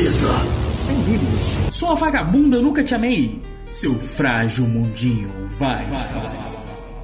Luísa. 0.00 0.28
Sem 0.80 0.96
livros. 1.02 1.74
Sua 1.76 1.94
vagabunda, 1.94 2.56
eu 2.56 2.62
nunca 2.62 2.82
te 2.82 2.94
amei. 2.94 3.38
Seu 3.68 3.94
frágil 4.00 4.66
mundinho 4.66 5.30
vai. 5.58 5.86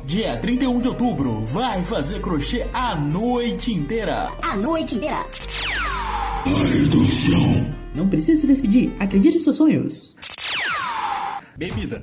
Dia 0.06 0.38
31 0.38 0.80
de 0.80 0.88
outubro, 0.88 1.44
vai 1.44 1.84
fazer 1.84 2.22
crochê 2.22 2.66
a 2.72 2.96
noite 2.96 3.70
inteira. 3.74 4.32
A 4.40 4.56
noite 4.56 4.94
inteira. 4.94 5.26
Ai 6.46 6.88
do 6.88 7.04
chão. 7.04 7.74
Não 7.94 8.08
precisa 8.08 8.40
se 8.40 8.46
despedir, 8.46 8.90
acredite 8.98 9.36
em 9.36 9.42
seus 9.42 9.56
sonhos. 9.58 10.16
Bebida. 11.54 12.02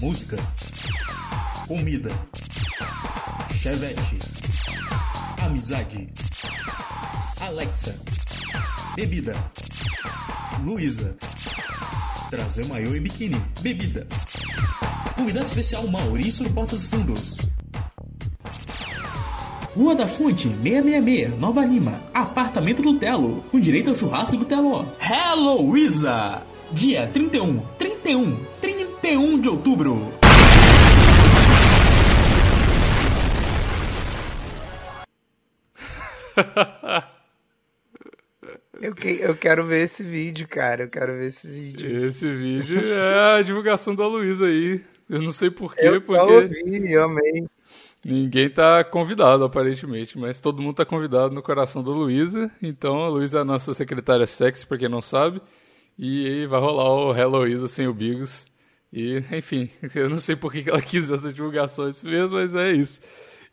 Música. 0.00 0.38
Comida. 1.68 2.10
Chevette. 3.52 4.18
Amizade. 5.38 6.08
Alexa. 7.38 7.94
Bebida. 8.96 9.36
Luísa. 10.64 11.16
Trazer 12.30 12.66
maiô 12.66 12.94
e 12.94 13.00
biquíni. 13.00 13.40
Bebida. 13.60 14.06
Convidado 15.14 15.46
especial 15.46 15.86
Maurício 15.88 16.48
dos 16.48 16.84
Fundos. 16.84 17.40
Rua 19.74 19.94
da 19.94 20.06
Fonte, 20.06 20.48
666, 20.48 21.38
Nova 21.38 21.64
Lima. 21.64 22.00
Apartamento 22.14 22.82
do 22.82 22.98
Telo, 22.98 23.44
com 23.50 23.60
direito 23.60 23.90
ao 23.90 23.96
churrasco 23.96 24.38
do 24.38 24.44
Telo. 24.46 24.86
Hello, 25.00 25.60
Luísa! 25.60 26.42
Dia 26.72 27.06
31, 27.12 27.58
31, 27.78 28.36
31 28.60 29.40
de 29.40 29.48
outubro. 29.48 30.12
Eu, 38.80 38.94
que, 38.94 39.08
eu 39.20 39.36
quero 39.36 39.64
ver 39.64 39.84
esse 39.84 40.02
vídeo, 40.02 40.46
cara. 40.48 40.84
Eu 40.84 40.88
quero 40.88 41.14
ver 41.14 41.26
esse 41.26 41.48
vídeo. 41.48 42.06
Esse 42.06 42.32
vídeo 42.34 42.80
é 42.92 43.38
a 43.38 43.42
divulgação 43.42 43.94
da 43.94 44.06
Luísa 44.06 44.46
aí. 44.46 44.80
Eu 45.08 45.22
não 45.22 45.32
sei 45.32 45.50
porquê, 45.50 45.86
eu 45.86 46.00
porque. 46.00 46.32
ouvi, 46.32 46.92
eu 46.92 47.04
amei. 47.04 47.46
Ninguém 48.04 48.48
tá 48.48 48.84
convidado, 48.84 49.44
aparentemente, 49.44 50.16
mas 50.18 50.40
todo 50.40 50.62
mundo 50.62 50.76
tá 50.76 50.84
convidado 50.84 51.34
no 51.34 51.42
coração 51.42 51.82
da 51.82 51.90
Luísa. 51.90 52.50
Então 52.62 53.02
a 53.02 53.08
Luísa 53.08 53.38
é 53.38 53.40
a 53.40 53.44
nossa 53.44 53.72
secretária 53.74 54.26
sexy, 54.26 54.66
pra 54.66 54.78
quem 54.78 54.88
não 54.88 55.02
sabe. 55.02 55.40
E 55.98 56.46
vai 56.46 56.60
rolar 56.60 56.92
o 56.92 57.16
Hello 57.16 57.38
Luísa 57.38 57.68
sem 57.68 57.88
o 57.88 57.94
Bigos. 57.94 58.46
E, 58.92 59.24
enfim, 59.32 59.70
eu 59.94 60.08
não 60.08 60.18
sei 60.18 60.36
por 60.36 60.52
que 60.52 60.68
ela 60.68 60.80
quis 60.80 61.10
essas 61.10 61.34
divulgações 61.34 62.02
mesmo, 62.02 62.36
mas 62.36 62.54
é 62.54 62.72
isso. 62.72 63.00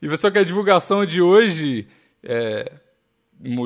E 0.00 0.16
só 0.16 0.30
que 0.30 0.38
a 0.38 0.44
divulgação 0.44 1.04
de 1.04 1.20
hoje 1.20 1.86
é 2.22 2.70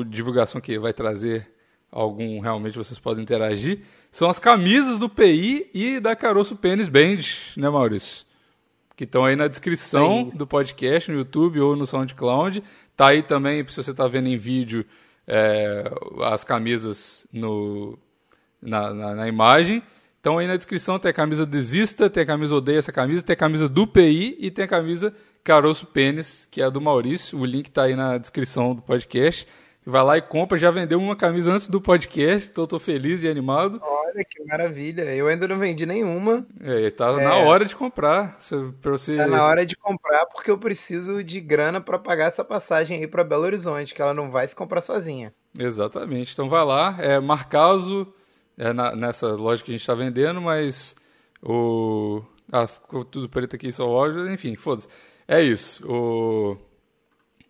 divulgação 0.05 0.59
que 0.59 0.77
vai 0.77 0.93
trazer 0.93 1.49
algum 1.91 2.39
realmente 2.39 2.77
vocês 2.77 2.99
podem 2.99 3.23
interagir, 3.23 3.81
são 4.11 4.29
as 4.29 4.39
camisas 4.39 4.99
do 4.99 5.09
PI 5.09 5.69
e 5.73 5.99
da 5.99 6.15
Caroço 6.15 6.55
Pênis 6.55 6.87
Band, 6.87 7.17
né, 7.57 7.69
Maurício? 7.69 8.25
Que 8.95 9.05
estão 9.05 9.25
aí 9.25 9.35
na 9.35 9.47
descrição 9.47 10.29
do 10.35 10.45
podcast, 10.45 11.09
no 11.09 11.17
YouTube 11.17 11.59
ou 11.61 11.75
no 11.75 11.87
SoundCloud. 11.87 12.61
Tá 12.97 13.07
aí 13.07 13.23
também, 13.23 13.65
se 13.67 13.81
você 13.81 13.91
está 13.91 14.07
vendo 14.07 14.27
em 14.27 14.37
vídeo, 14.37 14.85
é, 15.25 15.89
as 16.25 16.43
camisas 16.43 17.25
no, 17.31 17.97
na, 18.61 18.93
na, 18.93 19.15
na 19.15 19.27
imagem. 19.27 19.81
Então 20.19 20.37
aí 20.37 20.47
na 20.47 20.57
descrição 20.57 20.99
tem 20.99 21.11
a 21.11 21.13
camisa 21.13 21.45
Desista, 21.45 22.09
tem 22.09 22.23
a 22.23 22.25
camisa 22.25 22.53
Odeia 22.53 22.79
essa 22.79 22.91
camisa, 22.91 23.21
tem 23.21 23.33
a 23.33 23.37
camisa 23.37 23.69
do 23.69 23.87
PI 23.87 24.35
e 24.37 24.51
tem 24.51 24.65
a 24.65 24.67
camisa 24.67 25.13
Caroço 25.45 25.85
Pênis, 25.85 26.45
que 26.51 26.61
é 26.61 26.65
a 26.65 26.69
do 26.69 26.81
Maurício. 26.81 27.39
O 27.39 27.45
link 27.45 27.67
está 27.67 27.83
aí 27.83 27.95
na 27.95 28.17
descrição 28.17 28.75
do 28.75 28.81
podcast. 28.81 29.47
Vai 29.89 30.03
lá 30.03 30.17
e 30.17 30.21
compra, 30.21 30.55
já 30.55 30.69
vendeu 30.69 30.99
uma 30.99 31.15
camisa 31.15 31.51
antes 31.51 31.67
do 31.67 31.81
podcast, 31.81 32.47
então 32.47 32.63
eu 32.63 32.67
tô 32.67 32.77
feliz 32.77 33.23
e 33.23 33.27
animado. 33.27 33.81
Olha 33.81 34.23
que 34.23 34.43
maravilha. 34.45 35.01
Eu 35.15 35.27
ainda 35.27 35.47
não 35.47 35.57
vendi 35.57 35.83
nenhuma. 35.83 36.45
É, 36.61 36.91
tá 36.91 37.09
é. 37.09 37.23
na 37.23 37.37
hora 37.37 37.65
de 37.65 37.75
comprar. 37.75 38.37
Pra 38.81 38.91
você... 38.91 39.17
Tá 39.17 39.25
na 39.25 39.43
hora 39.43 39.65
de 39.65 39.75
comprar 39.75 40.27
porque 40.27 40.51
eu 40.51 40.59
preciso 40.59 41.23
de 41.23 41.41
grana 41.41 41.81
para 41.81 41.97
pagar 41.97 42.25
essa 42.25 42.45
passagem 42.45 42.99
aí 42.99 43.07
para 43.07 43.23
Belo 43.23 43.45
Horizonte, 43.45 43.95
que 43.95 44.01
ela 44.01 44.13
não 44.13 44.29
vai 44.29 44.47
se 44.47 44.55
comprar 44.55 44.81
sozinha. 44.81 45.33
Exatamente. 45.57 46.33
Então 46.33 46.47
vai 46.47 46.63
lá, 46.63 46.95
é 46.99 47.19
Marcaso, 47.19 48.13
é 48.59 48.71
na, 48.71 48.95
nessa 48.95 49.29
loja 49.29 49.63
que 49.63 49.71
a 49.71 49.75
gente 49.75 49.87
tá 49.87 49.95
vendendo, 49.95 50.39
mas 50.39 50.95
o. 51.41 52.21
Ah, 52.51 52.67
ficou 52.67 53.03
tudo 53.03 53.27
preto 53.27 53.55
aqui, 53.55 53.71
só 53.71 53.87
loja, 53.87 54.31
enfim, 54.31 54.55
foda-se. 54.55 54.87
É 55.27 55.41
isso. 55.41 55.83
O 55.91 56.68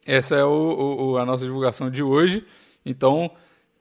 essa 0.05 0.35
é 0.35 0.43
o, 0.43 1.11
o, 1.11 1.17
a 1.17 1.25
nossa 1.25 1.45
divulgação 1.45 1.89
de 1.89 2.01
hoje. 2.01 2.45
Então, 2.85 3.31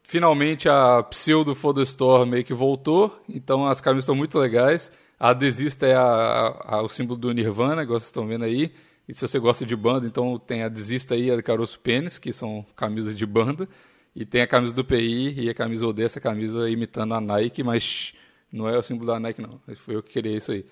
finalmente 0.02 0.68
a 0.68 1.02
pseudo 1.02 1.54
Photo 1.54 1.82
Store 1.82 2.28
meio 2.28 2.44
que 2.44 2.54
voltou. 2.54 3.22
Então, 3.28 3.66
as 3.66 3.80
camisas 3.80 4.04
estão 4.04 4.14
muito 4.14 4.38
legais. 4.38 4.90
A 5.18 5.32
Desista 5.32 5.86
é 5.86 5.94
a, 5.94 6.56
a, 6.64 6.82
o 6.82 6.88
símbolo 6.88 7.18
do 7.18 7.32
Nirvana, 7.32 7.82
igual 7.82 7.98
vocês 7.98 8.08
estão 8.08 8.26
vendo 8.26 8.44
aí. 8.44 8.72
E 9.08 9.14
se 9.14 9.26
você 9.26 9.38
gosta 9.38 9.64
de 9.64 9.74
banda, 9.74 10.06
então 10.06 10.38
tem 10.38 10.62
a 10.62 10.68
Desista 10.68 11.14
aí, 11.14 11.30
a 11.30 11.42
Caroço 11.42 11.80
Pênis, 11.80 12.18
que 12.18 12.32
são 12.32 12.64
camisas 12.76 13.16
de 13.16 13.26
banda. 13.26 13.68
E 14.14 14.24
tem 14.24 14.42
a 14.42 14.46
camisa 14.46 14.74
do 14.74 14.84
PI 14.84 15.40
e 15.40 15.48
a 15.48 15.54
camisa 15.54 15.86
Odessa, 15.86 16.20
camisa 16.20 16.68
imitando 16.68 17.14
a 17.14 17.20
Nike, 17.20 17.62
mas 17.62 18.14
não 18.52 18.68
é 18.68 18.76
o 18.76 18.82
símbolo 18.82 19.06
da 19.06 19.20
Nike, 19.20 19.40
não. 19.40 19.60
Foi 19.76 19.96
eu 19.96 20.02
que 20.02 20.12
criei 20.12 20.36
isso 20.36 20.52
aí. 20.52 20.66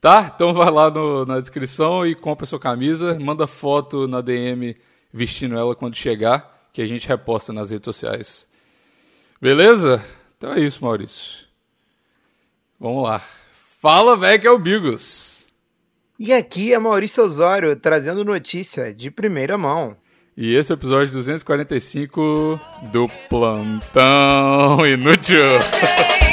Tá? 0.00 0.32
Então 0.34 0.54
vai 0.54 0.70
lá 0.70 0.90
no, 0.90 1.26
na 1.26 1.38
descrição 1.38 2.06
e 2.06 2.14
compra 2.14 2.46
sua 2.46 2.58
camisa, 2.58 3.18
manda 3.20 3.46
foto 3.46 4.08
na 4.08 4.20
DM 4.20 4.74
vestindo 5.12 5.56
ela 5.56 5.74
quando 5.74 5.94
chegar, 5.94 6.68
que 6.72 6.80
a 6.80 6.86
gente 6.86 7.06
reposta 7.06 7.52
nas 7.52 7.70
redes 7.70 7.84
sociais. 7.84 8.48
Beleza? 9.40 10.02
Então 10.36 10.54
é 10.54 10.60
isso, 10.60 10.82
Maurício. 10.82 11.46
Vamos 12.78 13.02
lá. 13.02 13.22
Fala, 13.80 14.16
velho, 14.16 14.40
que 14.40 14.46
é 14.46 14.50
o 14.50 14.58
Bigos. 14.58 15.46
E 16.18 16.32
aqui 16.32 16.72
é 16.72 16.78
Maurício 16.78 17.24
Osório, 17.24 17.74
trazendo 17.76 18.24
notícia 18.24 18.94
de 18.94 19.10
primeira 19.10 19.58
mão. 19.58 19.96
E 20.36 20.54
esse 20.54 20.72
é 20.72 20.74
o 20.74 20.78
episódio 20.78 21.12
245 21.12 22.60
do 22.92 23.06
Plantão 23.28 24.86
Inútil. 24.86 25.44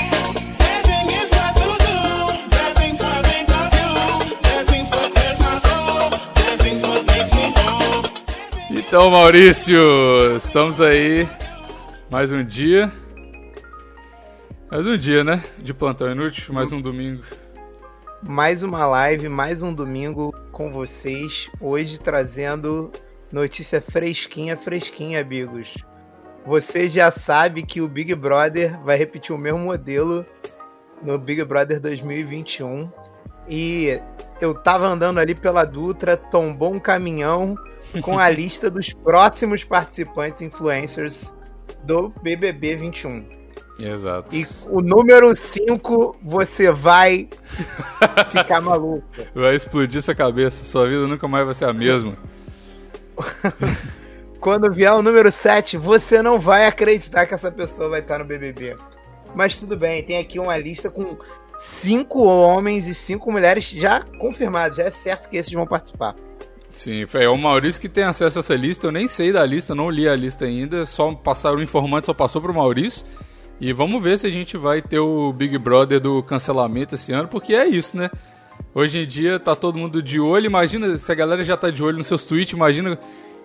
Então, 8.88 9.12
Maurício, 9.12 9.78
estamos 10.38 10.80
aí 10.80 11.28
mais 12.09 12.31
um 12.31 12.42
dia. 12.42 12.90
Mais 14.72 14.88
um 14.88 14.98
dia, 14.98 15.25
né? 15.25 15.44
De 15.58 15.74
plantão 15.74 16.09
inútil, 16.09 16.53
mais 16.53 16.72
um 16.72 16.80
domingo. 16.80 17.22
Mais 18.25 18.64
uma 18.64 18.86
live, 18.86 19.28
mais 19.28 19.62
um 19.62 19.74
domingo 19.74 20.34
com 20.53 20.72
vocês. 20.72 21.50
Hoje 21.59 22.00
trazendo 22.00 22.90
notícia 23.30 23.81
fresquinha, 23.81 24.56
fresquinha, 24.56 25.19
amigos. 25.19 25.75
Você 26.46 26.88
já 26.88 27.12
sabe 27.12 27.64
que 27.64 27.81
o 27.81 27.90
Big 27.90 28.16
Brother 28.16 28.81
vai 28.84 28.98
repetir 28.98 29.36
o 29.36 29.38
mesmo 29.38 29.59
modelo 29.59 30.25
no 31.04 31.19
Big 31.19 31.44
Brother 31.44 31.81
2021. 31.81 32.90
E 33.47 34.00
eu 34.41 34.53
tava 34.53 34.88
andando 34.88 35.19
ali 35.19 35.34
pela 35.34 35.63
Dutra, 35.63 36.18
tombou 36.18 36.74
um 36.74 36.80
caminhão 36.80 37.56
com 38.02 38.19
a 38.19 38.30
lista 38.30 38.69
dos 38.69 38.94
próximos 38.94 39.63
participantes 39.63 40.41
influencers 40.41 41.34
do 41.84 42.09
BBB 42.22 42.75
21. 42.75 43.38
Exato. 43.80 44.36
E 44.36 44.47
o 44.69 44.81
número 44.81 45.36
5, 45.36 46.18
você 46.22 46.72
vai 46.72 47.30
ficar 48.31 48.59
maluco. 48.59 49.03
Vai 49.36 49.56
explodir 49.56 50.02
sua 50.02 50.16
cabeça, 50.16 50.66
sua 50.66 50.88
vida 50.88 51.06
nunca 51.06 51.28
mais 51.28 51.46
vai 51.46 51.53
ser 51.53 51.66
a 51.66 51.74
mesma. 51.74 52.18
Quando 54.40 54.72
vier 54.74 54.94
o 54.94 55.02
número 55.02 55.31
7, 55.31 55.78
você 55.78 56.22
não 56.22 56.40
vai 56.40 56.66
acreditar 56.66 57.25
que 57.25 57.34
essa 57.34 57.52
pessoa 57.52 57.90
vai 57.90 58.00
estar 58.00 58.19
no 58.19 58.25
BBB. 58.25 58.75
Mas 59.36 59.60
tudo 59.60 59.75
bem, 59.75 60.04
tem 60.04 60.18
aqui 60.18 60.39
uma 60.39 60.57
lista 60.57 60.89
com 60.89 61.18
cinco 61.57 62.24
homens 62.24 62.88
e 62.88 62.94
cinco 62.94 63.31
mulheres 63.31 63.69
já 63.69 64.01
confirmados. 64.19 64.77
Já 64.77 64.83
é 64.83 64.92
certo 64.92 65.30
que 65.30 65.38
esses 65.38 65.51
vão 65.51 65.65
participar. 65.65 66.15
Sim, 66.71 67.06
é 67.15 67.27
o 67.27 67.38
Maurício 67.38 67.81
que 67.81 67.89
tem 67.89 68.04
acesso 68.04 68.38
a 68.38 68.42
essa 68.42 68.56
lista. 68.56 68.88
Eu 68.88 68.92
nem 68.92 69.07
sei 69.07 69.31
da 69.31 69.44
lista, 69.44 69.74
não 69.74 69.89
li 69.89 70.07
a 70.07 70.15
lista 70.15 70.45
ainda. 70.45 70.86
Só 70.86 71.12
passaram 71.13 71.57
o 71.57 71.63
informante, 71.63 72.06
só 72.06 72.13
passou 72.13 72.39
pro 72.39 72.54
Maurício. 72.54 73.06
E 73.59 73.74
vamos 73.74 74.01
ver 74.01 74.19
se 74.19 74.27
a 74.27 74.30
gente 74.30 74.56
vai 74.56 74.81
ter 74.81 75.00
o 75.00 75.33
Big 75.33 75.57
Brother 75.57 76.00
do 76.00 76.21
cancelamento 76.21 76.94
esse 76.94 77.12
ano, 77.12 77.27
porque 77.27 77.56
é 77.56 77.65
isso, 77.65 77.98
né? 77.98 78.12
Hoje 78.75 79.00
em 79.00 79.07
dia 79.07 79.39
tá 79.39 79.56
todo 79.56 79.80
mundo 79.80 80.03
de 80.03 80.19
olho. 80.19 80.45
Imagina 80.45 80.95
se 80.98 81.12
a 81.12 81.15
galera 81.15 81.44
já 81.44 81.57
tá 81.57 81.71
de 81.71 81.83
olho 81.83 81.98
nos 81.98 82.06
seus 82.06 82.24
tweets. 82.24 82.53
Imagina 82.53 83.00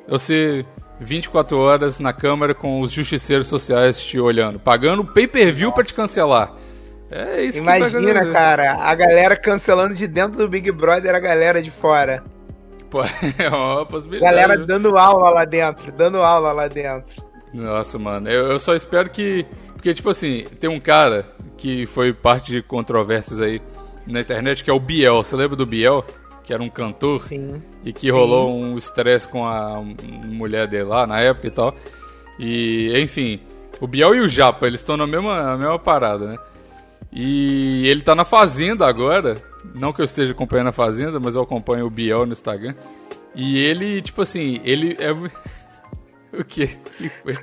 você 0.06 0.66
24 1.00 1.56
horas 1.56 1.98
na 1.98 2.12
câmera 2.12 2.54
com 2.54 2.82
os 2.82 2.92
justiceiros 2.92 3.46
sociais 3.46 3.98
te 3.98 4.20
olhando, 4.20 4.58
pagando 4.58 5.04
pay-per-view 5.04 5.72
para 5.72 5.84
te 5.84 5.94
cancelar. 5.94 6.54
É 7.12 7.42
isso 7.42 7.58
Imagina, 7.58 8.20
que 8.24 8.26
tá 8.26 8.32
cara, 8.32 8.76
a 8.80 8.94
galera 8.94 9.36
cancelando 9.36 9.94
de 9.94 10.08
dentro 10.08 10.38
do 10.38 10.48
Big 10.48 10.72
Brother 10.72 11.14
a 11.14 11.20
galera 11.20 11.62
de 11.62 11.70
fora. 11.70 12.24
Pô, 12.88 13.02
é 13.38 13.48
uma 13.50 13.84
possibilidade. 13.84 14.34
Galera 14.34 14.56
dando 14.56 14.96
aula 14.96 15.28
lá 15.28 15.44
dentro, 15.44 15.92
dando 15.92 16.22
aula 16.22 16.52
lá 16.52 16.68
dentro. 16.68 17.22
Nossa, 17.52 17.98
mano, 17.98 18.30
eu, 18.30 18.52
eu 18.52 18.58
só 18.58 18.74
espero 18.74 19.10
que. 19.10 19.46
Porque, 19.74 19.92
tipo 19.92 20.08
assim, 20.08 20.44
tem 20.58 20.70
um 20.70 20.80
cara 20.80 21.26
que 21.58 21.84
foi 21.84 22.14
parte 22.14 22.50
de 22.50 22.62
controvérsias 22.62 23.40
aí 23.40 23.60
na 24.06 24.20
internet, 24.20 24.64
que 24.64 24.70
é 24.70 24.72
o 24.72 24.80
Biel. 24.80 25.22
Você 25.22 25.36
lembra 25.36 25.54
do 25.54 25.66
Biel? 25.66 26.04
Que 26.44 26.54
era 26.54 26.62
um 26.62 26.70
cantor. 26.70 27.20
Sim. 27.20 27.62
E 27.84 27.92
que 27.92 28.10
rolou 28.10 28.56
um 28.56 28.78
estresse 28.78 29.28
com 29.28 29.46
a 29.46 29.82
mulher 30.24 30.66
dele 30.66 30.84
lá 30.84 31.06
na 31.06 31.20
época 31.20 31.46
e 31.46 31.50
tal. 31.50 31.74
E, 32.38 32.92
enfim, 32.98 33.40
o 33.80 33.86
Biel 33.86 34.14
e 34.14 34.20
o 34.20 34.28
Japa, 34.28 34.66
eles 34.66 34.80
estão 34.80 34.96
na 34.96 35.06
mesma, 35.06 35.42
na 35.42 35.56
mesma 35.58 35.78
parada, 35.78 36.26
né? 36.26 36.38
E 37.12 37.86
ele 37.88 38.00
tá 38.02 38.14
na 38.14 38.24
Fazenda 38.24 38.86
agora. 38.86 39.36
Não 39.74 39.92
que 39.92 40.00
eu 40.00 40.04
esteja 40.04 40.32
acompanhando 40.32 40.68
a 40.68 40.72
Fazenda, 40.72 41.20
mas 41.20 41.34
eu 41.34 41.42
acompanho 41.42 41.86
o 41.86 41.90
Biel 41.90 42.24
no 42.26 42.32
Instagram. 42.32 42.74
E 43.34 43.58
ele, 43.62 44.00
tipo 44.02 44.22
assim, 44.22 44.60
ele 44.64 44.96
é. 45.00 45.10
o 45.12 46.44
quê? 46.44 46.70
que 46.98 47.08
foi? 47.08 47.36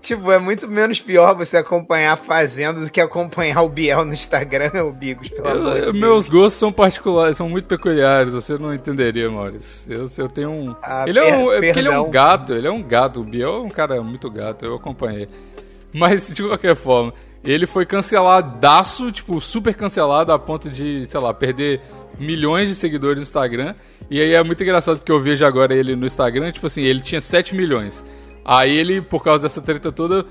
Tipo, 0.00 0.30
é 0.32 0.38
muito 0.38 0.66
menos 0.68 1.00
pior 1.00 1.36
você 1.36 1.56
acompanhar 1.56 2.12
a 2.12 2.16
Fazenda 2.16 2.80
do 2.80 2.90
que 2.90 3.00
acompanhar 3.00 3.62
o 3.62 3.68
Biel 3.68 4.04
no 4.04 4.12
Instagram, 4.12 4.70
o 4.84 4.92
Bigos, 4.92 5.28
pelo 5.30 5.46
Eu- 5.48 5.56
amor 5.56 5.72
de 5.74 5.78
eu- 5.78 5.84
Deus. 5.92 5.98
meus 5.98 6.28
gostos 6.28 6.54
são 6.54 6.72
particulares, 6.72 7.36
são 7.36 7.48
muito 7.48 7.66
peculiares, 7.66 8.32
você 8.34 8.58
não 8.58 8.74
entenderia, 8.74 9.30
Maurício. 9.30 9.90
Eu, 9.90 10.06
eu 10.18 10.28
tenho 10.28 10.50
um. 10.50 10.74
Ah, 10.82 11.04
ele, 11.06 11.18
é 11.20 11.36
um 11.36 11.52
é 11.52 11.58
ele 11.70 11.88
é 11.88 11.98
um 12.00 12.10
gato, 12.10 12.52
ele 12.52 12.66
é 12.66 12.70
um 12.70 12.82
gato. 12.82 13.20
O 13.20 13.24
Biel 13.24 13.54
é 13.54 13.60
um 13.60 13.68
cara 13.68 14.02
muito 14.02 14.28
gato, 14.28 14.64
eu 14.64 14.74
acompanhei. 14.74 15.28
Mas, 15.94 16.28
de 16.34 16.42
qualquer 16.42 16.74
forma, 16.74 17.14
ele 17.46 17.66
foi 17.66 17.86
canceladaço, 17.86 19.12
tipo, 19.12 19.40
super 19.40 19.74
cancelado 19.74 20.32
a 20.32 20.38
ponto 20.38 20.68
de, 20.68 21.06
sei 21.06 21.20
lá, 21.20 21.32
perder 21.32 21.80
milhões 22.18 22.68
de 22.68 22.74
seguidores 22.74 23.18
no 23.18 23.22
Instagram. 23.22 23.74
E 24.10 24.20
aí 24.20 24.34
é 24.34 24.42
muito 24.42 24.62
engraçado 24.62 24.98
porque 24.98 25.12
eu 25.12 25.20
vejo 25.20 25.44
agora 25.44 25.74
ele 25.74 25.94
no 25.94 26.06
Instagram, 26.06 26.50
tipo 26.50 26.66
assim, 26.66 26.82
ele 26.82 27.00
tinha 27.00 27.20
7 27.20 27.54
milhões. 27.54 28.04
Aí 28.44 28.76
ele, 28.76 29.00
por 29.00 29.22
causa 29.22 29.44
dessa 29.44 29.60
treta 29.60 29.92
toda, 29.92 30.26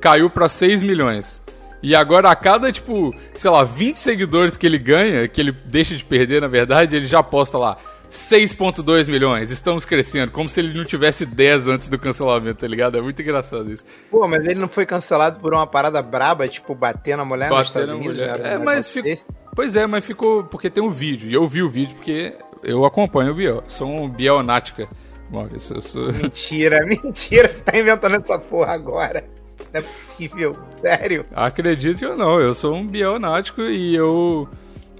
caiu 0.00 0.28
pra 0.28 0.48
6 0.48 0.82
milhões. 0.82 1.40
E 1.80 1.94
agora 1.94 2.30
a 2.30 2.34
cada, 2.34 2.72
tipo, 2.72 3.14
sei 3.34 3.50
lá, 3.50 3.62
20 3.62 3.96
seguidores 3.96 4.56
que 4.56 4.66
ele 4.66 4.78
ganha, 4.78 5.28
que 5.28 5.40
ele 5.40 5.52
deixa 5.52 5.94
de 5.94 6.04
perder, 6.04 6.40
na 6.40 6.48
verdade, 6.48 6.96
ele 6.96 7.06
já 7.06 7.22
posta 7.22 7.56
lá 7.56 7.76
6.2 8.10 9.08
milhões, 9.08 9.50
estamos 9.50 9.84
crescendo, 9.84 10.32
como 10.32 10.48
se 10.48 10.60
ele 10.60 10.76
não 10.76 10.84
tivesse 10.84 11.26
10 11.26 11.68
antes 11.68 11.88
do 11.88 11.98
cancelamento, 11.98 12.60
tá 12.60 12.66
ligado? 12.66 12.96
É 12.96 13.00
muito 13.02 13.20
engraçado 13.20 13.70
isso. 13.70 13.84
Pô, 14.10 14.26
mas 14.26 14.46
ele 14.46 14.58
não 14.58 14.68
foi 14.68 14.86
cancelado 14.86 15.40
por 15.40 15.52
uma 15.52 15.66
parada 15.66 16.00
braba, 16.00 16.48
tipo, 16.48 16.74
bater 16.74 17.16
na 17.16 17.24
mulher 17.24 17.50
nos 17.50 17.58
Bater 17.58 17.68
Estados 17.68 17.88
na 17.90 17.94
Unidos? 17.96 18.16
mulher. 18.16 18.40
É, 18.40 18.58
mas 18.58 18.94
negócio 18.94 19.02
ficou-? 19.24 19.36
Pois 19.54 19.76
é, 19.76 19.86
mas 19.86 20.04
ficou 20.04 20.44
porque 20.44 20.70
tem 20.70 20.82
um 20.82 20.90
vídeo, 20.90 21.28
e 21.30 21.34
eu 21.34 21.46
vi 21.46 21.62
o 21.62 21.68
vídeo 21.70 21.94
porque 21.94 22.34
eu 22.62 22.84
acompanho 22.84 23.32
o 23.32 23.34
Biel, 23.34 23.62
sou 23.68 23.88
um 23.88 24.08
Bielnática, 24.08 24.88
Maurício, 25.30 25.76
eu 25.76 25.82
sou... 25.82 26.12
Mentira, 26.12 26.84
mentira, 26.86 27.54
você 27.54 27.62
tá 27.62 27.78
inventando 27.78 28.16
essa 28.16 28.38
porra 28.38 28.72
agora. 28.72 29.24
Não 29.72 29.80
é 29.80 29.82
possível, 29.82 30.56
sério. 30.80 31.24
Acredite 31.34 32.06
ou 32.06 32.16
não, 32.16 32.40
eu 32.40 32.54
sou 32.54 32.74
um 32.74 32.86
bionático 32.86 33.62
e 33.62 33.94
eu 33.94 34.48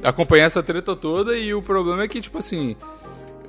acompanhei 0.02 0.44
essa 0.44 0.62
treta 0.62 0.94
toda 0.96 1.36
e 1.36 1.52
o 1.54 1.62
problema 1.62 2.02
é 2.02 2.08
que, 2.08 2.20
tipo 2.20 2.38
assim, 2.38 2.76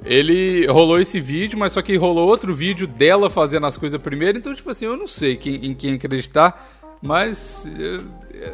ele 0.05 0.65
rolou 0.67 0.99
esse 0.99 1.19
vídeo, 1.19 1.57
mas 1.57 1.73
só 1.73 1.81
que 1.81 1.95
rolou 1.97 2.27
outro 2.27 2.53
vídeo 2.53 2.87
dela 2.87 3.29
fazendo 3.29 3.65
as 3.65 3.77
coisas 3.77 4.01
primeiro, 4.01 4.37
então, 4.37 4.53
tipo 4.53 4.69
assim, 4.69 4.85
eu 4.85 4.95
não 4.97 5.07
sei 5.07 5.35
quem, 5.35 5.65
em 5.65 5.73
quem 5.73 5.93
acreditar, 5.95 6.67
mas 7.01 7.67
eu, 7.77 8.01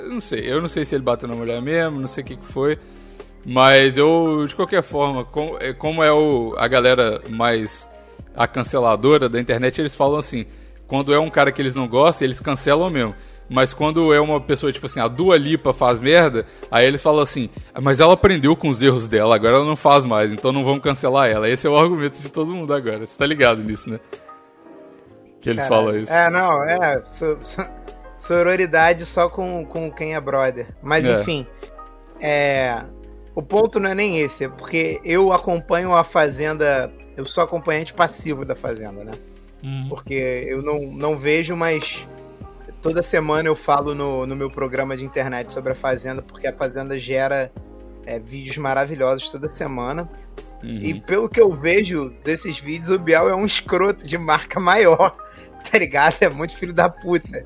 eu 0.04 0.10
não 0.10 0.20
sei, 0.20 0.52
eu 0.52 0.62
não 0.62 0.68
sei 0.68 0.86
se 0.86 0.96
ele 0.96 1.04
bateu 1.04 1.28
na 1.28 1.36
mulher 1.36 1.62
mesmo, 1.62 2.00
não 2.00 2.08
sei 2.08 2.24
o 2.24 2.28
que, 2.28 2.36
que 2.38 2.46
foi. 2.46 2.78
Mas 3.48 3.96
eu, 3.96 4.44
de 4.48 4.56
qualquer 4.56 4.82
forma, 4.82 5.24
com- 5.24 5.56
é- 5.60 5.72
como 5.74 6.02
é 6.04 6.12
o, 6.12 6.56
a 6.58 6.68
galera 6.68 7.22
mais 7.30 7.88
a 8.36 8.48
canceladora 8.48 9.30
da 9.30 9.40
internet, 9.40 9.80
eles 9.80 9.96
falam 9.96 10.18
assim: 10.18 10.46
quando 10.88 11.14
é 11.14 11.20
um 11.20 11.30
cara 11.30 11.52
que 11.52 11.62
eles 11.62 11.76
não 11.76 11.88
gostam, 11.88 12.26
eles 12.26 12.40
cancelam 12.42 12.90
mesmo. 12.90 13.14
Mas 13.50 13.74
quando 13.74 14.12
é 14.14 14.20
uma 14.20 14.42
pessoa, 14.42 14.72
tipo 14.72 14.86
assim, 14.88 15.00
a 15.00 15.08
Dua 15.08 15.38
Lipa 15.38 15.72
faz 15.74 16.00
merda, 16.00 16.46
aí 16.72 16.86
eles 16.86 17.02
falam 17.02 17.22
assim: 17.22 17.50
mas 17.82 18.00
ela 18.00 18.14
aprendeu 18.14 18.56
com 18.56 18.70
os 18.70 18.82
erros 18.82 19.08
dela, 19.08 19.36
agora 19.36 19.58
ela 19.58 19.66
não 19.66 19.76
faz 19.76 20.04
mais, 20.06 20.34
então 20.34 20.52
não 20.52 20.64
vamos 20.64 20.82
cancelar 20.82 21.30
ela. 21.30 21.48
Esse 21.48 21.68
é 21.68 21.70
o 21.70 21.78
argumento 21.78 22.20
de 22.22 22.30
todo 22.30 22.54
mundo 22.56 22.74
agora. 22.74 23.06
Você 23.06 23.18
tá 23.18 23.26
ligado 23.26 23.62
nisso, 23.64 23.90
né? 23.90 24.00
Que 25.42 25.50
eles 25.52 25.64
Caralho. 25.68 25.86
falam 25.86 25.98
isso. 26.00 26.12
É, 26.12 26.30
não, 26.32 26.64
é. 26.64 27.02
so- 27.06 27.38
so- 27.44 27.70
sororidade 28.18 29.06
só 29.06 29.30
com, 29.30 29.64
com 29.66 29.92
quem 29.92 30.16
é 30.16 30.22
brother. 30.22 30.68
Mas 30.82 31.06
É. 31.06 31.22
enfim. 31.22 31.46
É. 32.20 32.82
O 33.36 33.42
ponto 33.44 33.80
não 33.80 33.90
é 33.90 33.94
nem 33.94 34.20
esse, 34.22 34.46
é 34.46 34.50
porque 34.50 35.00
eu 35.04 35.32
acompanho 35.34 35.94
a 35.94 36.04
Fazenda. 36.04 36.92
Eu 37.18 37.26
sou 37.26 37.44
acompanhante 37.44 37.94
passivo 37.94 38.46
da 38.46 38.56
Fazenda, 38.56 39.04
né? 39.04 39.12
Hum. 39.64 39.82
Porque 39.90 40.14
eu 40.48 40.62
não, 40.62 40.80
não 40.94 41.18
vejo, 41.18 41.56
mas 41.56 42.08
toda 42.86 43.02
semana 43.02 43.50
eu 43.50 43.56
falo 43.56 43.96
no, 43.96 44.28
no 44.28 44.36
meu 44.36 44.48
programa 44.48 44.96
de 44.96 45.04
internet 45.04 45.52
sobre 45.52 45.72
a 45.72 45.76
Fazenda, 45.76 46.22
porque 46.22 46.46
a 46.46 46.54
Fazenda 46.54 46.96
gera 47.00 47.52
é, 48.06 48.20
vídeos 48.20 48.58
maravilhosos 48.58 49.32
toda 49.32 49.50
semana. 49.50 50.08
E 50.64 50.94
Uhum. 50.94 51.00
pelo 51.02 51.28
que 51.28 51.42
eu 51.42 51.52
vejo 51.52 52.14
desses 52.24 52.60
vídeos, 52.60 52.92
o 52.92 53.00
Biel 53.00 53.28
é 53.28 53.36
um 53.36 53.44
escroto 53.46 54.06
de 54.06 54.20
marca 54.20 54.60
maior, 54.60 55.16
tá 55.72 55.80
ligado? 55.80 56.16
É 56.22 56.30
muito 56.30 56.56
filho 56.56 56.74
da 56.74 56.88
puta. 56.88 57.42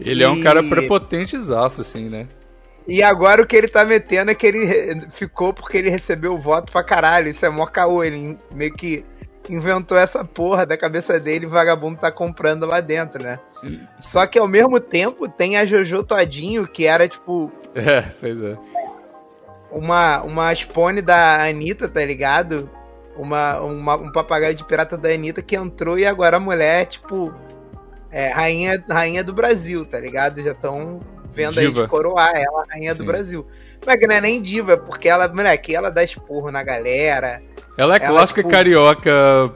Ele 0.00 0.24
é 0.24 0.28
um 0.28 0.42
cara 0.42 0.60
E- 0.60 0.68
prepotentezaço, 0.68 1.80
assim, 1.80 2.08
né? 2.08 2.26
E 2.86 3.00
agora 3.00 3.42
o 3.42 3.46
que 3.46 3.54
ele 3.54 3.68
tá 3.68 3.84
metendo 3.84 4.32
é 4.32 4.34
que 4.34 4.44
ele 4.46 5.00
ficou 5.12 5.54
porque 5.54 5.78
ele 5.78 5.88
recebeu 5.88 6.34
o 6.34 6.38
voto 6.38 6.72
pra 6.72 6.82
caralho. 6.82 7.28
Isso 7.28 7.46
é 7.46 7.48
mó 7.48 7.64
caô. 7.64 8.02
Ele 8.02 8.36
meio 8.54 8.72
que 8.74 9.04
inventou 9.48 9.96
essa 9.98 10.24
porra 10.24 10.64
da 10.64 10.76
cabeça 10.76 11.18
dele 11.20 11.44
e 11.44 11.46
o 11.46 11.50
vagabundo 11.50 11.98
tá 12.00 12.10
comprando 12.10 12.64
lá 12.66 12.80
dentro, 12.80 13.22
né? 13.22 13.38
Só 14.00 14.26
que 14.26 14.38
ao 14.38 14.48
mesmo 14.48 14.78
tempo 14.80 15.28
tem 15.28 15.56
a 15.56 15.66
Jojo 15.66 16.02
Todinho, 16.02 16.66
que 16.66 16.86
era 16.86 17.08
tipo 17.08 17.50
É, 17.74 18.02
pois 18.20 18.40
é. 18.42 18.56
uma, 19.70 20.22
uma 20.22 20.54
spone 20.54 21.02
da 21.02 21.44
Anitta, 21.46 21.88
tá 21.88 22.04
ligado? 22.04 22.68
Uma, 23.16 23.60
uma- 23.60 23.96
um 23.96 24.10
papagaio 24.12 24.54
de 24.54 24.64
pirata 24.64 24.96
da 24.96 25.08
Anitta 25.08 25.42
que 25.42 25.56
entrou 25.56 25.98
e 25.98 26.06
agora 26.06 26.36
a 26.36 26.40
mulher 26.40 26.82
é, 26.82 26.84
tipo, 26.84 27.32
é, 28.10 28.28
rainha, 28.28 28.82
rainha 28.88 29.22
do 29.22 29.32
Brasil, 29.32 29.84
tá 29.84 29.98
ligado? 30.00 30.42
Já 30.42 30.52
estão 30.52 31.00
vendo 31.32 31.58
aí 31.58 31.66
Diva. 31.66 31.82
de 31.84 31.88
coroar 31.88 32.32
ela, 32.34 32.64
rainha 32.70 32.94
do 32.94 32.98
Sim. 33.02 33.06
Brasil. 33.06 33.46
Mas 33.86 33.98
que 33.98 34.06
não 34.06 34.14
é 34.14 34.20
nem 34.20 34.40
diva, 34.40 34.76
porque 34.76 35.08
ela, 35.08 35.28
moleque, 35.28 35.74
ela 35.74 35.90
dá 35.90 36.02
esporro 36.04 36.50
na 36.50 36.62
galera. 36.62 37.42
Ela 37.76 37.94
é 37.94 37.98
Ela, 37.98 38.08
clássica 38.08 38.40
tipo- 38.42 38.50
carioca 38.52 39.10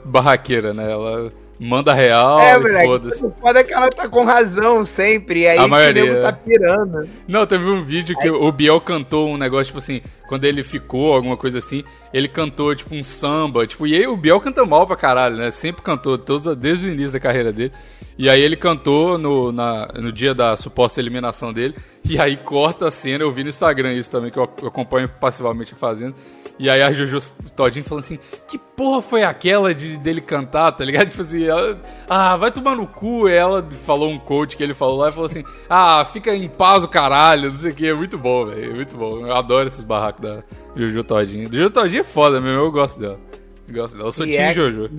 barraqueira, 0.05 0.73
né? 0.73 0.91
Ela 0.91 1.29
manda 1.61 1.93
real 1.93 2.39
é, 2.39 2.57
e 2.57 2.85
foda-se. 2.85 3.25
o 3.25 3.33
foda 3.41 3.59
é 3.59 3.63
que 3.65 3.73
ela 3.73 3.89
tá 3.89 4.07
com 4.07 4.23
razão 4.23 4.85
sempre, 4.85 5.41
e 5.41 5.47
aí 5.47 5.57
A 5.57 5.67
maioria, 5.67 6.21
tá 6.21 6.29
é. 6.29 6.31
pirando. 6.31 7.09
Não, 7.27 7.45
teve 7.45 7.65
um 7.65 7.83
vídeo 7.83 8.15
que 8.17 8.29
o 8.29 8.49
Biel 8.51 8.79
cantou 8.79 9.27
um 9.29 9.37
negócio, 9.37 9.65
tipo 9.65 9.77
assim, 9.77 10.01
quando 10.29 10.45
ele 10.45 10.63
ficou, 10.63 11.13
alguma 11.13 11.35
coisa 11.35 11.57
assim, 11.57 11.83
ele 12.13 12.29
cantou, 12.29 12.73
tipo, 12.73 12.95
um 12.95 13.03
samba, 13.03 13.67
tipo, 13.67 13.85
e 13.85 13.93
aí 13.93 14.07
o 14.07 14.15
Biel 14.15 14.39
canta 14.39 14.65
mal 14.65 14.87
pra 14.87 14.95
caralho, 14.95 15.35
né? 15.35 15.51
Sempre 15.51 15.81
cantou, 15.81 16.17
todos, 16.17 16.55
desde 16.55 16.87
o 16.87 16.89
início 16.91 17.11
da 17.11 17.19
carreira 17.19 17.51
dele. 17.51 17.73
E 18.17 18.29
aí 18.29 18.41
ele 18.41 18.55
cantou 18.55 19.17
no, 19.17 19.51
na- 19.51 19.87
no 19.95 20.11
dia 20.13 20.33
da 20.33 20.55
suposta 20.55 20.99
eliminação 21.01 21.51
dele, 21.53 21.75
e 22.03 22.19
aí 22.19 22.37
corta 22.37 22.87
a 22.87 22.91
cena, 22.91 23.23
eu 23.23 23.31
vi 23.31 23.43
no 23.43 23.49
Instagram 23.49 23.93
isso 23.93 24.09
também, 24.09 24.31
que 24.31 24.39
eu, 24.39 24.43
acompanho 24.43 25.07
passivamente 25.07 25.75
fazendo. 25.75 26.15
E 26.57 26.69
aí 26.69 26.81
a 26.81 26.91
Juju 26.91 27.19
Todinho 27.55 27.85
falando 27.85 28.03
assim, 28.03 28.19
que 28.47 28.57
porra 28.57 29.01
foi 29.01 29.23
aquela 29.23 29.73
de 29.73 29.95
dele 29.97 30.19
cantar, 30.19 30.71
tá 30.73 30.83
ligado? 30.83 31.07
Tipo 31.09 31.21
assim, 31.21 31.45
ela, 31.45 31.81
ah, 32.09 32.35
vai 32.35 32.51
tomar 32.51 32.75
no 32.75 32.85
cu. 32.85 33.29
E 33.29 33.33
ela 33.33 33.65
falou 33.85 34.09
um 34.09 34.19
coach 34.19 34.57
que 34.57 34.63
ele 34.63 34.73
falou 34.73 34.97
lá 34.97 35.09
e 35.09 35.11
falou 35.11 35.27
assim, 35.27 35.43
ah, 35.69 36.03
fica 36.03 36.35
em 36.35 36.49
paz 36.49 36.83
o 36.83 36.87
caralho, 36.87 37.51
não 37.51 37.57
sei 37.57 37.71
o 37.71 37.75
que. 37.75 37.87
É 37.87 37.93
muito 37.93 38.17
bom, 38.17 38.45
velho, 38.45 38.71
é 38.71 38.73
muito 38.73 38.97
bom. 38.97 39.25
Eu 39.25 39.33
adoro 39.35 39.67
esses 39.67 39.83
barracos 39.83 40.21
da 40.21 40.43
Juju 40.75 41.03
Todinho. 41.03 41.47
Juju 41.47 41.69
Todinho 41.69 42.01
é 42.01 42.03
foda 42.03 42.41
mesmo, 42.41 42.57
eu 42.57 42.71
gosto 42.71 42.99
dela. 42.99 43.19
Eu 43.67 43.73
gosto 43.75 43.95
dela, 43.95 44.09
eu 44.09 44.11
sou 44.11 44.25
E 44.25 44.31
time 44.31 44.43
é- 44.43 44.53
Jojo. 44.53 44.89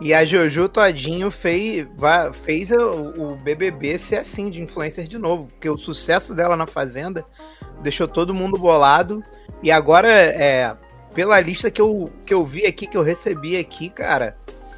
E 0.00 0.12
a 0.12 0.24
Jojo 0.24 0.68
Todinho 0.68 1.30
fez, 1.30 1.86
fez 2.44 2.70
o, 2.70 3.12
o 3.18 3.36
BBB 3.36 3.98
ser 3.98 4.16
assim, 4.16 4.50
de 4.50 4.62
influencer 4.62 5.06
de 5.06 5.16
novo. 5.18 5.46
Porque 5.46 5.70
o 5.70 5.78
sucesso 5.78 6.34
dela 6.34 6.56
na 6.56 6.66
Fazenda 6.66 7.24
deixou 7.82 8.06
todo 8.06 8.34
mundo 8.34 8.58
bolado. 8.58 9.22
E 9.62 9.70
agora, 9.70 10.08
é, 10.10 10.76
pela 11.14 11.40
lista 11.40 11.70
que 11.70 11.80
eu, 11.80 12.12
que 12.26 12.34
eu 12.34 12.44
vi 12.44 12.66
aqui, 12.66 12.86
que 12.86 12.96
eu 12.96 13.02
recebi 13.02 13.56
aqui, 13.56 13.88
cara, 13.88 14.36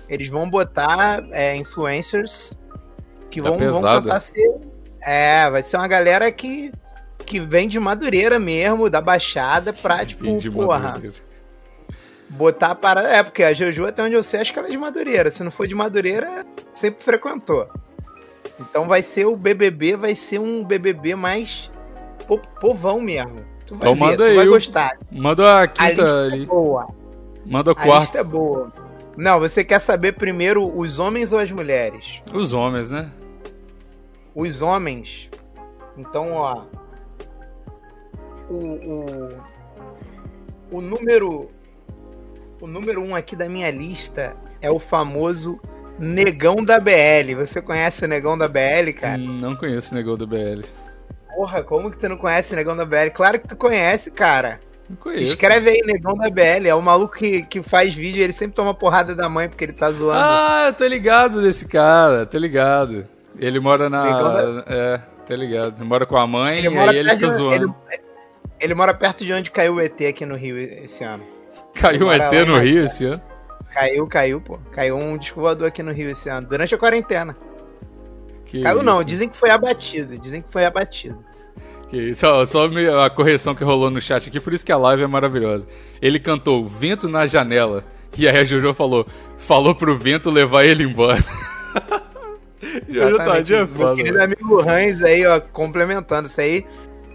eles 0.09 0.29
vão 0.29 0.49
botar 0.49 1.25
é, 1.33 1.57
influencers 1.57 2.55
que 3.29 3.43
Tá 3.43 3.49
vão, 3.51 3.59
vão 3.59 3.81
pesado. 3.81 4.03
tentar 4.03 4.21
ser. 4.21 4.61
É, 5.03 5.51
vai 5.51 5.63
ser 5.63 5.77
uma 5.79 5.89
galera 5.89 6.31
que, 6.31 6.71
que 7.27 7.41
vem 7.41 7.69
de 7.69 7.79
Madureira 7.81 8.39
mesmo, 8.39 8.89
da 8.89 9.01
Baixada, 9.01 9.73
pra, 9.73 10.07
tipo, 10.07 10.25
porra 10.53 10.79
Madureira. 10.79 11.28
Botar 12.31 12.69
a 12.73 12.75
parada. 12.75 13.09
É, 13.09 13.23
porque 13.23 13.43
a 13.43 13.53
Jojo, 13.53 13.87
até 13.87 14.03
onde 14.03 14.15
eu 14.15 14.23
sei, 14.23 14.41
acho 14.41 14.53
que 14.53 14.59
ela 14.59 14.69
é 14.69 14.71
de 14.71 14.79
Madureira. 14.79 15.31
Se 15.31 15.43
não 15.43 15.51
for 15.51 15.67
de 15.67 15.75
Madureira, 15.75 16.45
sempre 16.75 17.03
frequentou. 17.05 17.69
Então 18.61 18.87
vai 18.87 19.03
ser 19.03 19.27
o 19.27 19.37
BBB, 19.37 19.97
vai 19.97 20.15
ser 20.17 20.39
um 20.39 20.65
BBB 20.65 21.15
mais 21.15 21.71
po- 22.27 22.41
povão 22.61 23.01
mesmo. 23.01 23.37
Tu 23.67 23.75
vai 23.77 23.91
Então 23.91 23.95
ver, 23.95 24.01
manda 24.01 24.17
tu 24.17 24.23
aí 24.25 24.37
vai 24.37 24.47
gostar. 24.47 24.99
Manda 25.13 25.45
a 25.53 25.63
A 25.63 25.67
quinta 25.69 26.03
lista 26.03 26.17
é 26.17 26.21
ali. 26.33 26.47
boa. 26.47 26.87
Manda 27.45 27.71
A 27.73 27.75
quarto. 27.75 28.01
lista 28.01 28.19
é 28.21 28.25
boa. 28.25 28.73
Não, 29.17 29.39
você 29.41 29.65
quer 29.65 29.81
saber 29.81 30.13
primeiro 30.13 30.67
os 30.79 30.99
homens 30.99 31.33
ou 31.33 31.39
as 31.39 31.51
mulheres? 31.51 32.23
Os 32.33 32.53
homens, 32.53 32.91
né? 32.91 33.11
Os 34.35 34.63
homens. 34.63 35.29
Então, 35.97 36.33
ó. 36.35 36.63
O, 38.49 38.55
o, 38.55 39.29
o 40.79 40.81
número. 40.81 41.51
O 42.61 42.67
número 42.67 43.03
um 43.03 43.15
aqui 43.15 43.37
da 43.37 43.49
minha 43.49 43.71
lista 43.71 44.35
é 44.61 44.71
o 44.71 44.79
famoso 44.79 45.61
Negão 45.99 46.57
da 46.65 46.79
BL. 46.81 47.35
Você 47.37 47.61
conhece 47.63 48.05
o 48.05 48.09
Negão 48.09 48.37
da 48.37 48.49
BL, 48.49 48.93
cara? 48.99 49.19
Não 49.19 49.55
conheço 49.57 49.93
o 49.93 49.97
Negão 49.97 50.17
da 50.17 50.27
BL. 50.27 50.63
Porra, 51.35 51.63
como 51.63 51.91
que 51.91 51.97
tu 51.99 52.09
não 52.09 52.17
conhece 52.17 52.53
o 52.53 52.57
Negão 52.57 52.77
da 52.77 52.85
BL? 52.85 53.11
Claro 53.15 53.39
que 53.41 53.49
tu 53.49 53.57
conhece, 53.57 54.11
cara. 54.11 54.59
Não 54.91 54.97
conheço. 54.97 55.35
Escreve 55.35 55.71
aí, 55.71 55.83
Negão 55.85 56.17
da 56.17 56.29
BL. 56.31 56.67
É 56.69 56.75
o 56.75 56.83
maluco 56.83 57.17
que, 57.17 57.43
que 57.43 57.63
faz 57.63 57.95
vídeo, 57.95 58.23
ele 58.25 58.33
sempre 58.33 58.55
toma 58.57 58.75
porrada 58.75 59.15
da 59.15 59.29
mãe 59.29 59.49
porque 59.49 59.65
ele 59.65 59.73
tá 59.73 59.91
zoando. 59.93 60.19
Ah, 60.21 60.65
eu 60.69 60.73
tô 60.73 60.87
ligado 60.87 61.41
desse 61.43 61.67
cara, 61.67 62.27
tô 62.27 62.39
ligado. 62.39 63.07
Ele 63.39 63.61
mora 63.61 63.89
na. 63.89 64.05
Negão 64.05 64.35
da- 64.35 64.65
É, 64.67 64.99
tô 65.27 65.35
ligado. 65.35 65.77
Ele 65.79 65.85
mora 65.89 66.07
com 66.07 66.17
a 66.17 66.27
mãe 66.27 66.59
Ele 66.59 66.69
e 66.75 66.79
aí 66.79 66.97
ele 66.97 67.09
perto 67.09 67.15
fica 67.21 67.29
de- 67.31 67.37
zoando. 67.37 67.75
ele- 67.91 68.03
ele 68.61 68.75
mora 68.75 68.95
perto 68.95 69.25
de 69.25 69.33
onde 69.33 69.51
caiu 69.51 69.75
o 69.75 69.81
ET 69.81 70.01
aqui 70.07 70.27
no 70.27 70.35
Rio 70.35 70.59
esse 70.59 71.05
ano. 71.05 71.23
Caiu 71.81 72.07
um 72.07 72.13
ET 72.13 72.47
no. 72.47 72.59
Rio 72.59 72.85
esse 72.85 73.05
ano. 73.07 73.23
Caiu, 73.73 74.07
caiu, 74.07 74.41
pô. 74.41 74.59
Caiu 74.73 74.97
um 74.97 75.17
disco 75.17 75.41
voador 75.41 75.69
aqui 75.69 75.83
no 75.83 75.93
Rio 75.93 76.11
esse 76.11 76.29
ano, 76.29 76.47
durante 76.49 76.75
a 76.75 76.79
quarentena. 76.79 77.35
Que 78.45 78.63
caiu 78.63 78.77
isso, 78.77 78.85
não, 78.85 79.05
dizem 79.05 79.29
que 79.29 79.37
foi 79.37 79.51
abatido. 79.51 80.19
Dizem 80.19 80.41
que 80.43 80.51
foi 80.51 80.65
abatido. 80.65 81.19
Que 81.89 81.97
isso, 82.11 82.27
só 82.47 82.69
me- 82.69 82.89
a 82.89 83.09
correção 83.09 83.55
que 83.55 83.65
rolou 83.65 83.91
no 83.91 84.01
chat 84.01 84.29
aqui, 84.29 84.41
por 84.41 84.53
isso 84.53 84.65
que 84.65 84.73
a 84.73 84.77
live 84.77 85.03
é 85.03 85.07
maravilhosa. 85.07 85.67
Ele 86.03 86.19
cantou 86.19 86.67
Vento 86.67 87.09
na 87.09 87.27
Janela. 87.27 87.85
E 88.17 88.27
aí 88.27 88.39
a 88.39 88.45
Jojo 88.45 88.75
falou, 88.75 89.07
falou 89.37 89.75
pro 89.75 89.95
vento 89.97 90.31
levar 90.31 90.65
ele 90.65 90.83
embora. 90.83 91.23
Jojo 92.89 93.17
é 93.55 93.67
Meu 93.67 93.95
querido 93.95 94.19
mano. 94.19 94.25
amigo 94.25 94.61
Hans 94.61 95.03
aí, 95.03 95.25
ó, 95.27 95.41
complementando 95.41 96.27
isso 96.27 96.41
aí. 96.41 96.67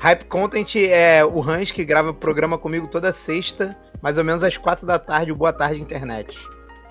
Hype 0.04 0.26
Content 0.26 0.76
é 0.76 1.24
o 1.24 1.42
Hans 1.42 1.72
que 1.72 1.86
grava 1.86 2.10
o 2.10 2.14
programa 2.14 2.58
comigo 2.58 2.88
toda 2.88 3.14
sexta, 3.14 3.74
mais 4.02 4.18
ou 4.18 4.24
menos 4.26 4.44
às 4.44 4.58
quatro 4.58 4.86
da 4.86 5.00
tarde, 5.00 5.32
o 5.32 5.36
Boa 5.36 5.54
Tarde 5.54 5.80
Internet. 5.80 6.38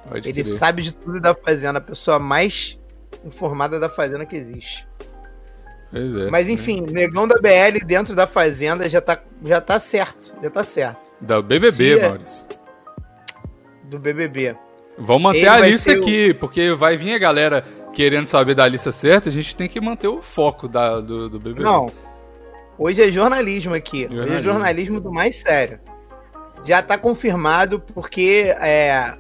Pode 0.09 0.27
Ele 0.31 0.43
crer. 0.43 0.55
sabe 0.57 0.81
de 0.81 0.95
tudo 0.95 1.21
da 1.21 1.35
Fazenda, 1.35 1.77
a 1.79 1.83
pessoa 1.83 2.19
mais 2.19 2.79
informada 3.23 3.79
da 3.79 3.91
Fazenda 3.91 4.25
que 4.25 4.35
existe. 4.35 4.87
Pois 5.91 6.17
é. 6.17 6.31
Mas 6.31 6.49
enfim, 6.49 6.87
negão 6.91 7.29
da 7.29 7.39
BL 7.39 7.85
dentro 7.85 8.15
da 8.15 8.27
Fazenda 8.27 8.89
já 8.89 9.03
tá, 9.03 9.21
já 9.45 9.61
tá 9.61 9.79
certo, 9.79 10.33
já 10.43 10.49
tá 10.49 10.65
certo. 10.65 11.11
Da 11.21 11.43
BBB, 11.43 11.71
Se 11.71 11.99
é- 11.99 12.09
Maurício. 12.09 12.47
Do 13.85 13.99
BBB. 13.99 14.57
Vamos 14.97 15.23
manter 15.23 15.41
Ele 15.41 15.49
a 15.51 15.59
lista 15.61 15.93
o- 15.93 15.97
aqui, 15.99 16.33
porque 16.33 16.73
vai 16.73 16.97
vir 16.97 17.13
a 17.13 17.19
galera 17.19 17.63
querendo 17.93 18.27
saber 18.27 18.55
da 18.55 18.67
lista 18.67 18.91
certa, 18.91 19.29
a 19.29 19.33
gente 19.33 19.55
tem 19.55 19.69
que 19.69 19.79
manter 19.83 20.09
o 20.09 20.23
foco 20.23 20.67
da, 20.67 20.99
do, 20.99 21.29
do 21.29 21.39
BBB. 21.39 21.63
Não. 21.63 21.89
Hoje 22.79 23.03
é 23.03 23.11
jornalismo 23.11 23.75
aqui. 23.75 24.07
Hoje 24.07 24.15
é 24.15 24.17
Jornalismo. 24.17 24.45
jornalismo 24.45 25.01
do 25.01 25.13
mais 25.13 25.37
sério. 25.37 25.81
Já 26.65 26.83
tá 26.83 26.97
confirmado 26.97 27.81
porque 27.81 28.55
é, 28.61 29.15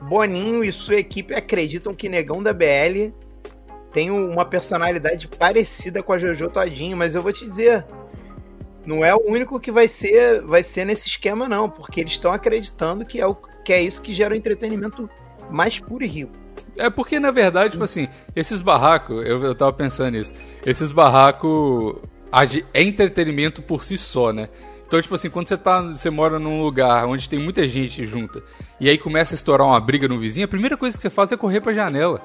Boninho 0.00 0.64
e 0.64 0.72
sua 0.72 0.96
equipe 0.96 1.34
acreditam 1.34 1.94
que 1.94 2.08
Negão 2.08 2.42
da 2.42 2.52
BL 2.52 3.12
tem 3.92 4.10
uma 4.10 4.44
personalidade 4.44 5.28
parecida 5.28 6.02
com 6.02 6.12
a 6.12 6.18
Jojo 6.18 6.50
Todinho, 6.50 6.96
mas 6.96 7.14
eu 7.14 7.22
vou 7.22 7.32
te 7.32 7.44
dizer, 7.46 7.84
não 8.84 9.04
é 9.04 9.14
o 9.14 9.22
único 9.24 9.60
que 9.60 9.70
vai 9.70 9.86
ser, 9.86 10.42
vai 10.42 10.62
ser 10.62 10.84
nesse 10.84 11.06
esquema 11.08 11.48
não, 11.48 11.70
porque 11.70 12.00
eles 12.00 12.12
estão 12.12 12.32
acreditando 12.32 13.04
que 13.04 13.20
é, 13.20 13.26
o, 13.26 13.34
que 13.34 13.72
é 13.72 13.80
isso 13.80 14.02
que 14.02 14.12
gera 14.12 14.34
o 14.34 14.36
entretenimento 14.36 15.08
mais 15.50 15.78
puro 15.78 16.04
e 16.04 16.08
rico. 16.08 16.32
É 16.76 16.90
porque, 16.90 17.20
na 17.20 17.30
verdade, 17.30 17.72
tipo 17.72 17.84
assim, 17.84 18.08
esses 18.34 18.60
barracos, 18.60 19.24
eu, 19.26 19.42
eu 19.44 19.54
tava 19.54 19.72
pensando 19.72 20.10
nisso, 20.10 20.32
esses 20.66 20.90
barracos 20.90 21.96
é 22.72 22.82
entretenimento 22.82 23.62
por 23.62 23.82
si 23.82 23.96
só, 23.96 24.32
né? 24.32 24.48
Então, 24.86 25.00
tipo 25.00 25.14
assim, 25.14 25.30
quando 25.30 25.48
você 25.48 25.56
tá, 25.56 25.80
você 25.80 26.10
mora 26.10 26.38
num 26.38 26.62
lugar 26.62 27.06
onde 27.06 27.28
tem 27.28 27.38
muita 27.38 27.66
gente 27.66 28.04
junta, 28.04 28.42
e 28.78 28.88
aí 28.88 28.98
começa 28.98 29.34
a 29.34 29.36
estourar 29.36 29.66
uma 29.66 29.80
briga 29.80 30.06
no 30.06 30.18
vizinho, 30.18 30.44
a 30.44 30.48
primeira 30.48 30.76
coisa 30.76 30.96
que 30.96 31.02
você 31.02 31.10
faz 31.10 31.32
é 31.32 31.36
correr 31.36 31.60
pra 31.60 31.72
janela. 31.72 32.20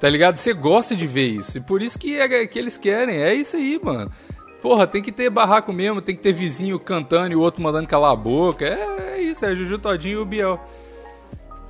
Tá 0.00 0.08
ligado? 0.08 0.38
Você 0.38 0.54
gosta 0.54 0.96
de 0.96 1.06
ver 1.06 1.26
isso. 1.26 1.58
E 1.58 1.60
por 1.60 1.82
isso 1.82 1.98
que, 1.98 2.18
é, 2.18 2.46
que 2.46 2.58
eles 2.58 2.78
querem. 2.78 3.16
É 3.16 3.34
isso 3.34 3.54
aí, 3.56 3.78
mano. 3.82 4.10
Porra, 4.62 4.86
tem 4.86 5.02
que 5.02 5.12
ter 5.12 5.28
barraco 5.28 5.72
mesmo, 5.74 6.00
tem 6.00 6.16
que 6.16 6.22
ter 6.22 6.32
vizinho 6.32 6.78
cantando 6.78 7.32
e 7.32 7.36
o 7.36 7.40
outro 7.40 7.62
mandando 7.62 7.86
calar 7.86 8.12
a 8.12 8.16
boca. 8.16 8.64
É, 8.64 9.16
é 9.16 9.22
isso, 9.22 9.44
é 9.44 9.54
Juju 9.54 9.78
Todinho 9.78 10.18
e 10.18 10.22
o 10.22 10.24
Biel. 10.24 10.58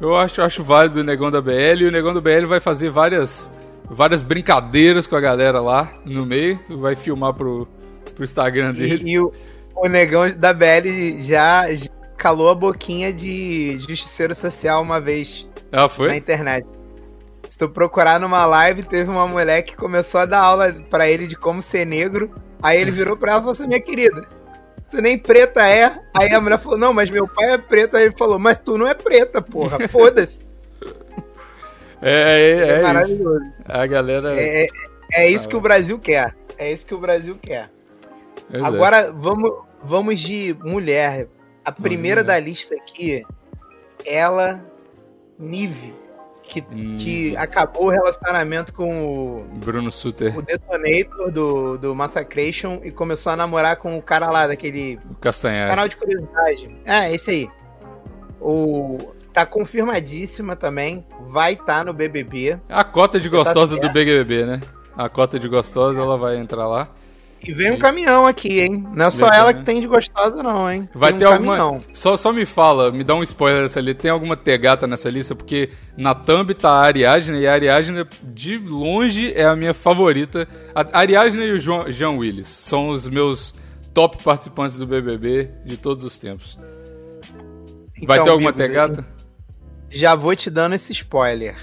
Eu 0.00 0.16
acho, 0.16 0.40
acho 0.42 0.62
válido 0.64 1.00
o 1.00 1.04
Negão 1.04 1.30
da 1.30 1.40
BL 1.40 1.82
e 1.82 1.86
o 1.86 1.92
Negão 1.92 2.14
da 2.14 2.20
BL 2.20 2.46
vai 2.46 2.60
fazer 2.60 2.88
várias, 2.88 3.50
várias 3.90 4.22
brincadeiras 4.22 5.06
com 5.06 5.16
a 5.16 5.20
galera 5.20 5.60
lá 5.60 5.92
no 6.04 6.24
meio. 6.24 6.58
Vai 6.78 6.96
filmar 6.96 7.34
pro, 7.34 7.66
pro 8.14 8.24
Instagram 8.24 8.72
dele. 8.72 9.02
E, 9.04 9.12
e 9.12 9.18
o, 9.20 9.32
o 9.76 9.88
negão 9.88 10.30
da 10.36 10.52
BL 10.52 11.20
já, 11.20 11.72
já 11.74 11.88
calou 12.16 12.48
a 12.50 12.54
boquinha 12.54 13.12
de 13.12 13.78
justiceiro 13.78 14.34
social 14.34 14.82
uma 14.82 15.00
vez 15.00 15.48
Ah, 15.72 15.82
na 15.82 15.88
foi? 15.88 16.16
internet. 16.16 16.66
Se 17.50 17.58
tu 17.58 17.68
procurar 17.68 18.20
numa 18.20 18.46
live, 18.46 18.82
teve 18.84 19.10
uma 19.10 19.26
mulher 19.26 19.62
que 19.62 19.76
começou 19.76 20.20
a 20.20 20.26
dar 20.26 20.38
aula 20.40 20.72
pra 20.88 21.08
ele 21.10 21.26
de 21.26 21.34
como 21.36 21.60
ser 21.60 21.84
negro. 21.84 22.30
Aí 22.62 22.80
ele 22.80 22.90
virou 22.90 23.16
pra 23.16 23.32
ela 23.32 23.40
e 23.40 23.42
falou 23.42 23.52
assim: 23.52 23.66
Minha 23.66 23.80
querida, 23.80 24.22
tu 24.90 25.00
nem 25.00 25.18
preta 25.18 25.66
é. 25.66 25.98
Aí 26.16 26.32
a 26.32 26.40
mulher 26.40 26.58
falou: 26.58 26.78
Não, 26.78 26.92
mas 26.92 27.10
meu 27.10 27.26
pai 27.26 27.54
é 27.54 27.58
preto. 27.58 27.96
Aí 27.96 28.04
ele 28.04 28.14
falou: 28.16 28.38
Mas 28.38 28.58
tu 28.58 28.78
não 28.78 28.86
é 28.86 28.94
preta, 28.94 29.42
porra, 29.42 29.78
foda-se. 29.88 30.48
É, 32.02 32.12
é, 32.12 32.82
É, 32.82 32.82
é, 32.82 33.00
isso. 33.02 33.40
A 33.64 33.86
galera. 33.86 34.40
É, 34.40 34.64
é, 34.64 34.68
é 35.12 35.30
isso 35.30 35.48
que 35.48 35.56
o 35.56 35.60
Brasil 35.60 35.98
quer. 35.98 36.34
É 36.58 36.72
isso 36.72 36.86
que 36.86 36.94
o 36.94 36.98
Brasil 36.98 37.38
quer. 37.40 37.70
Pois 38.50 38.62
é. 38.62 38.66
Agora 38.66 39.12
vamos, 39.12 39.52
vamos 39.82 40.20
de 40.20 40.56
mulher. 40.62 41.28
A 41.64 41.72
primeira 41.72 42.24
da 42.24 42.38
lista 42.38 42.74
aqui, 42.74 43.22
ela, 44.04 44.64
Nive, 45.38 45.92
que, 46.42 46.64
Nive. 46.70 47.04
que 47.04 47.36
acabou 47.36 47.86
o 47.86 47.90
relacionamento 47.90 48.72
com 48.72 49.36
o, 49.36 49.44
Bruno 49.58 49.90
Suter, 49.90 50.36
o 50.36 50.42
Detonator 50.42 51.30
do, 51.30 51.78
do 51.78 51.94
Massacration 51.94 52.80
e 52.82 52.90
começou 52.90 53.32
a 53.32 53.36
namorar 53.36 53.76
com 53.76 53.96
o 53.96 54.02
cara 54.02 54.30
lá 54.30 54.46
daquele 54.46 54.98
o 55.10 55.14
canal 55.68 55.86
de 55.86 55.96
curiosidade. 55.96 56.76
É, 56.84 57.14
esse 57.14 57.30
aí. 57.30 57.50
O, 58.40 58.98
tá 59.44 59.46
confirmadíssima 59.46 60.56
também, 60.56 61.04
vai 61.28 61.54
estar 61.54 61.84
no 61.84 61.92
BBB. 61.92 62.58
A 62.68 62.84
cota 62.84 63.18
de 63.20 63.28
gostosa 63.28 63.78
Tá 63.78 63.86
do. 63.88 63.92
BBB, 63.92 64.44
né? 64.46 64.60
A 64.96 65.08
cota 65.08 65.38
de 65.38 65.48
gostosa, 65.48 65.98
ela 66.00 66.16
vai 66.18 66.36
entrar 66.36 66.66
lá. 66.66 66.88
E 67.42 67.54
vem 67.54 67.72
um 67.72 67.78
caminhão 67.78 68.26
aqui, 68.26 68.60
hein? 68.60 68.86
Não 68.94 69.06
é 69.06 69.10
só 69.10 69.24
ela 69.26 69.44
caminhão. 69.46 69.54
que 69.60 69.64
tem 69.64 69.80
de 69.80 69.86
gostosa, 69.86 70.42
não, 70.42 70.70
hein? 70.70 70.86
Vai 70.94 71.10
Tem 71.12 71.20
ter 71.20 71.26
um 71.26 71.32
alguma. 71.32 71.56
caminhão. 71.56 71.80
Só, 71.94 72.14
só 72.14 72.32
me 72.34 72.44
fala, 72.44 72.90
me 72.92 73.02
dá 73.02 73.14
um 73.14 73.22
spoiler 73.22 73.62
dessa 73.62 73.80
lista. 73.80 74.02
Tem 74.02 74.10
alguma 74.10 74.36
tegata 74.36 74.86
nessa 74.86 75.08
lista? 75.08 75.34
Porque 75.34 75.70
na 75.96 76.14
thumb 76.14 76.52
tá 76.52 76.70
a 76.70 76.82
Ariadne 76.82 77.38
e 77.40 77.46
a 77.46 77.52
Ariadne, 77.54 78.04
de 78.22 78.58
longe, 78.58 79.32
é 79.34 79.46
a 79.46 79.56
minha 79.56 79.72
favorita. 79.72 80.46
A 80.74 80.98
Ariadne 80.98 81.42
e 81.42 81.52
o 81.52 81.58
João, 81.58 81.90
Jean 81.90 82.10
Willis 82.10 82.46
são 82.46 82.90
os 82.90 83.08
meus 83.08 83.54
top 83.94 84.22
participantes 84.22 84.76
do 84.76 84.86
BBB 84.86 85.50
de 85.64 85.78
todos 85.78 86.04
os 86.04 86.18
tempos. 86.18 86.58
Vai 88.06 88.18
Então, 88.18 88.24
ter 88.24 88.30
alguma 88.32 88.52
Bigos, 88.52 88.68
tegata? 88.68 89.06
Já 89.90 90.14
vou 90.14 90.34
te 90.34 90.48
dando 90.48 90.74
esse 90.74 90.92
spoiler. 90.92 91.56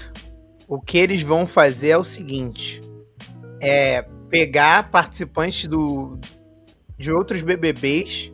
O 0.68 0.80
que 0.80 0.98
eles 0.98 1.22
vão 1.22 1.46
fazer 1.46 1.90
é 1.90 1.98
o 1.98 2.04
seguinte: 2.04 2.80
é 3.60 4.02
pegar 4.28 4.90
participantes 4.90 5.66
do 5.66 6.18
de 6.98 7.10
outros 7.12 7.42
BBBs, 7.42 8.32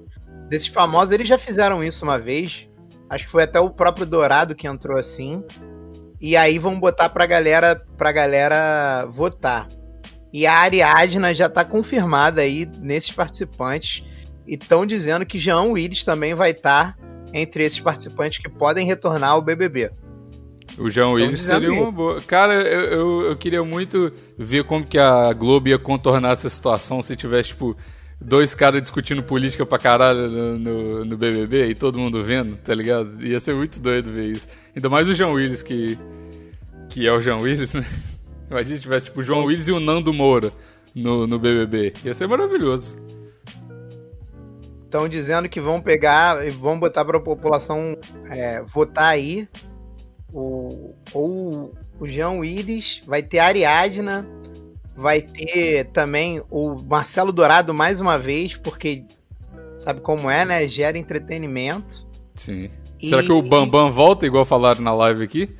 desses 0.48 0.68
famosos, 0.68 1.12
eles 1.12 1.28
já 1.28 1.38
fizeram 1.38 1.84
isso 1.84 2.04
uma 2.04 2.18
vez. 2.18 2.66
Acho 3.08 3.24
que 3.24 3.30
foi 3.30 3.44
até 3.44 3.60
o 3.60 3.70
próprio 3.70 4.06
Dourado 4.06 4.54
que 4.54 4.66
entrou 4.66 4.98
assim. 4.98 5.44
E 6.20 6.36
aí 6.36 6.58
vão 6.58 6.80
botar 6.80 7.10
pra 7.10 7.26
galera, 7.26 7.84
pra 7.96 8.10
galera 8.10 9.04
votar. 9.06 9.68
E 10.32 10.46
a 10.46 10.54
Ariadna 10.54 11.34
já 11.34 11.48
tá 11.48 11.64
confirmada 11.64 12.40
aí 12.40 12.68
nesses 12.80 13.12
participantes. 13.12 14.02
E 14.46 14.54
estão 14.54 14.86
dizendo 14.86 15.24
que 15.24 15.38
Jean 15.38 15.62
Willis 15.64 16.04
também 16.04 16.34
vai 16.34 16.50
estar 16.50 16.96
entre 17.34 17.64
esses 17.64 17.80
participantes 17.80 18.38
que 18.38 18.48
podem 18.48 18.86
retornar 18.86 19.30
ao 19.30 19.42
BBB. 19.42 19.90
O 20.78 20.88
Jean 20.88 21.08
Willis 21.08 21.40
dizendo 21.40 21.60
seria 21.60 21.72
uma 21.72 21.90
boa. 21.90 22.20
Cara, 22.20 22.54
eu, 22.54 22.80
eu, 22.82 23.22
eu 23.26 23.36
queria 23.36 23.62
muito 23.62 24.12
ver 24.38 24.64
como 24.64 24.84
que 24.84 24.98
a 24.98 25.32
Globo 25.32 25.68
ia 25.68 25.78
contornar 25.78 26.32
essa 26.32 26.48
situação 26.48 27.02
se 27.02 27.14
tivesse, 27.14 27.50
tipo, 27.50 27.76
dois 28.20 28.54
caras 28.54 28.80
discutindo 28.80 29.22
política 29.22 29.66
pra 29.66 29.78
caralho 29.78 30.28
no, 30.28 30.58
no, 30.58 31.04
no 31.04 31.16
BBB 31.16 31.70
e 31.70 31.74
todo 31.74 31.98
mundo 31.98 32.22
vendo, 32.22 32.56
tá 32.56 32.74
ligado? 32.74 33.24
Ia 33.24 33.38
ser 33.40 33.54
muito 33.54 33.80
doido 33.80 34.12
ver 34.12 34.30
isso. 34.30 34.48
Ainda 34.74 34.88
mais 34.88 35.08
o 35.08 35.14
Jean 35.14 35.30
Willis, 35.30 35.62
que, 35.62 35.98
que 36.88 37.06
é 37.06 37.12
o 37.12 37.20
Jean 37.20 37.38
Willis, 37.38 37.74
né? 37.74 37.84
Imagina 38.50 38.76
se 38.76 38.82
tivesse, 38.82 39.06
tipo, 39.06 39.20
o 39.20 39.22
João 39.22 39.44
Willis 39.44 39.68
e 39.68 39.72
o 39.72 39.80
Nando 39.80 40.12
Moura 40.12 40.52
no, 40.94 41.26
no 41.26 41.38
BBB. 41.38 41.92
Ia 42.04 42.14
ser 42.14 42.26
maravilhoso. 42.28 42.96
Estão 44.94 45.08
dizendo 45.08 45.48
que 45.48 45.60
vão 45.60 45.80
pegar 45.80 46.46
e 46.46 46.50
vão 46.50 46.78
botar 46.78 47.04
para 47.04 47.18
a 47.18 47.20
população 47.20 47.98
é, 48.30 48.62
votar 48.62 49.08
aí. 49.08 49.48
o, 50.32 50.94
ou 51.12 51.74
o 51.98 52.06
Jean 52.06 52.30
Willis, 52.34 53.02
vai 53.04 53.20
ter 53.20 53.40
a 53.40 53.46
Ariadna, 53.46 54.24
vai 54.96 55.20
ter 55.20 55.86
também 55.86 56.40
o 56.48 56.76
Marcelo 56.80 57.32
Dourado 57.32 57.74
mais 57.74 57.98
uma 57.98 58.16
vez, 58.16 58.56
porque 58.56 59.02
sabe 59.76 60.00
como 60.00 60.30
é, 60.30 60.44
né? 60.44 60.68
Gera 60.68 60.96
entretenimento. 60.96 62.06
Sim. 62.36 62.70
E... 63.02 63.08
Será 63.08 63.20
que 63.20 63.32
o 63.32 63.42
Bambam 63.42 63.90
volta, 63.90 64.24
igual 64.24 64.44
falaram 64.44 64.80
na 64.80 64.94
live 64.94 65.24
aqui? 65.24 65.56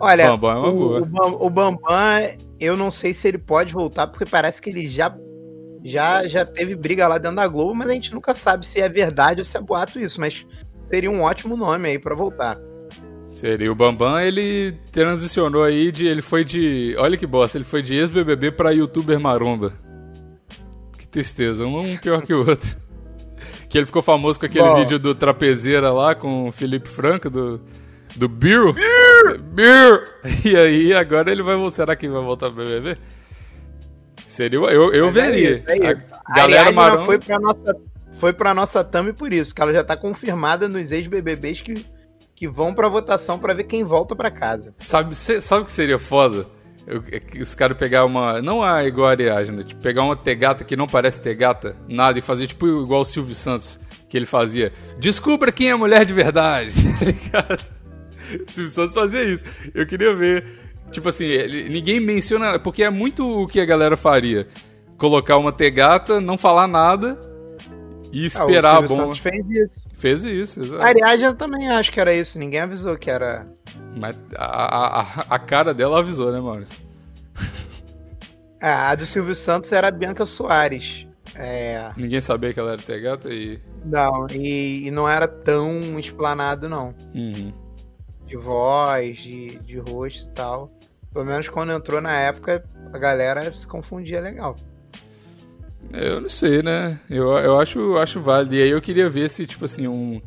Olha, 0.00 0.28
Bambam 0.28 0.50
é 0.50 0.58
uma 0.60 0.68
o, 0.68 0.72
boa. 0.72 1.00
O, 1.02 1.46
o 1.46 1.50
Bambam, 1.50 2.38
eu 2.58 2.74
não 2.74 2.90
sei 2.90 3.12
se 3.12 3.28
ele 3.28 3.36
pode 3.36 3.74
voltar, 3.74 4.06
porque 4.06 4.24
parece 4.24 4.62
que 4.62 4.70
ele 4.70 4.88
já 4.88 5.14
já 5.84 6.26
já 6.26 6.44
teve 6.44 6.74
briga 6.74 7.08
lá 7.08 7.18
dentro 7.18 7.36
da 7.36 7.48
Globo, 7.48 7.74
mas 7.74 7.88
a 7.88 7.92
gente 7.92 8.12
nunca 8.12 8.34
sabe 8.34 8.66
se 8.66 8.80
é 8.80 8.88
verdade 8.88 9.40
ou 9.40 9.44
se 9.44 9.56
é 9.56 9.60
boato 9.60 9.98
isso, 9.98 10.20
mas 10.20 10.46
seria 10.80 11.10
um 11.10 11.22
ótimo 11.22 11.56
nome 11.56 11.88
aí 11.88 11.98
para 11.98 12.14
voltar. 12.14 12.58
Seria 13.28 13.70
o 13.70 13.74
Bambam, 13.74 14.20
ele 14.20 14.72
transicionou 14.90 15.62
aí 15.62 15.92
de 15.92 16.06
ele 16.06 16.20
foi 16.20 16.44
de, 16.44 16.96
olha 16.98 17.16
que 17.16 17.26
bosta, 17.26 17.56
ele 17.56 17.64
foi 17.64 17.80
de 17.80 17.94
ex-BBB 17.94 18.50
para 18.52 18.72
youtuber 18.72 19.20
maromba. 19.20 19.72
Que 20.98 21.06
tristeza, 21.06 21.64
um 21.64 21.96
pior 21.96 22.22
que 22.22 22.34
o 22.34 22.48
outro. 22.48 22.76
que 23.68 23.78
ele 23.78 23.86
ficou 23.86 24.02
famoso 24.02 24.40
com 24.40 24.46
aquele 24.46 24.66
Bom. 24.66 24.76
vídeo 24.76 24.98
do 24.98 25.14
trapezeira 25.14 25.92
lá 25.92 26.12
com 26.14 26.48
o 26.48 26.52
Felipe 26.52 26.88
Franco 26.88 27.30
do 27.30 27.60
do 28.16 28.28
Beer. 28.28 28.72
Beer! 28.72 29.40
Beer! 29.40 30.04
E 30.44 30.56
aí 30.56 30.94
agora 30.94 31.30
ele 31.30 31.42
vai 31.42 31.56
será 31.70 31.94
que 31.94 32.08
vai 32.08 32.22
voltar 32.22 32.50
pro 32.50 32.64
BBB? 32.64 32.98
Seria 34.40 34.58
eu 34.58 34.90
eu 34.94 35.10
veria. 35.10 35.62
É 35.66 35.76
isso, 35.76 35.84
é 35.84 35.92
isso. 35.92 36.02
A 36.24 36.34
galera 36.34 36.72
maromba 36.72 37.04
foi 37.04 37.18
para 37.18 37.38
nossa 37.38 37.76
foi 38.14 38.32
para 38.32 38.54
nossa 38.54 38.82
thumb 38.82 39.12
por 39.12 39.32
isso, 39.34 39.54
que 39.54 39.60
ela 39.60 39.72
já 39.72 39.84
tá 39.84 39.96
confirmada 39.98 40.66
nos 40.66 40.90
ex-BBBs 40.90 41.60
que 41.60 41.84
que 42.34 42.48
vão 42.48 42.72
pra 42.72 42.88
votação 42.88 43.38
para 43.38 43.52
ver 43.52 43.64
quem 43.64 43.84
volta 43.84 44.16
para 44.16 44.30
casa. 44.30 44.74
Sabe, 44.78 45.14
cê, 45.14 45.42
sabe 45.42 45.60
o 45.60 45.66
que 45.66 45.72
seria 45.72 45.98
foda? 45.98 46.46
Eu, 46.86 47.04
é 47.12 47.20
os 47.38 47.54
caras 47.54 47.76
pegar 47.76 48.06
uma. 48.06 48.40
Não 48.40 48.62
a 48.62 48.82
igual 48.82 49.08
a 49.08 49.10
Ariadne, 49.10 49.62
tipo, 49.62 49.82
pegar 49.82 50.04
uma 50.04 50.16
tegata 50.16 50.64
que 50.64 50.74
não 50.74 50.86
parece 50.86 51.20
tegata, 51.20 51.76
nada, 51.86 52.18
e 52.18 52.22
fazer 52.22 52.46
tipo 52.46 52.66
igual 52.82 53.02
o 53.02 53.04
Silvio 53.04 53.34
Santos, 53.34 53.78
que 54.08 54.16
ele 54.16 54.24
fazia. 54.24 54.72
Descubra 54.98 55.52
quem 55.52 55.68
é 55.68 55.74
mulher 55.74 56.06
de 56.06 56.14
verdade, 56.14 56.72
tá 56.98 57.04
ligado? 57.04 57.62
O 58.48 58.50
Silvio 58.50 58.70
Santos 58.70 58.94
fazia 58.94 59.22
isso. 59.22 59.44
Eu 59.74 59.86
queria 59.86 60.14
ver. 60.14 60.69
Tipo 60.90 61.08
assim, 61.08 61.28
ninguém 61.68 62.00
menciona. 62.00 62.58
Porque 62.58 62.82
é 62.82 62.90
muito 62.90 63.42
o 63.42 63.46
que 63.46 63.60
a 63.60 63.64
galera 63.64 63.96
faria. 63.96 64.46
Colocar 64.96 65.36
uma 65.36 65.52
tegata, 65.52 66.20
não 66.20 66.36
falar 66.36 66.66
nada 66.66 67.18
e 68.12 68.26
esperar 68.26 68.76
ah, 68.76 68.80
o 68.80 68.84
a 68.84 68.86
bomba. 68.86 69.02
Santos 69.02 69.18
fez 69.18 69.50
isso. 69.50 69.80
Fez 69.94 70.24
isso, 70.24 70.60
exato. 70.60 70.82
A 70.82 70.86
Ariadne 70.86 71.34
também 71.34 71.68
acho 71.68 71.92
que 71.92 72.00
era 72.00 72.14
isso, 72.14 72.38
ninguém 72.38 72.60
avisou 72.60 72.96
que 72.96 73.10
era. 73.10 73.46
Mas 73.96 74.18
a, 74.36 75.00
a, 75.00 75.24
a 75.28 75.38
cara 75.38 75.74
dela 75.74 75.98
avisou, 75.98 76.32
né, 76.32 76.40
Maurício? 76.40 76.76
É, 78.60 78.70
a 78.72 78.94
do 78.94 79.06
Silvio 79.06 79.34
Santos 79.34 79.72
era 79.72 79.88
a 79.88 79.90
Bianca 79.90 80.24
Soares. 80.24 81.06
É... 81.34 81.92
Ninguém 81.96 82.20
sabia 82.20 82.52
que 82.52 82.58
ela 82.58 82.72
era 82.72 82.82
tegata 82.82 83.32
e. 83.32 83.60
Não, 83.84 84.26
e, 84.32 84.86
e 84.86 84.90
não 84.90 85.08
era 85.08 85.28
tão 85.28 85.98
explanado, 85.98 86.68
não. 86.68 86.94
Uhum. 87.14 87.52
De 88.30 88.36
voz, 88.36 89.18
de, 89.18 89.58
de 89.58 89.78
rosto 89.78 90.30
e 90.30 90.32
tal. 90.32 90.70
Pelo 91.12 91.24
menos 91.24 91.48
quando 91.48 91.72
entrou 91.72 92.00
na 92.00 92.12
época, 92.12 92.64
a 92.92 92.96
galera 92.96 93.52
se 93.52 93.66
confundia 93.66 94.20
legal. 94.20 94.54
Eu 95.92 96.20
não 96.20 96.28
sei, 96.28 96.62
né? 96.62 97.00
Eu, 97.10 97.32
eu 97.38 97.58
acho, 97.58 97.96
acho 97.96 98.20
válido. 98.20 98.54
E 98.54 98.62
aí 98.62 98.70
eu 98.70 98.80
queria 98.80 99.08
ver 99.08 99.28
se, 99.28 99.44
tipo 99.48 99.64
assim, 99.64 99.88
um, 99.88 100.22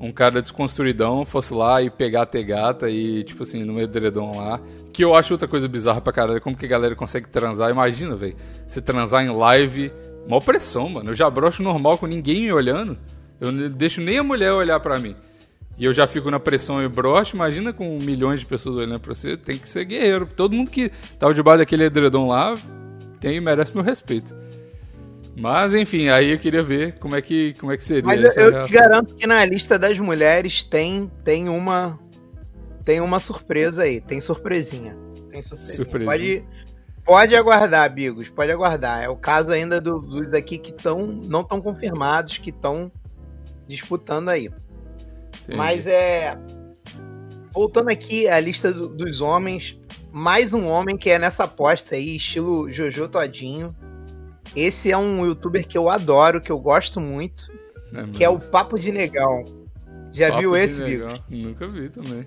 um 0.00 0.10
cara 0.10 0.42
desconstruidão 0.42 1.24
fosse 1.24 1.54
lá 1.54 1.80
e 1.80 1.88
pegar 1.88 2.22
a 2.22 2.26
tegata 2.26 2.90
e, 2.90 3.22
tipo 3.22 3.44
assim, 3.44 3.62
no 3.62 3.80
edredom 3.80 4.36
lá. 4.36 4.60
Que 4.92 5.04
eu 5.04 5.14
acho 5.14 5.32
outra 5.32 5.46
coisa 5.46 5.68
bizarra 5.68 6.00
pra 6.00 6.12
caralho. 6.12 6.40
Como 6.40 6.56
que 6.56 6.66
a 6.66 6.68
galera 6.68 6.96
consegue 6.96 7.28
transar? 7.28 7.70
Imagina, 7.70 8.16
velho. 8.16 8.34
Você 8.66 8.82
transar 8.82 9.24
em 9.24 9.30
live. 9.30 9.92
Mó 10.26 10.40
pressão, 10.40 10.88
mano. 10.88 11.10
Eu 11.10 11.14
já 11.14 11.30
broxo 11.30 11.62
normal 11.62 11.98
com 11.98 12.06
ninguém 12.06 12.42
me 12.42 12.52
olhando. 12.52 12.98
Eu 13.40 13.52
não 13.52 13.70
deixo 13.70 14.00
nem 14.00 14.18
a 14.18 14.24
mulher 14.24 14.52
olhar 14.52 14.80
pra 14.80 14.98
mim. 14.98 15.14
E 15.76 15.84
eu 15.84 15.92
já 15.92 16.06
fico 16.06 16.30
na 16.30 16.38
pressão 16.38 16.82
e 16.82 16.88
broxo. 16.88 17.34
Imagina 17.34 17.72
com 17.72 17.98
milhões 18.00 18.40
de 18.40 18.46
pessoas 18.46 18.76
olhando 18.76 19.00
pra 19.00 19.14
você. 19.14 19.36
Tem 19.36 19.58
que 19.58 19.68
ser 19.68 19.84
guerreiro. 19.84 20.26
Todo 20.26 20.54
mundo 20.54 20.70
que 20.70 20.90
tava 21.18 21.34
debaixo 21.34 21.58
daquele 21.58 21.84
edredom 21.84 22.28
lá 22.28 22.54
tem 23.20 23.40
merece 23.40 23.74
meu 23.74 23.82
respeito. 23.82 24.36
Mas, 25.36 25.74
enfim, 25.74 26.08
aí 26.08 26.30
eu 26.30 26.38
queria 26.38 26.62
ver 26.62 26.98
como 26.98 27.16
é 27.16 27.22
que, 27.22 27.54
como 27.58 27.72
é 27.72 27.76
que 27.76 27.84
seria. 27.84 28.04
Mas 28.04 28.36
eu, 28.36 28.50
eu 28.50 28.66
te 28.66 28.72
garanto 28.72 29.14
que 29.16 29.26
na 29.26 29.44
lista 29.44 29.78
das 29.78 29.98
mulheres 29.98 30.62
tem, 30.62 31.10
tem 31.24 31.48
uma. 31.48 31.98
Tem 32.84 33.00
uma 33.00 33.18
surpresa 33.18 33.82
aí. 33.82 34.00
Tem 34.00 34.20
surpresinha. 34.20 34.96
Tem 35.28 35.42
surpresinha. 35.42 35.76
surpresinha. 35.76 36.06
Pode, 36.06 36.44
pode 37.04 37.36
aguardar, 37.36 37.90
amigos. 37.90 38.28
Pode 38.28 38.52
aguardar. 38.52 39.02
É 39.02 39.08
o 39.08 39.16
caso 39.16 39.52
ainda 39.52 39.80
do, 39.80 39.98
dos 39.98 40.32
aqui 40.32 40.58
que 40.58 40.70
estão. 40.70 41.04
não 41.06 41.40
estão 41.40 41.60
confirmados, 41.60 42.38
que 42.38 42.50
estão 42.50 42.92
disputando 43.66 44.28
aí. 44.28 44.50
Entendi. 45.44 45.56
Mas 45.56 45.86
é. 45.86 46.36
Voltando 47.52 47.88
aqui 47.88 48.26
à 48.26 48.40
lista 48.40 48.72
do, 48.72 48.88
dos 48.88 49.20
homens, 49.20 49.78
mais 50.12 50.52
um 50.52 50.66
homem 50.66 50.96
que 50.96 51.10
é 51.10 51.18
nessa 51.18 51.44
aposta 51.44 51.94
aí, 51.94 52.16
estilo 52.16 52.70
Jojo 52.70 53.08
Todinho. 53.08 53.74
Esse 54.56 54.90
é 54.90 54.96
um 54.96 55.24
youtuber 55.24 55.66
que 55.66 55.76
eu 55.76 55.88
adoro, 55.88 56.40
que 56.40 56.50
eu 56.50 56.58
gosto 56.58 57.00
muito, 57.00 57.50
é 57.92 58.06
que 58.12 58.24
é 58.24 58.28
o 58.28 58.38
Papo 58.38 58.78
de 58.78 58.90
Negão. 58.90 59.44
Já 60.12 60.28
Papo 60.28 60.40
viu 60.40 60.56
esse, 60.56 60.84
vídeo? 60.84 61.08
Nunca 61.28 61.68
vi 61.68 61.88
também. 61.88 62.24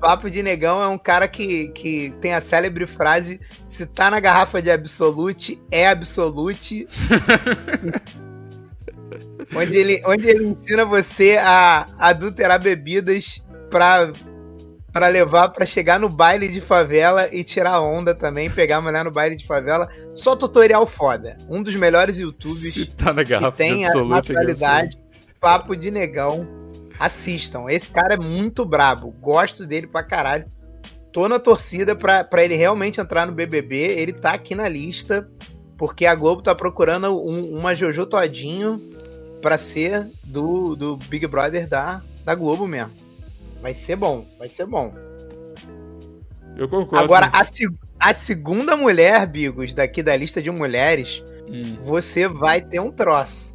Papo 0.00 0.28
de 0.28 0.42
Negão 0.42 0.82
é 0.82 0.88
um 0.88 0.98
cara 0.98 1.28
que, 1.28 1.68
que 1.68 2.12
tem 2.20 2.34
a 2.34 2.40
célebre 2.40 2.86
frase: 2.86 3.40
se 3.66 3.86
tá 3.86 4.10
na 4.10 4.20
garrafa 4.20 4.60
de 4.60 4.70
Absolute, 4.70 5.62
é 5.70 5.86
Absolute. 5.86 6.86
onde, 9.54 9.76
ele, 9.76 10.02
onde 10.04 10.28
ele 10.28 10.44
ensina 10.46 10.84
você 10.84 11.36
a 11.40 11.86
adulterar 11.98 12.62
bebidas 12.62 13.44
pra 13.70 14.12
para 14.94 15.08
levar 15.08 15.48
para 15.48 15.66
chegar 15.66 15.98
no 15.98 16.08
baile 16.08 16.46
de 16.46 16.60
favela 16.60 17.28
e 17.34 17.42
tirar 17.42 17.80
onda 17.80 18.14
também, 18.14 18.48
pegar 18.48 18.76
a 18.76 18.80
mulher 18.80 19.04
no 19.04 19.10
baile 19.10 19.34
de 19.34 19.44
favela. 19.44 19.88
Só 20.14 20.36
tutorial 20.36 20.86
foda. 20.86 21.36
Um 21.48 21.64
dos 21.64 21.74
melhores 21.74 22.20
YouTubes 22.20 22.72
Se 22.72 22.86
tá 22.86 23.12
na 23.12 23.24
garrafa 23.24 23.56
que 23.56 23.58
tem 23.58 23.84
a 23.84 23.92
naturalidade, 23.92 24.96
papo 25.40 25.74
de 25.74 25.90
negão. 25.90 26.46
Assistam. 26.96 27.68
Esse 27.68 27.90
cara 27.90 28.14
é 28.14 28.16
muito 28.16 28.64
brabo. 28.64 29.10
Gosto 29.20 29.66
dele 29.66 29.88
pra 29.88 30.04
caralho. 30.04 30.46
Tô 31.12 31.28
na 31.28 31.40
torcida 31.40 31.96
pra, 31.96 32.22
pra 32.22 32.44
ele 32.44 32.54
realmente 32.54 33.00
entrar 33.00 33.26
no 33.26 33.32
BBB. 33.32 33.76
Ele 33.76 34.12
tá 34.12 34.30
aqui 34.30 34.54
na 34.54 34.68
lista, 34.68 35.28
porque 35.76 36.06
a 36.06 36.14
Globo 36.14 36.40
tá 36.40 36.54
procurando 36.54 37.20
um, 37.20 37.58
uma 37.58 37.74
Jojo 37.74 38.06
Todinho 38.06 38.93
pra 39.44 39.58
ser 39.58 40.10
do, 40.24 40.74
do 40.74 40.96
Big 40.96 41.26
Brother 41.26 41.68
da, 41.68 42.00
da 42.24 42.34
Globo 42.34 42.66
mesmo. 42.66 42.94
Vai 43.60 43.74
ser 43.74 43.94
bom, 43.94 44.26
vai 44.38 44.48
ser 44.48 44.64
bom. 44.64 44.94
Eu 46.56 46.66
concordo. 46.66 47.04
Agora, 47.04 47.30
a, 47.30 47.42
a 48.00 48.14
segunda 48.14 48.74
mulher, 48.74 49.26
Bigos, 49.26 49.74
daqui 49.74 50.02
da 50.02 50.16
lista 50.16 50.40
de 50.40 50.50
mulheres, 50.50 51.22
hum. 51.46 51.76
você 51.84 52.26
vai 52.26 52.62
ter 52.62 52.80
um 52.80 52.90
troço. 52.90 53.54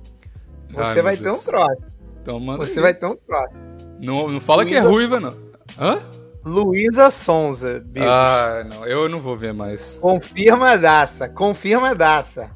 Você 0.69 0.99
Ai, 0.99 1.01
vai 1.01 1.17
ter 1.17 1.31
um 1.31 1.39
troço. 1.39 1.81
Então, 2.21 2.39
você 2.57 2.77
aí. 2.77 2.83
vai 2.83 2.93
ter 2.93 3.07
um 3.07 3.15
troço. 3.15 3.53
Não, 3.99 4.27
não 4.29 4.39
fala 4.39 4.61
Luísa... 4.61 4.79
que 4.79 4.85
é 4.85 4.87
ruiva, 4.87 5.19
não. 5.19 5.33
Hã? 5.79 5.97
Luísa 6.45 7.09
Sonza, 7.09 7.83
Bigos. 7.83 8.07
Ah, 8.07 8.63
não, 8.69 8.85
eu 8.85 9.09
não 9.09 9.17
vou 9.17 9.35
ver 9.35 9.55
mais. 9.55 9.97
Confirma 9.99 10.77
daça, 10.77 11.27
confirma 11.27 11.95
daça. 11.95 12.51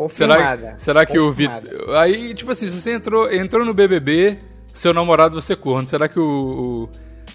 Confirmada. 0.00 0.56
Será, 0.56 0.78
será 0.78 1.06
que 1.06 1.18
o 1.18 1.30
Vitor. 1.30 1.94
Aí, 1.98 2.32
tipo 2.32 2.50
assim, 2.50 2.66
se 2.66 2.80
você 2.80 2.94
entrou, 2.94 3.30
entrou 3.30 3.66
no 3.66 3.74
BBB, 3.74 4.38
seu 4.72 4.94
namorado 4.94 5.38
você 5.38 5.54
corno. 5.54 5.86
Será 5.86 6.08
que 6.08 6.18
o, 6.18 6.88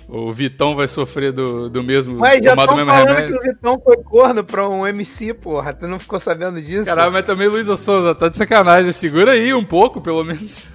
o, 0.10 0.30
o, 0.30 0.34
Vitão 0.34 0.76
vai 0.76 0.88
sofrer 0.88 1.32
do, 1.32 1.70
do 1.70 1.84
mesmo 1.84 2.18
Mas 2.18 2.44
já 2.44 2.56
estão 2.56 2.66
falando 2.66 2.90
remédio? 2.92 3.28
que 3.28 3.40
o 3.40 3.54
Vitão 3.54 3.80
foi 3.80 3.98
corno 3.98 4.44
pra 4.44 4.68
um 4.68 4.88
MC, 4.88 5.36
porra. 5.36 5.76
Tu 5.76 5.88
não 5.88 6.00
ficou 6.00 6.20
sabendo 6.20 6.60
disso? 6.60 6.86
Caralho, 6.86 7.12
mas 7.12 7.24
também 7.24 7.48
Luísa 7.48 7.78
Souza, 7.78 8.16
tá 8.16 8.30
de 8.30 8.38
sacanagem. 8.38 8.92
Segura 8.92 9.34
aí 9.34 9.54
um 9.54 9.64
pouco, 9.64 10.02
pelo 10.02 10.24
menos. 10.24 10.66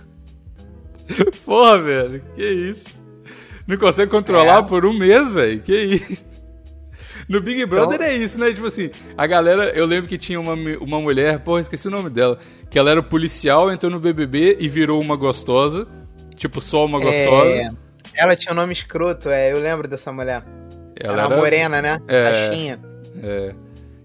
porra, 1.44 1.76
velho, 1.78 2.22
que 2.36 2.44
isso. 2.44 2.84
Não 3.66 3.76
consegue 3.76 4.12
controlar 4.12 4.60
é. 4.60 4.62
por 4.62 4.86
um 4.86 4.96
mês, 4.96 5.34
velho. 5.34 5.60
Que 5.60 5.74
isso. 5.74 6.24
No 7.30 7.40
Big 7.40 7.64
Brother 7.64 7.94
então... 7.94 8.06
é 8.08 8.16
isso, 8.16 8.40
né? 8.40 8.52
Tipo 8.52 8.66
assim, 8.66 8.90
a 9.16 9.24
galera, 9.24 9.70
eu 9.70 9.86
lembro 9.86 10.08
que 10.08 10.18
tinha 10.18 10.40
uma, 10.40 10.54
uma 10.80 11.00
mulher, 11.00 11.38
porra, 11.38 11.60
esqueci 11.60 11.86
o 11.86 11.90
nome 11.90 12.10
dela, 12.10 12.36
que 12.68 12.76
ela 12.76 12.90
era 12.90 13.00
policial, 13.00 13.70
entrou 13.70 13.88
no 13.88 14.00
BBB 14.00 14.56
e 14.58 14.68
virou 14.68 15.00
uma 15.00 15.14
gostosa. 15.14 15.86
Tipo, 16.34 16.60
só 16.60 16.84
uma 16.84 16.98
gostosa. 16.98 17.52
É, 17.52 17.68
ela 18.14 18.34
tinha 18.34 18.50
um 18.52 18.56
nome 18.56 18.72
escroto, 18.72 19.28
é, 19.28 19.52
eu 19.52 19.60
lembro 19.60 19.86
dessa 19.86 20.12
mulher. 20.12 20.42
Ela 21.00 21.26
era, 21.26 21.36
morena, 21.36 21.80
né? 21.80 22.00
É, 22.08 22.48
Baixinha. 22.48 22.80
É. 23.22 23.54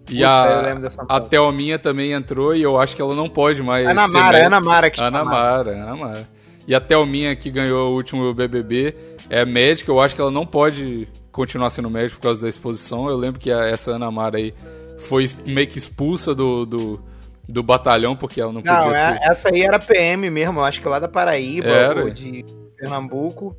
E 0.08 0.18
Puta, 0.18 1.06
a, 1.10 1.18
a 1.18 1.20
Thelminha 1.20 1.80
também 1.80 2.12
entrou 2.12 2.56
e 2.56 2.62
eu 2.62 2.80
acho 2.80 2.96
que 2.96 3.02
ela 3.02 3.16
não 3.16 3.28
pode 3.28 3.64
mais. 3.64 3.88
Ana 3.88 4.08
Mara, 4.08 4.46
Ana 4.46 4.62
Mara 4.62 4.92
que 4.92 5.02
Ana 5.02 5.26
Mara, 5.26 5.72
Ana 5.72 5.96
Mara. 5.96 6.30
E 6.68 6.76
a 6.76 6.80
Thelminha 6.80 7.36
que 7.36 7.50
ganhou 7.50 7.92
o 7.92 7.96
último 7.96 8.32
BBB, 8.36 8.96
é 9.32 9.44
médica, 9.44 9.90
eu 9.90 10.00
acho 10.00 10.14
que 10.14 10.22
ela 10.22 10.30
não 10.30 10.46
pode 10.46 11.08
continuar 11.36 11.70
sendo 11.70 11.90
médica 11.90 12.16
por 12.20 12.24
causa 12.28 12.42
da 12.44 12.50
exposição. 12.50 13.08
Eu 13.10 13.18
lembro 13.18 13.40
que 13.40 13.52
a, 13.52 13.66
essa 13.66 13.92
Ana 13.92 14.10
Mara 14.10 14.38
aí 14.38 14.54
foi 15.00 15.26
meio 15.46 15.68
que 15.68 15.78
expulsa 15.78 16.34
do, 16.34 16.66
do, 16.66 17.00
do 17.48 17.62
batalhão 17.62 18.16
porque 18.16 18.40
ela 18.42 18.52
não 18.54 18.62
podia 18.62 18.80
Não, 18.80 18.92
é- 18.92 19.14
ser. 19.14 19.20
essa 19.30 19.50
aí 19.54 19.62
era 19.62 19.78
PM 19.80 20.30
mesmo, 20.30 20.62
acho 20.62 20.82
que 20.82 20.88
lá 20.88 20.98
da 21.00 21.08
Paraíba 21.08 21.68
Era. 21.68 22.04
ou 22.06 22.10
de 22.10 22.46
Pernambuco. 22.78 23.56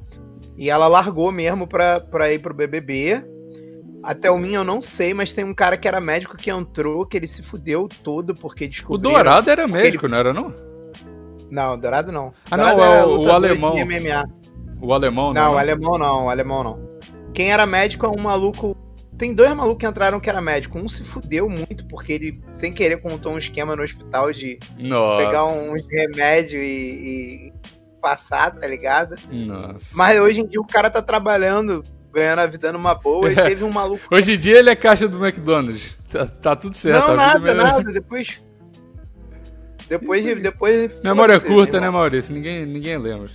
E 0.56 0.70
ela 0.70 0.86
largou 0.88 1.30
mesmo 1.30 1.66
pra, 1.66 2.00
pra 2.00 2.32
ir 2.32 2.38
pro 2.38 2.54
BBB. 2.54 3.22
Até 4.02 4.30
o 4.30 4.38
Minha 4.38 4.58
eu 4.60 4.64
não 4.64 4.80
sei, 4.80 5.12
mas 5.12 5.32
tem 5.34 5.44
um 5.44 5.52
cara 5.52 5.76
que 5.76 5.86
era 5.88 6.00
médico 6.00 6.36
que 6.36 6.48
entrou, 6.50 7.04
que 7.04 7.16
ele 7.16 7.26
se 7.26 7.42
fudeu 7.42 7.88
todo 8.02 8.34
porque 8.34 8.64
O 8.64 8.68
descobriu. 8.68 9.10
Dourado 9.12 9.50
era 9.50 9.66
médico, 9.68 10.06
não 10.08 10.16
era 10.16 10.32
não? 10.32 10.54
Não, 11.50 11.78
Dourado 11.78 12.10
não. 12.10 12.32
Ah, 12.50 12.56
Dourado 12.56 12.78
não, 12.78 12.84
é 12.94 13.04
o- 13.04 13.20
o 13.22 13.30
alemão. 13.32 13.74
O 14.80 14.92
alemão, 14.94 15.32
Não, 15.34 15.44
não? 15.44 15.54
o 15.54 15.58
alemão 15.58 15.98
não, 15.98 16.24
o 16.26 16.30
alemão 16.30 16.64
não. 16.64 16.85
Quem 17.36 17.52
era 17.52 17.66
médico 17.66 18.06
é 18.06 18.08
um 18.08 18.16
maluco. 18.16 18.74
Tem 19.18 19.34
dois 19.34 19.54
malucos 19.54 19.80
que 19.80 19.86
entraram 19.86 20.18
que 20.18 20.30
era 20.30 20.40
médico. 20.40 20.78
Um 20.78 20.88
se 20.88 21.04
fudeu 21.04 21.50
muito 21.50 21.86
porque 21.86 22.14
ele, 22.14 22.42
sem 22.54 22.72
querer, 22.72 22.98
contou 23.02 23.34
um 23.34 23.38
esquema 23.38 23.76
no 23.76 23.82
hospital 23.82 24.32
de 24.32 24.58
Nossa. 24.78 25.26
pegar 25.26 25.44
uns 25.44 25.86
remédios 25.86 26.62
e, 26.62 27.50
e 27.50 27.52
passar, 28.00 28.52
tá 28.52 28.66
ligado? 28.66 29.16
Nossa. 29.30 29.94
Mas 29.94 30.18
hoje 30.18 30.40
em 30.40 30.46
dia 30.46 30.58
o 30.58 30.66
cara 30.66 30.88
tá 30.88 31.02
trabalhando, 31.02 31.84
ganhando 32.10 32.38
a 32.38 32.46
vida 32.46 32.72
numa 32.72 32.94
boa. 32.94 33.30
E 33.30 33.34
teve 33.36 33.62
um 33.64 33.70
maluco. 33.70 34.02
Hoje 34.10 34.32
em 34.32 34.38
dia 34.38 34.58
ele 34.58 34.70
é 34.70 34.74
caixa 34.74 35.06
do 35.06 35.22
McDonald's. 35.22 35.94
Tá, 36.10 36.24
tá 36.24 36.56
tudo 36.56 36.74
certo. 36.74 37.08
não, 37.08 37.16
nada, 37.16 37.54
nada. 37.54 37.92
Depois. 37.92 38.40
Depois 39.90 40.24
de. 40.24 40.36
Depois, 40.36 40.90
Memória 41.04 41.38
curta, 41.38 41.78
né. 41.80 41.90
Maurício? 41.90 42.34
Ninguém, 42.34 42.64
ninguém 42.64 42.96
lembra. 42.96 43.28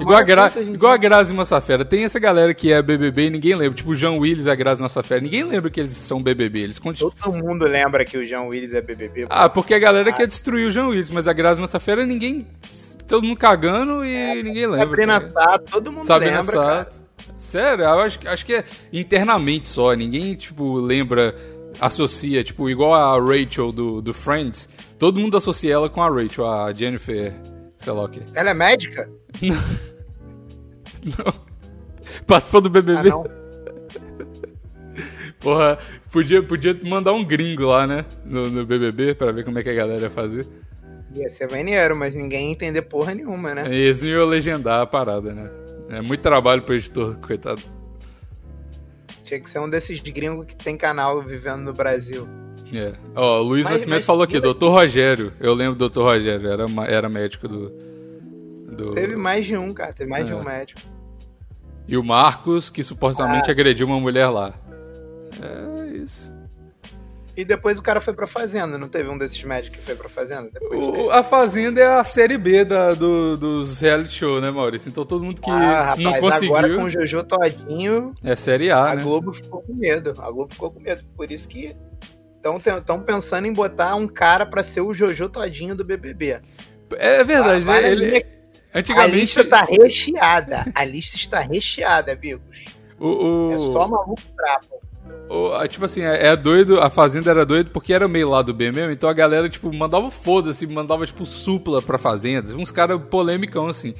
Igual 0.00 0.18
a, 0.18 0.22
Gra... 0.22 0.52
Igual 0.60 0.92
a 0.92 0.96
Grazi 0.96 1.34
Massafera. 1.34 1.84
Tem 1.84 2.04
essa 2.04 2.18
galera 2.18 2.52
que 2.54 2.72
é 2.72 2.80
BBB 2.82 3.26
e 3.26 3.30
ninguém 3.30 3.54
lembra. 3.54 3.74
Tipo 3.74 3.90
o 3.90 3.94
João 3.94 4.18
Willis 4.18 4.46
e 4.46 4.50
a 4.50 4.54
Grazi 4.54 4.82
Massafera. 4.82 5.20
Ninguém 5.20 5.42
lembra 5.44 5.70
que 5.70 5.80
eles 5.80 5.92
são 5.92 6.22
BBB. 6.22 6.60
Eles 6.60 6.78
continuam. 6.78 7.14
Todo 7.22 7.36
mundo 7.36 7.64
lembra 7.64 8.04
que 8.04 8.16
o 8.18 8.26
João 8.26 8.48
Willis 8.48 8.74
é 8.74 8.80
BBB. 8.80 9.26
Ah, 9.30 9.48
porque 9.48 9.74
a 9.74 9.78
galera 9.78 10.12
quer 10.12 10.26
destruir 10.26 10.66
o 10.66 10.70
João 10.70 10.90
Willis, 10.90 11.10
mas 11.10 11.26
a 11.26 11.32
Grazi 11.32 11.60
Massafera 11.60 12.04
ninguém. 12.06 12.46
Todo 13.06 13.24
mundo 13.26 13.38
cagando 13.38 14.04
e 14.04 14.42
ninguém 14.42 14.66
lembra. 14.66 14.86
Sabrina. 14.86 15.20
Sato, 15.20 15.70
todo 15.72 15.90
mundo 15.92 16.04
Sabrina 16.04 16.40
lembra. 16.40 16.54
Sato. 16.54 16.96
Sério, 17.38 17.84
eu 17.84 18.00
acho, 18.00 18.18
que- 18.18 18.28
acho 18.28 18.44
que 18.44 18.54
é 18.54 18.64
internamente 18.92 19.68
só. 19.68 19.94
Ninguém, 19.94 20.34
tipo, 20.34 20.74
lembra, 20.76 21.34
associa, 21.80 22.42
tipo, 22.44 22.68
igual 22.68 22.94
a 22.94 23.18
Rachel 23.18 23.72
do, 23.72 24.02
do 24.02 24.12
Friends. 24.12 24.68
Todo 24.98 25.20
mundo 25.20 25.36
associa 25.36 25.72
ela 25.74 25.88
com 25.88 26.02
a 26.02 26.08
Rachel, 26.10 26.46
a 26.46 26.72
Jennifer, 26.72 27.32
sei 27.76 27.92
lá 27.92 28.04
o 28.04 28.08
quê. 28.08 28.20
Ela 28.34 28.50
é 28.50 28.54
médica? 28.54 29.08
Não. 29.42 31.34
Participou 32.26 32.60
do 32.60 32.68
Ah, 32.68 32.72
BBB. 32.72 33.08
não. 33.10 33.24
Porra, 35.40 35.78
podia, 36.10 36.42
podia 36.42 36.76
mandar 36.84 37.12
um 37.12 37.24
gringo 37.24 37.66
lá, 37.66 37.86
né? 37.86 38.04
No, 38.24 38.50
no 38.50 38.66
BBB, 38.66 39.14
pra 39.14 39.30
ver 39.30 39.44
como 39.44 39.58
é 39.58 39.62
que 39.62 39.70
a 39.70 39.74
galera 39.74 40.00
ia 40.02 40.10
fazer. 40.10 40.46
Ia 41.14 41.28
ser 41.28 41.50
maneiro, 41.50 41.96
mas 41.96 42.14
ninguém 42.14 42.46
ia 42.46 42.52
entender 42.52 42.82
porra 42.82 43.14
nenhuma, 43.14 43.54
né? 43.54 43.64
Eles 43.72 44.02
não 44.02 44.08
iam 44.08 44.26
legendar 44.26 44.82
a 44.82 44.86
parada, 44.86 45.32
né? 45.32 45.48
É 45.90 46.02
muito 46.02 46.20
trabalho 46.20 46.62
pro 46.62 46.74
editor, 46.74 47.16
coitado. 47.18 47.62
Tinha 49.24 49.40
que 49.40 49.48
ser 49.48 49.58
um 49.60 49.68
desses 49.68 50.00
gringos 50.00 50.46
que 50.46 50.56
tem 50.56 50.76
canal 50.76 51.22
vivendo 51.22 51.62
no 51.62 51.72
Brasil. 51.72 52.26
É. 52.72 52.92
Ó, 53.14 53.38
o 53.40 53.42
Luiz 53.42 53.64
Mas- 53.64 53.72
Nascimento 53.74 53.96
mas- 53.98 54.06
falou 54.06 54.22
aqui, 54.22 54.40
doutor 54.40 54.70
Rogério. 54.70 55.32
Eu 55.40 55.54
lembro 55.54 55.74
do 55.74 55.78
doutor 55.78 56.02
Rogério, 56.04 56.46
era, 56.50 56.64
era 56.86 57.08
médico 57.08 57.46
do. 57.48 57.72
Do... 58.78 58.94
Teve 58.94 59.16
mais 59.16 59.44
de 59.46 59.56
um, 59.56 59.72
cara. 59.74 59.92
Teve 59.92 60.08
mais 60.08 60.24
de 60.26 60.32
É. 60.32 60.34
um 60.36 60.42
médico. 60.44 60.80
E 61.86 61.96
o 61.96 62.04
Marcos, 62.04 62.70
que 62.70 62.80
Ah. 62.80 62.84
supostamente 62.84 63.50
agrediu 63.50 63.86
uma 63.86 63.98
mulher 64.00 64.28
lá. 64.28 64.54
É 65.40 65.86
isso. 65.96 66.36
E 67.36 67.44
depois 67.44 67.78
o 67.78 67.82
cara 67.82 68.00
foi 68.00 68.12
pra 68.12 68.26
fazenda, 68.26 68.76
não 68.76 68.88
teve 68.88 69.08
um 69.08 69.16
desses 69.16 69.40
médicos 69.44 69.78
que 69.78 69.84
foi 69.86 69.94
pra 69.94 70.08
fazenda? 70.08 70.50
O- 70.72 71.08
a 71.10 71.22
Fazenda 71.22 71.80
é 71.80 71.86
a 71.86 72.02
série 72.02 72.36
B 72.36 72.64
da, 72.64 72.94
do- 72.94 73.36
dos 73.36 73.80
reality 73.80 74.12
show, 74.12 74.40
né, 74.40 74.50
Maurício? 74.50 74.88
Então 74.88 75.04
todo 75.04 75.24
mundo 75.24 75.40
que 75.40 75.48
ah, 75.48 75.82
rapaz, 75.90 76.00
não 76.02 76.18
conseguiu 76.18 76.56
agora 76.56 76.74
com 76.76 76.82
o 76.82 76.90
Jojo 76.90 77.22
Todinho, 77.22 78.12
é 78.24 78.34
série 78.34 78.72
A, 78.72 78.90
a 78.90 78.94
né? 78.96 79.02
Globo 79.04 79.32
ficou 79.32 79.62
com 79.62 79.72
medo. 79.72 80.14
A 80.18 80.30
Globo 80.32 80.52
ficou 80.52 80.68
com 80.72 80.80
medo. 80.80 81.04
Por 81.16 81.30
isso 81.30 81.48
que 81.48 81.76
estão 82.76 83.00
pensando 83.00 83.46
em 83.46 83.52
botar 83.52 83.94
um 83.94 84.08
cara 84.08 84.44
pra 84.44 84.62
ser 84.64 84.80
o 84.80 84.92
Jojo 84.92 85.28
Todinho 85.28 85.76
do 85.76 85.84
BBB. 85.84 86.40
É 86.96 87.22
verdade, 87.22 87.62
Ah, 87.68 87.72
né? 87.80 87.92
Ele, 87.92 88.26
linha- 88.68 88.74
A 88.74 88.78
antigamente. 88.78 89.16
lista 89.16 89.44
tá 89.44 89.62
recheada. 89.64 90.66
A 90.74 90.84
lista 90.84 91.16
está 91.16 91.40
recheada, 91.40 92.12
amigos. 92.12 92.42
o, 92.98 93.08
o, 93.48 93.52
É 93.52 93.58
só 93.58 93.86
maluco 93.88 94.20
brabo. 94.36 94.66
o- 95.30 95.68
tipo 95.68 95.84
assim, 95.84 96.02
é, 96.02 96.28
é 96.28 96.36
doido, 96.36 96.80
a 96.80 96.90
Fazenda 96.90 97.30
era 97.30 97.44
doido 97.46 97.70
porque 97.70 97.92
era 97.92 98.06
meio 98.08 98.28
lá 98.30 98.42
do 98.42 98.52
B 98.54 98.70
mesmo, 98.72 98.90
então 98.92 99.08
a 99.08 99.12
galera, 99.12 99.48
tipo, 99.48 99.72
mandava 99.72 100.10
foda-se, 100.10 100.66
mandava, 100.66 101.06
tipo, 101.06 101.24
supla 101.26 101.80
pra 101.80 101.98
Fazenda, 101.98 102.54
uns 102.56 102.70
caras 102.70 103.00
polêmicão, 103.10 103.66
assim. 103.68 103.94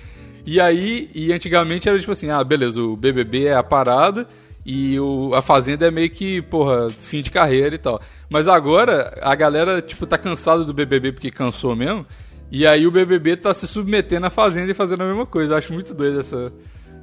E 0.47 0.61
aí, 0.61 1.11
e 1.15 1.33
antigamente 1.33 1.89
era 1.89 1.99
tipo 1.99 2.13
assim, 2.13 2.31
ah, 2.31 2.43
beleza, 2.43 2.81
o 2.81 2.97
BBB 2.97 3.47
é 3.47 3.55
a 3.55 3.63
parada 3.63 4.27
e 4.65 4.99
o, 4.99 5.35
a 5.35 5.43
Fazenda 5.43 5.87
é 5.87 5.91
meio 5.91 6.09
que, 6.11 6.41
porra, 6.43 6.89
fim 6.91 7.21
de 7.23 7.31
carreira 7.31 7.75
e 7.75 7.79
tal. 7.79 8.01
Mas 8.31 8.49
agora, 8.49 9.19
a 9.23 9.35
galera, 9.35 9.81
tipo, 9.83 10.07
tá 10.07 10.17
cansada 10.17 10.65
do 10.65 10.73
BBB 10.73 11.13
porque 11.13 11.31
cansou 11.31 11.77
mesmo, 11.77 12.07
e 12.51 12.67
aí 12.67 12.87
o 12.87 12.91
BBB 12.91 13.37
tá 13.37 13.53
se 13.53 13.67
submetendo 13.67 14.27
à 14.27 14.31
Fazenda 14.31 14.71
e 14.71 14.75
fazendo 14.75 15.03
a 15.03 15.07
mesma 15.07 15.27
coisa. 15.27 15.53
Eu 15.53 15.59
acho 15.59 15.73
muito 15.73 15.93
doido 15.93 16.21
essa, 16.21 16.53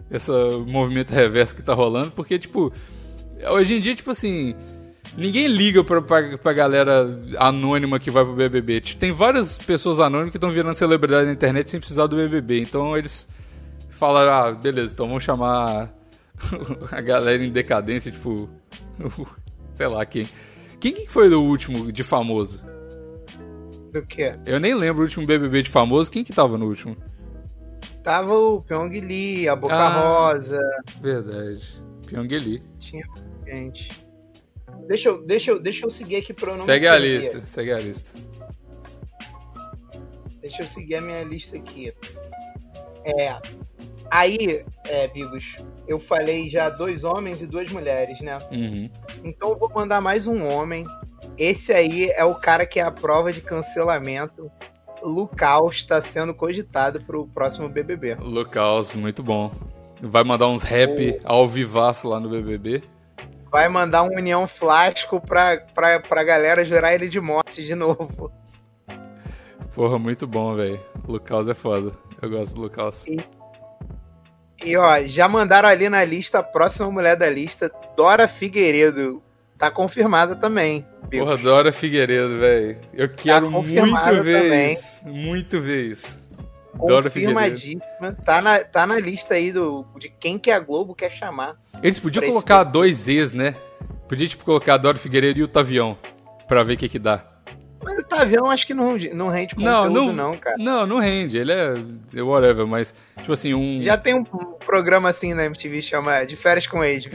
essa 0.09 0.33
movimento 0.65 1.11
reverso 1.11 1.55
que 1.55 1.61
tá 1.61 1.73
rolando, 1.73 2.11
porque, 2.11 2.39
tipo, 2.39 2.73
hoje 3.51 3.75
em 3.75 3.79
dia, 3.81 3.93
tipo 3.93 4.09
assim, 4.09 4.55
ninguém 5.15 5.47
liga 5.47 5.83
pra, 5.83 6.01
pra, 6.01 6.37
pra 6.37 6.53
galera 6.53 7.07
anônima 7.37 7.99
que 7.99 8.09
vai 8.09 8.23
pro 8.23 8.33
BBB. 8.33 8.81
Tipo, 8.81 8.99
tem 8.99 9.11
várias 9.11 9.57
pessoas 9.57 9.99
anônimas 9.99 10.31
que 10.31 10.37
estão 10.37 10.49
virando 10.49 10.75
celebridade 10.75 11.27
na 11.27 11.33
internet 11.33 11.69
sem 11.69 11.79
precisar 11.79 12.07
do 12.07 12.15
BBB. 12.15 12.61
Então 12.61 12.97
eles 12.97 13.27
falaram, 13.89 14.31
ah, 14.31 14.51
beleza, 14.51 14.93
então 14.93 15.07
vamos 15.07 15.23
chamar 15.23 15.93
a 16.91 17.01
galera 17.01 17.43
em 17.43 17.51
decadência, 17.51 18.11
tipo, 18.11 18.49
sei 19.75 19.87
lá 19.87 20.05
quem. 20.05 20.27
Quem 20.79 20.91
que 20.91 21.07
foi 21.07 21.29
o 21.29 21.41
último 21.41 21.91
de 21.91 22.03
famoso? 22.03 22.63
Do 23.95 24.05
que? 24.05 24.37
Eu 24.45 24.59
nem 24.59 24.75
lembro 24.75 25.03
o 25.03 25.05
último 25.05 25.25
BBB 25.25 25.61
de 25.61 25.69
famoso. 25.69 26.11
Quem 26.11 26.21
que 26.21 26.33
tava 26.33 26.57
no 26.57 26.65
último? 26.67 26.97
Tava 28.03 28.33
o 28.37 28.61
Pyong 28.61 28.89
Lee, 28.99 29.47
a 29.47 29.55
Boca 29.55 29.73
Ah. 29.73 30.33
Rosa. 30.33 30.59
Verdade. 30.99 31.81
Pyong 32.05 32.27
Lee. 32.27 32.61
Tinha 32.77 33.07
gente. 33.47 33.89
Deixa 34.85 35.07
eu, 35.07 35.25
deixa 35.25 35.51
eu, 35.51 35.59
deixa 35.61 35.85
eu 35.85 35.89
seguir 35.89 36.17
aqui 36.17 36.33
pra 36.33 36.51
eu 36.51 36.57
não 36.57 36.65
Segue 36.65 36.89
a 36.89 36.99
lista, 36.99 37.45
segue 37.45 37.71
a 37.71 37.79
lista. 37.79 38.11
Deixa 40.41 40.63
eu 40.63 40.67
seguir 40.67 40.95
a 40.95 41.01
minha 41.01 41.23
lista 41.23 41.55
aqui. 41.55 41.93
É. 43.05 43.33
Aí, 44.11 44.65
é, 44.89 45.07
Bigos, 45.07 45.55
eu 45.87 45.99
falei 45.99 46.49
já 46.49 46.69
dois 46.69 47.05
homens 47.05 47.41
e 47.41 47.47
duas 47.47 47.71
mulheres, 47.71 48.19
né? 48.19 48.37
Uhum. 48.51 48.89
Então 49.23 49.51
eu 49.51 49.57
vou 49.57 49.71
mandar 49.73 50.01
mais 50.01 50.27
um 50.27 50.45
homem. 50.45 50.85
Esse 51.37 51.73
aí 51.73 52.09
é 52.11 52.23
o 52.23 52.35
cara 52.35 52.65
que 52.65 52.79
é 52.79 52.83
a 52.83 52.91
prova 52.91 53.31
de 53.31 53.41
cancelamento. 53.41 54.51
Lucas 55.03 55.75
está 55.75 56.01
sendo 56.01 56.33
cogitado 56.33 57.03
pro 57.03 57.27
próximo 57.27 57.69
BBB. 57.69 58.15
Lucas, 58.15 58.95
muito 58.95 59.21
bom. 59.21 59.51
Vai 60.01 60.23
mandar 60.23 60.47
uns 60.47 60.63
rap 60.63 61.19
ao 61.23 61.47
vivaço 61.47 62.07
lá 62.07 62.19
no 62.19 62.29
BBB. 62.29 62.83
Vai 63.51 63.69
mandar 63.69 64.03
um 64.03 64.15
União 64.15 64.47
Flasco 64.47 65.21
pra, 65.21 65.57
pra, 65.57 65.99
pra 65.99 66.23
galera 66.23 66.65
jurar 66.65 66.93
ele 66.93 67.07
de 67.07 67.19
morte 67.21 67.63
de 67.63 67.75
novo. 67.75 68.31
Porra, 69.73 69.99
muito 69.99 70.25
bom, 70.25 70.55
velho. 70.55 70.79
Lucas 71.07 71.47
é 71.47 71.53
foda. 71.53 71.91
Eu 72.21 72.29
gosto 72.29 72.55
do 72.55 72.61
Lucas. 72.61 73.05
E 74.63 74.77
ó, 74.77 75.01
já 75.01 75.27
mandaram 75.27 75.69
ali 75.69 75.89
na 75.89 76.03
lista 76.03 76.39
a 76.39 76.43
próxima 76.43 76.89
mulher 76.89 77.15
da 77.15 77.29
lista, 77.29 77.71
Dora 77.95 78.27
Figueiredo. 78.27 79.21
Tá 79.57 79.71
confirmada 79.71 80.35
também. 80.35 80.85
Bigos. 81.07 81.27
Porra, 81.27 81.37
Dora 81.37 81.71
Figueiredo, 81.71 82.39
velho. 82.39 82.77
Eu 82.93 83.09
quero 83.09 83.49
muito 83.49 83.67
confirmado 83.67 84.23
ver 84.23 84.43
também. 84.43 84.73
isso. 84.73 85.07
Muito 85.07 85.61
ver 85.61 85.91
isso. 85.91 86.19
Dora 86.75 87.09
Figueiredo. 87.09 87.39
Confirmadíssima. 87.39 88.13
Tá 88.25 88.41
na, 88.41 88.63
tá 88.63 88.85
na 88.85 88.99
lista 88.99 89.35
aí 89.35 89.51
do, 89.51 89.85
de 89.97 90.09
quem 90.09 90.37
que 90.37 90.51
a 90.51 90.59
Globo 90.59 90.93
quer 90.93 91.11
chamar. 91.11 91.55
Eles 91.81 91.99
podiam 91.99 92.25
colocar 92.25 92.63
dois 92.63 93.07
ex, 93.07 93.31
né? 93.31 93.55
Podia, 94.09 94.27
tipo, 94.27 94.43
colocar 94.43 94.73
a 94.73 94.77
Dora 94.77 94.97
Figueiredo 94.97 95.39
e 95.39 95.43
o 95.43 95.47
Tavião. 95.47 95.97
Pra 96.47 96.63
ver 96.63 96.73
o 96.73 96.77
que 96.77 96.89
que 96.89 96.99
dá. 96.99 97.34
Mas 97.83 98.03
o 98.03 98.07
Tavião 98.07 98.49
acho 98.49 98.65
que 98.65 98.73
não, 98.73 98.97
não 99.13 99.27
rende 99.27 99.55
Não, 99.57 99.87
conteúdo, 99.87 100.13
não, 100.13 100.31
não, 100.31 100.37
cara. 100.37 100.55
Não, 100.57 100.87
não 100.87 100.99
rende. 100.99 101.37
Ele 101.37 101.51
é, 101.51 101.75
é 102.15 102.21
whatever, 102.21 102.65
mas, 102.65 102.95
tipo 103.17 103.33
assim, 103.33 103.53
um... 103.53 103.81
Já 103.81 103.97
tem 103.97 104.13
um 104.13 104.23
programa 104.23 105.09
assim 105.09 105.33
na 105.33 105.45
MTV 105.45 105.81
chama 105.81 106.25
De 106.25 106.35
Férias 106.35 106.67
com 106.67 106.83
Ex. 106.83 107.07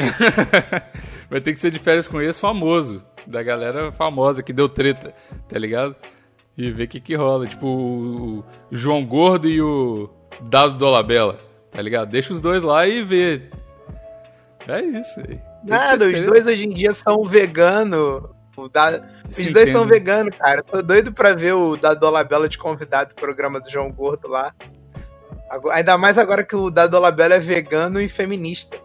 Vai 1.28 1.40
ter 1.40 1.52
que 1.52 1.58
ser 1.58 1.70
de 1.70 1.78
férias 1.78 2.06
com 2.06 2.20
esse 2.20 2.40
famoso. 2.40 3.04
Da 3.26 3.42
galera 3.42 3.92
famosa 3.92 4.42
que 4.42 4.52
deu 4.52 4.68
treta, 4.68 5.14
tá 5.48 5.58
ligado? 5.58 5.94
E 6.56 6.70
ver 6.70 6.84
o 6.84 6.88
que 6.88 7.00
que 7.00 7.14
rola. 7.14 7.46
Tipo, 7.46 7.66
o 7.66 8.44
o 8.70 8.76
João 8.76 9.04
Gordo 9.04 9.48
e 9.48 9.60
o 9.60 10.10
Dado 10.42 10.74
Dolabella. 10.74 11.38
Tá 11.70 11.80
ligado? 11.80 12.10
Deixa 12.10 12.32
os 12.32 12.40
dois 12.40 12.62
lá 12.62 12.86
e 12.86 13.02
vê. 13.02 13.42
É 14.66 14.80
isso 14.80 15.20
aí. 15.20 15.40
Nada, 15.64 16.06
os 16.06 16.22
dois 16.22 16.46
hoje 16.46 16.66
em 16.66 16.70
dia 16.70 16.92
são 16.92 17.24
vegano. 17.24 18.34
O 18.56 18.68
da... 18.68 19.02
Os 19.28 19.36
Sim, 19.36 19.52
dois 19.52 19.70
são 19.70 19.82
entendo. 19.82 19.90
veganos, 19.90 20.36
cara. 20.36 20.62
Tô 20.62 20.82
doido 20.82 21.12
pra 21.12 21.34
ver 21.34 21.52
o 21.54 21.76
Dado 21.76 21.98
Dolabella 22.00 22.48
de 22.48 22.58
convidado 22.58 23.10
do 23.10 23.14
programa 23.16 23.60
do 23.60 23.70
João 23.70 23.90
Gordo 23.90 24.28
lá. 24.28 24.54
Agora- 25.48 25.76
Ainda 25.76 25.96
mais 25.96 26.18
agora 26.18 26.44
que 26.44 26.54
o 26.54 26.70
Dado 26.70 26.90
Dolabella 26.90 27.34
é 27.36 27.40
vegano 27.40 28.00
e 28.00 28.08
feminista. 28.08 28.76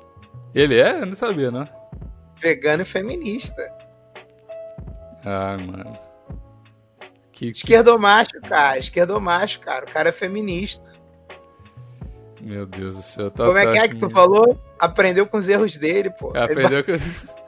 Ele 0.53 0.79
é? 0.79 1.01
Eu 1.01 1.05
não 1.05 1.15
sabia, 1.15 1.51
não. 1.51 1.67
Vegano 2.37 2.83
e 2.83 2.85
feminista. 2.85 3.61
Ah, 5.25 5.57
mano. 5.59 5.97
Que, 7.31 7.51
que- 7.51 7.57
Esquerdomacho, 7.57 8.39
cara. 8.47 8.77
Esquerdomacho, 8.79 9.59
cara. 9.59 9.85
O 9.85 9.91
cara 9.91 10.09
é 10.09 10.13
feminista. 10.13 10.89
Meu 12.39 12.65
Deus 12.65 12.95
do 12.95 13.01
céu. 13.01 13.31
Tá, 13.31 13.45
Como 13.45 13.57
é 13.57 13.65
tá, 13.65 13.71
que 13.71 13.77
é 13.79 13.87
que 13.89 13.95
tu 13.97 14.09
falou? 14.09 14.57
Aprendeu 14.79 15.25
com 15.27 15.37
os 15.37 15.47
erros 15.47 15.77
dele, 15.77 16.11
pô. 16.11 16.31
Ele 16.35 16.55
perdeu 16.55 16.83
que... 16.83 16.93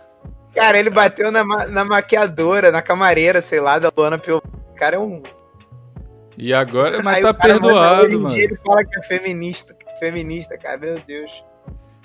Cara, 0.58 0.80
ele 0.80 0.90
bateu 0.90 1.32
na, 1.32 1.44
na 1.68 1.86
maquiadora, 1.86 2.72
na 2.72 2.82
camareira, 2.82 3.42
sei 3.44 3.60
lá, 3.60 3.78
da 3.78 3.92
Luana 3.96 4.18
Piovani. 4.18 4.52
O 4.72 4.76
cara 4.76 4.96
é 4.96 5.00
um. 5.00 5.22
E 6.36 6.52
agora, 6.54 7.02
mas 7.04 7.18
Aí 7.18 7.22
tá 7.24 7.34
perdoado, 7.34 8.20
mano. 8.20 8.28
dia 8.34 8.44
ele 8.44 8.56
fala 8.58 8.84
que 8.84 9.00
é 9.00 9.04
feminista, 9.04 9.76
feminista, 10.00 10.58
cara, 10.58 10.78
meu 10.78 11.00
Deus. 11.00 11.32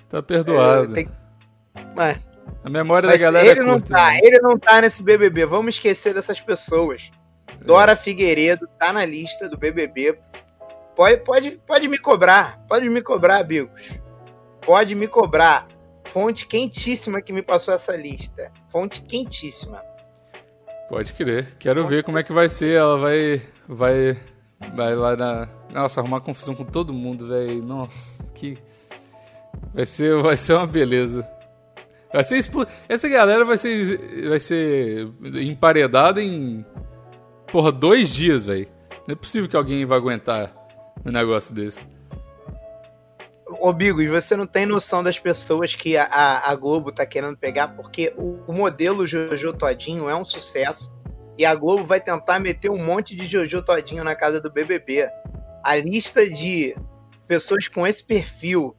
Tá 0.09 0.23
perdoado. 0.23 0.93
É, 0.93 0.95
tem- 0.95 1.11
Mas, 1.97 2.19
A 2.63 2.69
memória 2.69 3.09
mas 3.09 3.21
da 3.21 3.27
galera 3.27 3.47
ele 3.51 3.61
é 3.61 3.63
não 3.63 3.75
curta. 3.81 3.95
tá, 3.95 4.11
né? 4.11 4.21
ele 4.23 4.39
não 4.41 4.59
tá 4.59 4.81
nesse 4.83 5.03
BBB. 5.03 5.47
Vamos 5.47 5.75
esquecer 5.75 6.13
dessas 6.13 6.41
pessoas. 6.41 7.11
É. 7.49 7.65
Dora 7.65 7.97
Figueiredo 7.97 8.69
tá 8.79 8.93
na 8.93 9.05
lista 9.07 9.49
do 9.49 9.57
BBB. 9.57 10.19
Pode, 10.95 11.17
pode, 11.25 11.51
pode 11.67 11.89
me 11.89 11.97
cobrar, 11.97 12.59
pode 12.69 12.87
me 12.89 13.01
cobrar, 13.01 13.43
Bigos. 13.45 13.91
Pode 14.61 14.95
me 14.95 15.09
cobrar. 15.09 15.67
Fonte 16.05 16.47
quentíssima 16.47 17.23
que 17.23 17.33
me 17.33 17.43
passou 17.43 17.75
essa 17.75 17.97
lista. 17.97 18.53
Fonte 18.69 19.03
quentíssima. 19.03 19.83
Pode 20.89 21.15
crer. 21.15 21.57
Quero 21.59 21.87
ver 21.87 22.05
como 22.05 22.19
é 22.19 22.23
que 22.23 22.33
vai 22.33 22.49
ser. 22.49 22.77
Ela 22.77 22.99
vai. 22.99 23.43
Vai. 23.67 24.17
Vai 24.75 24.95
lá 24.95 25.17
na. 25.17 25.49
Nossa, 25.71 26.01
arrumar 26.01 26.21
confusão 26.21 26.55
com 26.55 26.65
todo 26.65 26.93
mundo, 26.93 27.29
velho. 27.29 27.63
Nossa, 27.63 28.31
que. 28.33 28.59
Vai 29.73 29.87
ser, 29.87 30.21
vai 30.21 30.37
ser 30.37 30.55
uma 30.55 30.67
beleza. 30.67 31.27
Vai 32.13 32.23
ser 32.25 32.37
expo... 32.37 32.67
Essa 32.89 33.09
galera 33.09 33.45
vai 33.45 33.57
ser. 33.57 34.29
Vai 34.29 34.41
ser 34.41 35.09
emparedada 35.41 36.23
em. 36.23 36.65
Porra, 37.51 37.73
dois 37.73 38.11
dias, 38.11 38.45
velho. 38.45 38.69
Não 39.07 39.13
é 39.13 39.17
possível 39.17 39.49
que 39.49 39.57
alguém 39.57 39.85
vai 39.85 39.99
aguentar 39.99 40.55
um 41.05 41.11
negócio 41.11 41.55
desse. 41.55 41.87
Ô, 43.61 43.73
Bigos, 43.73 44.07
você 44.07 44.37
não 44.37 44.47
tem 44.47 44.65
noção 44.65 45.03
das 45.03 45.19
pessoas 45.19 45.75
que 45.75 45.97
a, 45.97 46.43
a, 46.45 46.55
Globo 46.55 46.93
tá 46.93 47.05
querendo 47.05 47.37
pegar, 47.37 47.69
porque 47.69 48.13
o, 48.17 48.41
o 48.47 48.53
modelo 48.53 49.07
Jojo 49.07 49.53
Todinho 49.53 50.09
é 50.09 50.15
um 50.15 50.25
sucesso. 50.25 50.95
E 51.37 51.45
a 51.45 51.55
Globo 51.55 51.85
vai 51.85 52.01
tentar 52.01 52.39
meter 52.39 52.71
um 52.71 52.83
monte 52.83 53.17
de 53.17 53.27
Jojo 53.27 53.63
Todinho 53.63 54.05
na 54.05 54.15
casa 54.15 54.41
do 54.41 54.51
BBB. 54.51 55.09
A 55.63 55.77
lista 55.77 56.27
de 56.29 56.77
pessoas 57.27 57.69
com 57.69 57.87
esse 57.87 58.05
perfil 58.05 58.77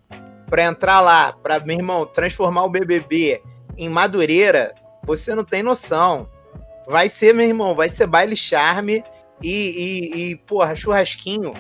pra 0.47 0.63
entrar 0.63 1.01
lá, 1.01 1.33
pra, 1.33 1.59
meu 1.59 1.75
irmão, 1.75 2.05
transformar 2.05 2.63
o 2.65 2.69
BBB 2.69 3.41
em 3.77 3.89
Madureira, 3.89 4.73
você 5.03 5.33
não 5.33 5.43
tem 5.43 5.63
noção. 5.63 6.29
Vai 6.87 7.09
ser, 7.09 7.33
meu 7.33 7.47
irmão, 7.47 7.75
vai 7.75 7.89
ser 7.89 8.07
baile 8.07 8.35
charme 8.35 9.03
e, 9.41 9.49
e, 9.51 10.31
e 10.31 10.35
porra, 10.35 10.75
churrasquinho 10.75 11.51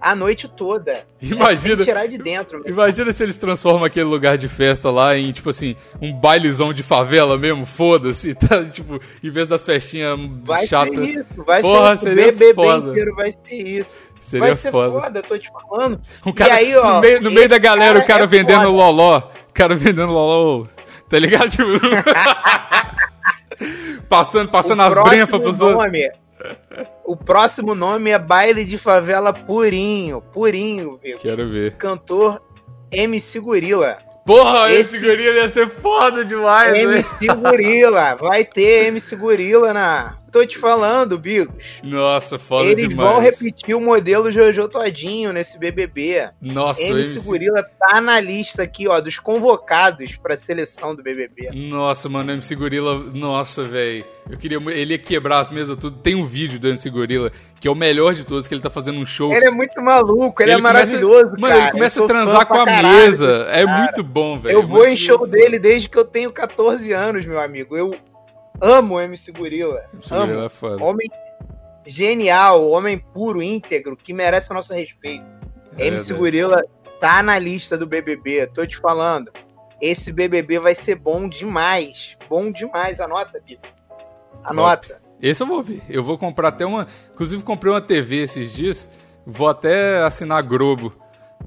a 0.00 0.16
noite 0.16 0.48
toda. 0.48 1.04
Imagina. 1.20 1.82
É 1.82 1.84
tirar 1.84 2.06
de 2.06 2.16
dentro. 2.18 2.62
Imagina 2.66 3.12
se 3.12 3.22
eles 3.22 3.36
transformam 3.36 3.84
aquele 3.84 4.06
lugar 4.06 4.38
de 4.38 4.48
festa 4.48 4.90
lá 4.90 5.16
em, 5.16 5.30
tipo 5.32 5.50
assim, 5.50 5.76
um 6.00 6.12
bailezão 6.12 6.72
de 6.72 6.82
favela 6.82 7.36
mesmo, 7.36 7.66
foda-se, 7.66 8.34
tá? 8.38 8.64
Tipo, 8.64 9.00
em 9.22 9.30
vez 9.30 9.46
das 9.46 9.64
festinhas 9.64 10.18
Vai 10.42 10.66
chatas. 10.66 10.94
ser 10.96 11.02
isso, 11.20 11.44
vai 11.44 11.60
Porra, 11.62 11.96
ser 11.96 12.06
o 12.06 12.08
seria 12.08 12.32
BBB 12.32 12.54
foda. 12.54 12.90
inteiro, 12.90 13.14
vai 13.14 13.30
ser 13.32 13.54
isso. 13.54 13.98
Seria 14.20 14.46
vai 14.46 14.54
ser 14.54 14.70
foda. 14.70 15.00
foda. 15.00 15.18
eu 15.18 15.22
tô 15.22 15.38
te 15.38 15.50
falando. 15.50 16.00
Um 16.24 16.32
cara, 16.32 16.50
E 16.62 16.66
aí, 16.66 16.76
ó, 16.76 16.94
no 16.94 17.00
meio, 17.00 17.20
no 17.22 17.30
meio 17.30 17.48
da 17.48 17.58
galera, 17.58 18.00
cara 18.00 18.04
o 18.04 18.06
cara 18.06 18.24
é 18.24 18.26
vendendo 18.26 18.56
foda. 18.64 18.68
loló. 18.70 19.18
O 19.18 19.52
cara 19.52 19.74
vendendo 19.74 20.12
loló, 20.12 20.66
tá 21.08 21.18
ligado? 21.18 21.50
Passando 24.08 24.48
passando 24.50 24.80
O 24.80 24.82
as 24.82 24.94
brenfas 24.94 25.40
pros 25.40 25.60
outros. 25.60 25.82
nome, 25.84 26.10
O 27.10 27.16
próximo 27.16 27.74
nome 27.74 28.10
é 28.10 28.18
Baile 28.20 28.64
de 28.64 28.78
Favela 28.78 29.32
Purinho. 29.32 30.20
Purinho, 30.32 30.96
viu? 31.02 31.18
Quero 31.18 31.50
ver. 31.50 31.74
Cantor 31.76 32.40
MC 32.92 33.40
Gorila. 33.40 33.98
Porra, 34.24 34.70
esse, 34.70 34.94
Esse- 34.94 35.04
gorila 35.04 35.34
ia 35.38 35.48
ser 35.48 35.68
foda 35.68 36.24
demais, 36.24 36.70
velho. 36.70 36.92
MC 36.92 37.26
Gorila. 37.34 38.14
Vai 38.20 38.44
ter 38.44 38.86
MC 38.86 39.16
Gorila 39.16 39.72
na. 39.72 40.18
Tô 40.30 40.46
te 40.46 40.58
falando, 40.58 41.18
Bigos. 41.18 41.54
Nossa, 41.82 42.38
foda 42.38 42.68
Eles 42.68 42.88
demais. 42.88 43.10
vão 43.10 43.20
repetir 43.20 43.74
o 43.74 43.80
modelo 43.80 44.30
Jojo 44.30 44.68
Todinho 44.68 45.32
nesse 45.32 45.58
BBB. 45.58 46.28
Nossa, 46.40 46.80
o 46.82 46.84
MC 46.98 47.14
MC... 47.16 47.26
Gorila 47.28 47.62
tá 47.78 48.00
na 48.00 48.20
lista 48.20 48.62
aqui, 48.62 48.86
ó, 48.86 49.00
dos 49.00 49.18
convocados 49.18 50.16
pra 50.16 50.36
seleção 50.36 50.94
do 50.94 51.02
BBB. 51.02 51.50
Nossa, 51.52 52.08
mano, 52.08 52.30
o 52.30 52.34
MC 52.34 52.54
Gorila, 52.54 52.96
nossa, 53.12 53.64
velho. 53.64 54.04
Eu 54.30 54.38
queria. 54.38 54.58
Ele 54.70 54.92
ia 54.94 54.98
quebrar 54.98 55.40
as 55.40 55.50
mesas 55.50 55.76
tudo. 55.76 55.96
Tem 55.98 56.14
um 56.14 56.24
vídeo 56.24 56.60
do 56.60 56.68
MC 56.68 56.88
Gorila, 56.90 57.32
que 57.60 57.66
é 57.66 57.70
o 57.70 57.74
melhor 57.74 58.14
de 58.14 58.24
todos, 58.24 58.46
que 58.46 58.54
ele 58.54 58.62
tá 58.62 58.70
fazendo 58.70 58.98
um 59.00 59.06
show. 59.06 59.32
Ele 59.32 59.46
é 59.46 59.50
muito 59.50 59.80
maluco, 59.82 60.40
ele, 60.42 60.52
é 60.52 60.54
Ele 60.54 60.62
começa- 60.62 60.86
maravilhoso, 60.86 61.34
Mano, 61.40 61.48
cara. 61.54 61.58
ele 61.64 61.72
começa 61.72 62.04
a 62.04 62.06
transar 62.06 62.46
com 62.46 62.54
a 62.54 62.64
caralho 62.64 62.88
mesa. 62.88 63.46
É 63.50 63.64
cara. 63.64 63.78
muito 63.82 64.02
bom, 64.04 64.38
velho. 64.38 64.58
Eu 64.58 64.62
vou 64.66 64.86
em 64.86 64.94
show 64.96 65.26
dele 65.26 65.58
desde 65.58 65.88
que 65.88 65.98
eu 65.98 66.04
tenho 66.04 66.30
14 66.32 66.92
anos, 66.92 67.26
meu 67.26 67.40
amigo. 67.40 67.76
Eu 67.76 67.94
amo 68.60 68.94
o 68.96 69.00
MC 69.00 69.32
Gorila. 69.32 69.84
MC 69.94 70.10
Gorila 70.10 70.32
Amo. 70.34 70.44
é 70.44 70.48
foda. 70.48 70.84
Homem 70.84 71.08
genial, 71.86 72.68
homem 72.70 72.98
puro, 72.98 73.42
íntegro, 73.42 73.96
que 73.96 74.12
merece 74.12 74.50
o 74.50 74.54
nosso 74.54 74.74
respeito. 74.74 75.24
É 75.76 75.86
MC 75.86 76.12
verdade. 76.12 76.18
Gorila 76.18 76.64
tá 76.98 77.22
na 77.22 77.38
lista 77.38 77.76
do 77.76 77.86
BBB, 77.86 78.46
tô 78.48 78.66
te 78.66 78.76
falando. 78.76 79.30
Esse 79.80 80.12
BBB 80.12 80.58
vai 80.58 80.74
ser 80.74 80.96
bom 80.96 81.28
demais. 81.28 82.16
Bom 82.28 82.52
demais. 82.52 83.00
Anota, 83.00 83.40
Bia. 83.44 83.58
Anota. 84.44 85.00
Esse 85.22 85.42
eu 85.42 85.46
vou 85.46 85.62
ver. 85.62 85.82
Eu 85.88 86.04
vou 86.04 86.18
comprar 86.18 86.48
até 86.48 86.66
uma. 86.66 86.86
Inclusive, 87.12 87.42
comprei 87.42 87.72
uma 87.72 87.80
TV 87.80 88.22
esses 88.22 88.52
dias. 88.52 88.90
Vou 89.26 89.48
até 89.48 90.02
assinar 90.02 90.38
a 90.38 90.42
Globo 90.42 90.92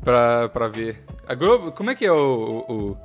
pra, 0.04 0.50
pra 0.50 0.68
ver. 0.68 1.04
A 1.28 1.36
Globo, 1.36 1.72
como 1.72 1.92
é 1.92 1.96
que 1.96 2.06
é 2.06 2.12
o, 2.12 2.16
o, 2.68 2.74
o 2.74 2.98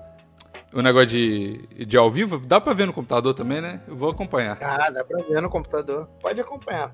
negócio 0.83 1.09
de, 1.09 1.67
de 1.87 1.97
ao 1.97 2.11
vivo? 2.11 2.39
Dá 2.39 2.61
pra 2.61 2.73
ver 2.75 2.87
no 2.87 2.93
computador 2.93 3.33
também, 3.35 3.61
né? 3.61 3.81
Eu 3.89 3.97
vou 3.97 4.11
acompanhar. 4.11 4.59
Ah, 4.61 4.91
dá 4.91 5.03
pra 5.05 5.23
ver 5.23 5.41
no 5.41 5.49
computador. 5.49 6.09
Pode 6.21 6.41
acompanhar. 6.41 6.93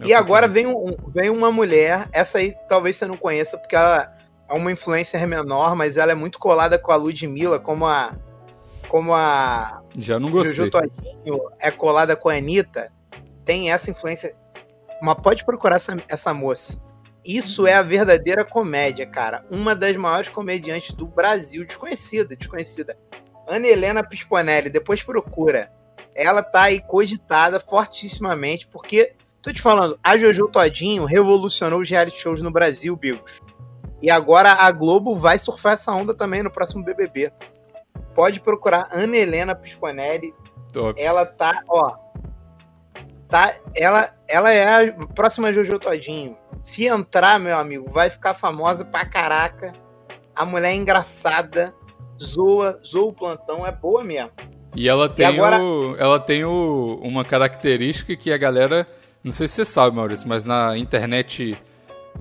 Eu 0.00 0.06
E 0.08 0.14
agora 0.14 0.46
vem, 0.46 0.66
um- 0.66 0.94
vem 1.08 1.28
uma 1.30 1.50
mulher, 1.50 2.08
essa 2.12 2.38
aí 2.38 2.54
talvez 2.68 2.96
você 2.96 3.06
não 3.06 3.16
conheça, 3.16 3.58
porque 3.58 3.74
ela 3.74 4.12
é 4.48 4.54
uma 4.54 4.70
influencer 4.70 5.26
menor, 5.26 5.74
mas 5.74 5.96
ela 5.96 6.12
é 6.12 6.14
muito 6.14 6.38
colada 6.38 6.78
com 6.78 6.92
a 6.92 6.96
Ludmilla, 6.96 7.58
como 7.58 7.86
a. 7.86 8.12
Como 8.88 9.12
a 9.12 9.82
Já 9.98 10.20
não 10.20 10.28
Juju 10.28 10.70
gostei. 10.70 10.70
Todinho 10.70 11.40
é 11.58 11.72
colada 11.72 12.14
com 12.14 12.28
a 12.28 12.34
Anitta, 12.36 12.92
tem 13.44 13.72
essa 13.72 13.90
influência. 13.90 14.32
Mas 15.02 15.16
pode 15.18 15.44
procurar 15.44 15.76
essa, 15.76 15.96
essa 16.08 16.32
moça. 16.32 16.78
Isso 17.26 17.66
é 17.66 17.74
a 17.74 17.82
verdadeira 17.82 18.44
comédia, 18.44 19.04
cara. 19.04 19.44
Uma 19.50 19.74
das 19.74 19.96
maiores 19.96 20.28
comediantes 20.28 20.94
do 20.94 21.06
Brasil, 21.06 21.66
desconhecida, 21.66 22.36
desconhecida. 22.36 22.96
Ana 23.48 23.66
Helena 23.66 24.04
Pisponelli, 24.04 24.70
depois 24.70 25.02
procura. 25.02 25.72
Ela 26.14 26.40
tá 26.40 26.62
aí 26.62 26.80
cogitada 26.80 27.58
fortissimamente, 27.58 28.68
porque, 28.68 29.12
tô 29.42 29.52
te 29.52 29.60
falando, 29.60 29.98
a 30.04 30.16
Jojo 30.16 30.46
Todinho 30.48 31.04
revolucionou 31.04 31.80
os 31.80 31.90
reality 31.90 32.16
shows 32.16 32.40
no 32.40 32.50
Brasil, 32.50 32.94
Bigos. 32.94 33.40
E 34.00 34.08
agora 34.08 34.52
a 34.52 34.70
Globo 34.70 35.16
vai 35.16 35.36
surfar 35.36 35.72
essa 35.72 35.92
onda 35.92 36.14
também 36.14 36.44
no 36.44 36.50
próximo 36.50 36.84
BBB. 36.84 37.32
Pode 38.14 38.40
procurar 38.40 38.88
Ana 38.92 39.16
Helena 39.16 39.52
Pisponelli, 39.52 40.32
Top. 40.72 41.00
ela 41.00 41.26
tá, 41.26 41.64
ó. 41.68 41.96
Tá, 43.28 43.52
ela, 43.74 44.14
ela 44.28 44.52
é 44.52 44.86
a 44.86 44.92
próxima 45.08 45.52
Jojo 45.52 45.76
Todinho. 45.80 46.36
Se 46.62 46.86
entrar, 46.86 47.38
meu 47.38 47.58
amigo, 47.58 47.90
vai 47.90 48.10
ficar 48.10 48.34
famosa 48.34 48.84
pra 48.84 49.04
caraca. 49.06 49.72
A 50.34 50.44
mulher 50.44 50.70
é 50.70 50.74
engraçada, 50.74 51.72
zoa, 52.22 52.80
zoa 52.84 53.06
o 53.08 53.12
plantão, 53.12 53.66
é 53.66 53.72
boa 53.72 54.02
mesmo. 54.04 54.30
E 54.74 54.88
ela 54.88 55.08
tem, 55.08 55.24
agora- 55.26 55.62
o, 55.62 55.96
ela 55.96 56.20
tem 56.20 56.44
o, 56.44 56.98
uma 57.02 57.24
característica 57.24 58.14
que 58.16 58.32
a 58.32 58.36
galera. 58.36 58.86
Não 59.24 59.32
sei 59.32 59.48
se 59.48 59.54
você 59.54 59.64
sabe, 59.64 59.96
Maurício, 59.96 60.28
mas 60.28 60.44
na 60.44 60.76
internet 60.76 61.56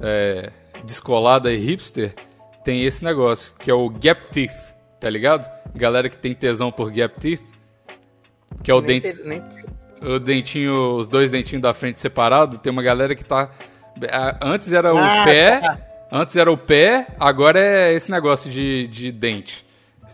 é, 0.01 0.51
descolada 0.83 1.51
e 1.51 1.57
hipster 1.57 2.15
tem 2.63 2.83
esse 2.83 3.03
negócio, 3.03 3.53
que 3.59 3.69
é 3.69 3.73
o 3.73 3.89
gap 3.89 4.27
teeth, 4.27 4.55
tá 4.99 5.09
ligado? 5.09 5.47
Galera 5.75 6.09
que 6.09 6.17
tem 6.17 6.33
tesão 6.33 6.71
por 6.71 6.89
gap 6.91 7.19
teeth, 7.19 7.43
que 8.63 8.71
é 8.71 8.73
o 8.73 8.81
nem, 8.81 9.01
dente, 9.01 9.17
te- 9.17 9.27
nem- 9.27 9.43
o 10.01 10.19
dentinho, 10.19 10.95
os 10.95 11.07
dois 11.07 11.29
dentinhos 11.29 11.61
da 11.61 11.73
frente 11.73 11.99
separados. 11.99 12.57
Tem 12.59 12.71
uma 12.71 12.81
galera 12.83 13.13
que 13.15 13.23
tá. 13.23 13.51
Antes 14.41 14.71
era 14.73 14.93
o 14.93 14.97
Ah, 14.97 15.23
pé. 15.25 15.59
tá. 15.61 15.79
Antes 16.11 16.35
era 16.35 16.51
o 16.51 16.57
pé, 16.57 17.07
agora 17.19 17.59
é 17.59 17.93
esse 17.93 18.11
negócio 18.11 18.49
de, 18.49 18.87
de 18.87 19.11
dente. 19.11 19.65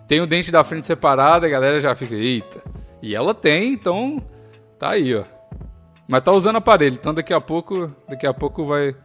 Tem 0.08 0.22
o 0.22 0.28
dente 0.28 0.52
da 0.52 0.64
frente 0.64 0.86
separado, 0.88 1.46
a 1.46 1.50
galera 1.50 1.80
já 1.80 1.94
fica, 1.96 2.16
eita. 2.16 2.62
E 3.02 3.16
ela 3.16 3.34
tem, 3.34 3.74
então 3.74 4.22
tá 4.80 4.92
aí, 4.92 5.14
ó. 5.16 5.24
Mas 6.08 6.24
tá 6.24 6.32
usando 6.32 6.58
aparelho, 6.58 6.96
então 6.96 7.14
daqui 7.14 7.34
a 7.34 7.42
pouco, 7.42 7.94
daqui 8.08 8.26
a 8.26 8.34
pouco 8.34 8.66
vai 8.66 8.96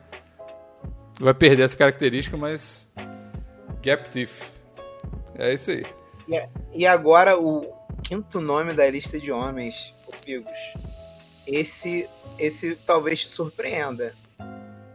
vai 1.20 1.32
perder 1.34 1.62
essa 1.64 1.76
característica, 1.76 2.36
mas 2.36 2.90
gap 3.82 4.08
teeth. 4.08 4.42
É 5.38 5.52
isso 5.54 5.70
aí. 5.70 5.84
E 6.74 6.86
agora 6.86 7.38
o 7.38 7.72
quinto 8.02 8.40
nome 8.40 8.72
da 8.74 8.88
lista 8.90 9.18
de 9.18 9.30
homens, 9.32 9.94
o 10.06 10.12
Pigos. 10.12 10.58
Esse 11.46 12.08
esse 12.38 12.74
talvez 12.76 13.20
te 13.20 13.30
surpreenda. 13.30 14.14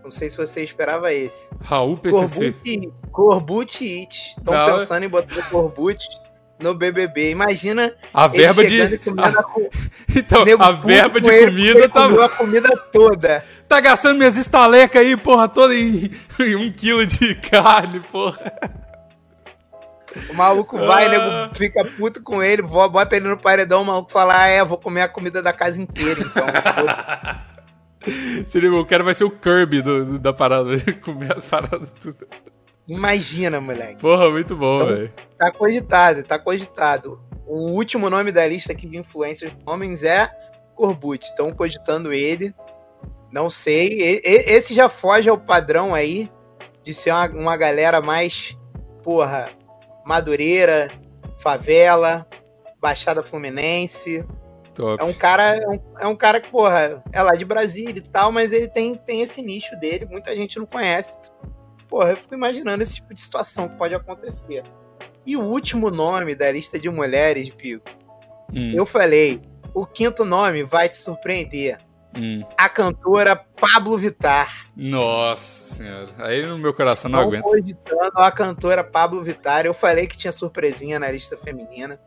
Não 0.04 0.12
sei 0.12 0.30
se 0.30 0.38
você 0.38 0.64
esperava 0.64 1.14
esse. 1.14 1.50
Raul 1.62 1.98
PCC. 1.98 2.54
Corbucci 3.12 4.00
It. 4.00 4.32
Estão 4.38 4.54
pensando 4.66 5.06
em 5.06 5.10
botar 5.10 5.40
o 5.40 5.44
Corbucci 5.50 6.08
no 6.62 6.74
BBB. 6.74 7.32
Imagina 7.32 7.94
a 8.14 8.28
verba 8.28 8.64
de 8.64 8.82
a... 8.82 8.88
Então, 10.14 10.44
a 10.60 10.72
verba 10.72 11.22
de 11.22 11.30
comida 11.46 11.90
tá 11.90 12.06
a 12.06 12.30
comida 12.30 12.78
toda. 12.92 13.44
Tá 13.68 13.80
gastando 13.80 14.18
minhas 14.18 14.36
estalecas 14.38 15.02
aí, 15.02 15.16
porra, 15.16 15.48
toda 15.48 15.74
em, 15.74 16.12
em 16.40 16.56
um 16.56 16.72
quilo 16.72 17.06
de 17.06 17.36
carne, 17.50 18.02
porra. 18.12 18.54
O 20.30 20.34
maluco 20.34 20.78
vai, 20.78 21.06
ah. 21.06 21.10
nego 21.10 21.56
fica 21.56 21.86
puto 21.86 22.22
com 22.22 22.44
ele, 22.44 22.62
bota 22.62 23.16
ele 23.16 23.30
no 23.30 23.38
paredão, 23.38 23.82
o 23.82 23.86
maluco 23.86 24.12
fala: 24.12 24.42
Ah, 24.42 24.48
é, 24.48 24.64
vou 24.64 24.78
comer 24.78 25.04
a 25.04 25.08
comida 25.08 25.42
da 25.42 25.54
casa 25.54 25.82
inteira, 25.82 26.20
então. 26.20 26.46
Seria, 28.48 28.74
o 28.74 28.86
cara 28.86 29.04
vai 29.04 29.14
ser 29.14 29.24
o 29.24 29.32
Kirby 29.32 29.82
do, 29.82 30.06
do 30.06 30.20
da 30.20 30.34
parada, 30.34 30.72
comer 31.04 31.38
as 31.38 31.44
paradas 31.44 31.90
tudo. 32.02 32.28
Imagina, 32.88 33.62
moleque. 33.62 34.02
Porra, 34.02 34.30
muito 34.30 34.56
bom, 34.56 34.76
então, 34.76 34.88
velho. 34.88 35.14
Tá 35.38 35.52
cogitado, 35.52 36.24
tá 36.24 36.40
cogitado. 36.40 37.22
O 37.46 37.72
último 37.72 38.10
nome 38.10 38.32
da 38.32 38.46
lista 38.48 38.74
aqui 38.74 38.88
de 38.88 38.98
influências 38.98 39.52
homens 39.66 40.04
é 40.04 40.30
Corbucci. 40.76 41.30
Estão 41.30 41.54
cogitando 41.54 42.12
ele. 42.12 42.54
Não 43.32 43.50
sei. 43.50 44.22
Esse 44.24 44.74
já 44.74 44.90
foge 44.90 45.30
ao 45.30 45.38
padrão 45.38 45.94
aí 45.94 46.30
de 46.84 46.94
ser 46.94 47.12
uma, 47.12 47.30
uma 47.30 47.58
galera 47.58 48.02
mais, 48.02 48.58
porra, 49.04 49.50
Madureira, 50.06 50.92
Favela, 51.40 52.28
Baixada 52.80 53.24
Fluminense. 53.24 54.26
Top. 54.74 55.02
É 55.02 55.06
um 55.06 55.14
cara, 55.14 55.56
é 55.56 55.68
um, 55.68 55.80
é 56.00 56.08
um, 56.08 56.16
cara 56.16 56.40
que, 56.40 56.50
porra, 56.50 57.04
é 57.12 57.22
lá 57.22 57.36
de 57.36 57.44
Brasília 57.44 57.98
e 57.98 58.02
tal, 58.02 58.32
mas 58.32 58.54
ele 58.54 58.68
tem, 58.68 58.96
tem 58.96 59.22
esse 59.22 59.42
nicho 59.42 59.76
dele, 59.80 60.06
muita 60.06 60.36
gente 60.36 60.58
não 60.58 60.66
conhece. 60.66 61.18
Porra, 61.90 62.12
eu 62.12 62.18
fico 62.18 62.34
imaginando 62.34 62.82
esse 62.82 62.96
tipo 62.96 63.14
de 63.14 63.22
situação 63.22 63.68
que 63.68 63.78
pode 63.78 63.94
acontecer. 63.94 64.64
E 65.26 65.36
o 65.36 65.42
último 65.42 65.90
nome 65.90 66.34
da 66.36 66.52
lista 66.52 66.80
de 66.80 66.90
mulheres, 66.90 67.50
Pico, 67.50 67.86
hum. 68.54 68.72
eu 68.74 68.86
falei, 68.86 69.42
o 69.74 69.86
quinto 69.86 70.26
nome 70.26 70.64
vai 70.64 70.90
te 70.90 70.98
surpreender. 70.98 71.78
Hum. 72.16 72.44
A 72.58 72.68
cantora 72.68 73.36
Pablo 73.36 73.98
Vittar. 73.98 74.68
Nossa 74.76 75.76
senhora. 75.76 76.10
Aí 76.18 76.46
no 76.46 76.58
meu 76.58 76.74
coração 76.74 77.10
não 77.10 77.20
aguenta. 77.20 77.44
cogitando 77.44 78.18
a 78.18 78.32
cantora 78.32 78.84
Pablo 78.84 79.24
Vittar. 79.24 79.66
Eu 79.66 79.74
falei 79.74 80.08
que 80.08 80.18
tinha 80.18 80.32
surpresinha 80.32 81.00
na 81.00 81.10
lista 81.10 81.38
feminina. 81.38 82.00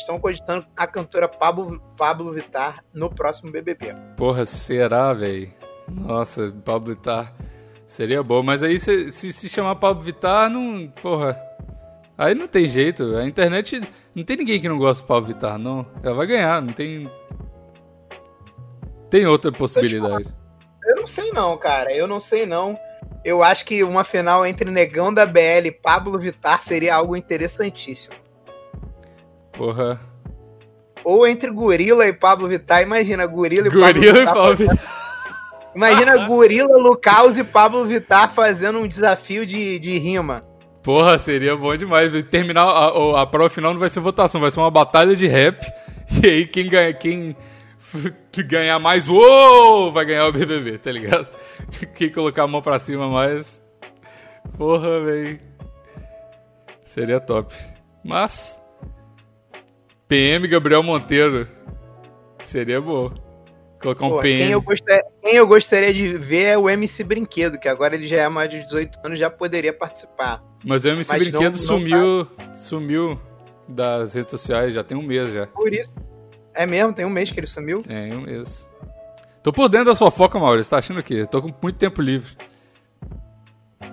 Estão 0.00 0.18
cogitando 0.18 0.66
a 0.76 0.86
cantora 0.86 1.28
Pablo, 1.28 1.80
Pablo 1.96 2.32
Vittar 2.32 2.82
no 2.92 3.10
próximo 3.10 3.52
BBB. 3.52 3.94
Porra, 4.16 4.46
será, 4.46 5.12
velho? 5.12 5.52
Nossa, 5.88 6.52
Pablo 6.64 6.94
Vittar 6.94 7.34
seria 7.86 8.22
bom. 8.22 8.42
Mas 8.42 8.62
aí 8.62 8.78
se, 8.78 9.10
se, 9.12 9.32
se 9.32 9.48
chamar 9.48 9.76
Pablo 9.76 10.02
Vittar, 10.02 10.48
não. 10.48 10.88
Porra. 11.02 11.40
Aí 12.16 12.34
não 12.34 12.48
tem 12.48 12.68
jeito. 12.68 13.16
A 13.16 13.26
internet. 13.26 13.80
Não 14.14 14.24
tem 14.24 14.36
ninguém 14.36 14.60
que 14.60 14.68
não 14.68 14.78
gosta 14.78 15.02
do 15.02 15.06
Pablo 15.06 15.26
Vittar, 15.26 15.58
não. 15.58 15.86
Ela 16.02 16.14
vai 16.14 16.26
ganhar, 16.26 16.62
não 16.62 16.72
tem. 16.72 17.10
Tem 19.10 19.26
outra 19.26 19.52
possibilidade. 19.52 20.32
Eu 20.84 20.96
não 20.96 21.06
sei 21.06 21.30
não, 21.32 21.56
cara. 21.58 21.92
Eu 21.92 22.06
não 22.06 22.20
sei 22.20 22.46
não. 22.46 22.78
Eu 23.24 23.42
acho 23.42 23.66
que 23.66 23.82
uma 23.82 24.02
final 24.02 24.46
entre 24.46 24.70
Negão 24.70 25.12
da 25.12 25.26
BL 25.26 25.66
e 25.66 25.70
Pablo 25.70 26.18
Vittar 26.18 26.62
seria 26.62 26.94
algo 26.94 27.16
interessantíssimo. 27.16 28.14
Porra. 29.52 30.00
Ou 31.04 31.26
entre 31.26 31.50
Gorila 31.50 32.06
e 32.06 32.12
Pablo 32.12 32.48
Vittar. 32.48 32.82
Imagina, 32.82 33.26
Gorila 33.26 33.68
e 33.68 33.70
Gorila 33.70 34.24
Pablo 34.24 34.56
Vittar. 34.56 34.66
E 34.66 34.66
Pablo 34.66 34.78
Imagina 35.74 36.16
Gorila, 36.26 36.76
Lucaus 36.76 37.38
e 37.38 37.44
Pablo 37.44 37.84
Vittar 37.86 38.34
fazendo 38.34 38.78
um 38.78 38.88
desafio 38.88 39.46
de, 39.46 39.78
de 39.78 39.98
rima. 39.98 40.44
Porra, 40.82 41.18
seria 41.18 41.56
bom 41.56 41.76
demais. 41.76 42.10
Terminar 42.30 42.64
a, 42.64 43.22
a 43.22 43.26
prova 43.26 43.50
final 43.50 43.72
não 43.72 43.80
vai 43.80 43.88
ser 43.88 44.00
votação, 44.00 44.40
vai 44.40 44.50
ser 44.50 44.60
uma 44.60 44.70
batalha 44.70 45.14
de 45.14 45.26
rap. 45.26 45.66
E 46.22 46.26
aí 46.26 46.46
quem 46.46 46.68
ganha, 46.68 46.92
quem 46.92 47.36
que 48.30 48.42
ganhar 48.42 48.78
mais, 48.78 49.08
uou, 49.08 49.92
vai 49.92 50.04
ganhar 50.04 50.26
o 50.26 50.32
BBB, 50.32 50.78
tá 50.78 50.90
ligado? 50.90 51.26
Quem 51.94 52.10
colocar 52.10 52.44
a 52.44 52.48
mão 52.48 52.62
pra 52.62 52.78
cima 52.78 53.08
mais, 53.08 53.62
porra, 54.56 55.00
velho, 55.00 55.40
seria 56.84 57.20
top. 57.20 57.54
Mas, 58.04 58.59
PM 60.10 60.48
Gabriel 60.48 60.82
Monteiro, 60.82 61.46
seria 62.42 62.80
bom. 62.80 63.12
Colocar 63.80 64.06
um 64.06 64.10
Pô, 64.10 64.18
PM. 64.18 64.38
Quem 64.40 64.50
eu, 64.50 64.60
gostaria, 64.60 65.04
quem 65.22 65.34
eu 65.36 65.46
gostaria 65.46 65.94
de 65.94 66.16
ver 66.16 66.46
é 66.46 66.58
o 66.58 66.68
MC 66.68 67.04
Brinquedo, 67.04 67.60
que 67.60 67.68
agora 67.68 67.94
ele 67.94 68.04
já 68.04 68.22
é 68.22 68.28
mais 68.28 68.50
de 68.50 68.60
18 68.64 68.98
anos, 69.04 69.20
já 69.20 69.30
poderia 69.30 69.72
participar. 69.72 70.42
Mas 70.64 70.84
o 70.84 70.88
MC 70.88 71.12
Mas 71.12 71.28
Brinquedo 71.28 71.54
não, 71.54 71.60
sumiu, 71.60 71.96
não 71.96 72.24
tá... 72.24 72.54
sumiu 72.56 73.20
das 73.68 74.14
redes 74.14 74.32
sociais, 74.32 74.74
já 74.74 74.82
tem 74.82 74.98
um 74.98 75.02
mês 75.02 75.32
já. 75.32 75.46
Por 75.46 75.72
isso, 75.72 75.94
é 76.56 76.66
mesmo? 76.66 76.92
Tem 76.92 77.04
um 77.04 77.10
mês 77.10 77.30
que 77.30 77.38
ele 77.38 77.46
sumiu? 77.46 77.80
Tem 77.82 78.12
um 78.12 78.22
mês. 78.22 78.68
Tô 79.44 79.52
por 79.52 79.68
dentro 79.68 79.86
da 79.86 79.94
sua 79.94 80.10
foca, 80.10 80.40
Maurício. 80.40 80.70
Tá 80.70 80.78
achando 80.78 80.98
o 80.98 81.04
quê? 81.04 81.24
Tô 81.24 81.40
com 81.40 81.54
muito 81.62 81.78
tempo 81.78 82.02
livre. 82.02 82.36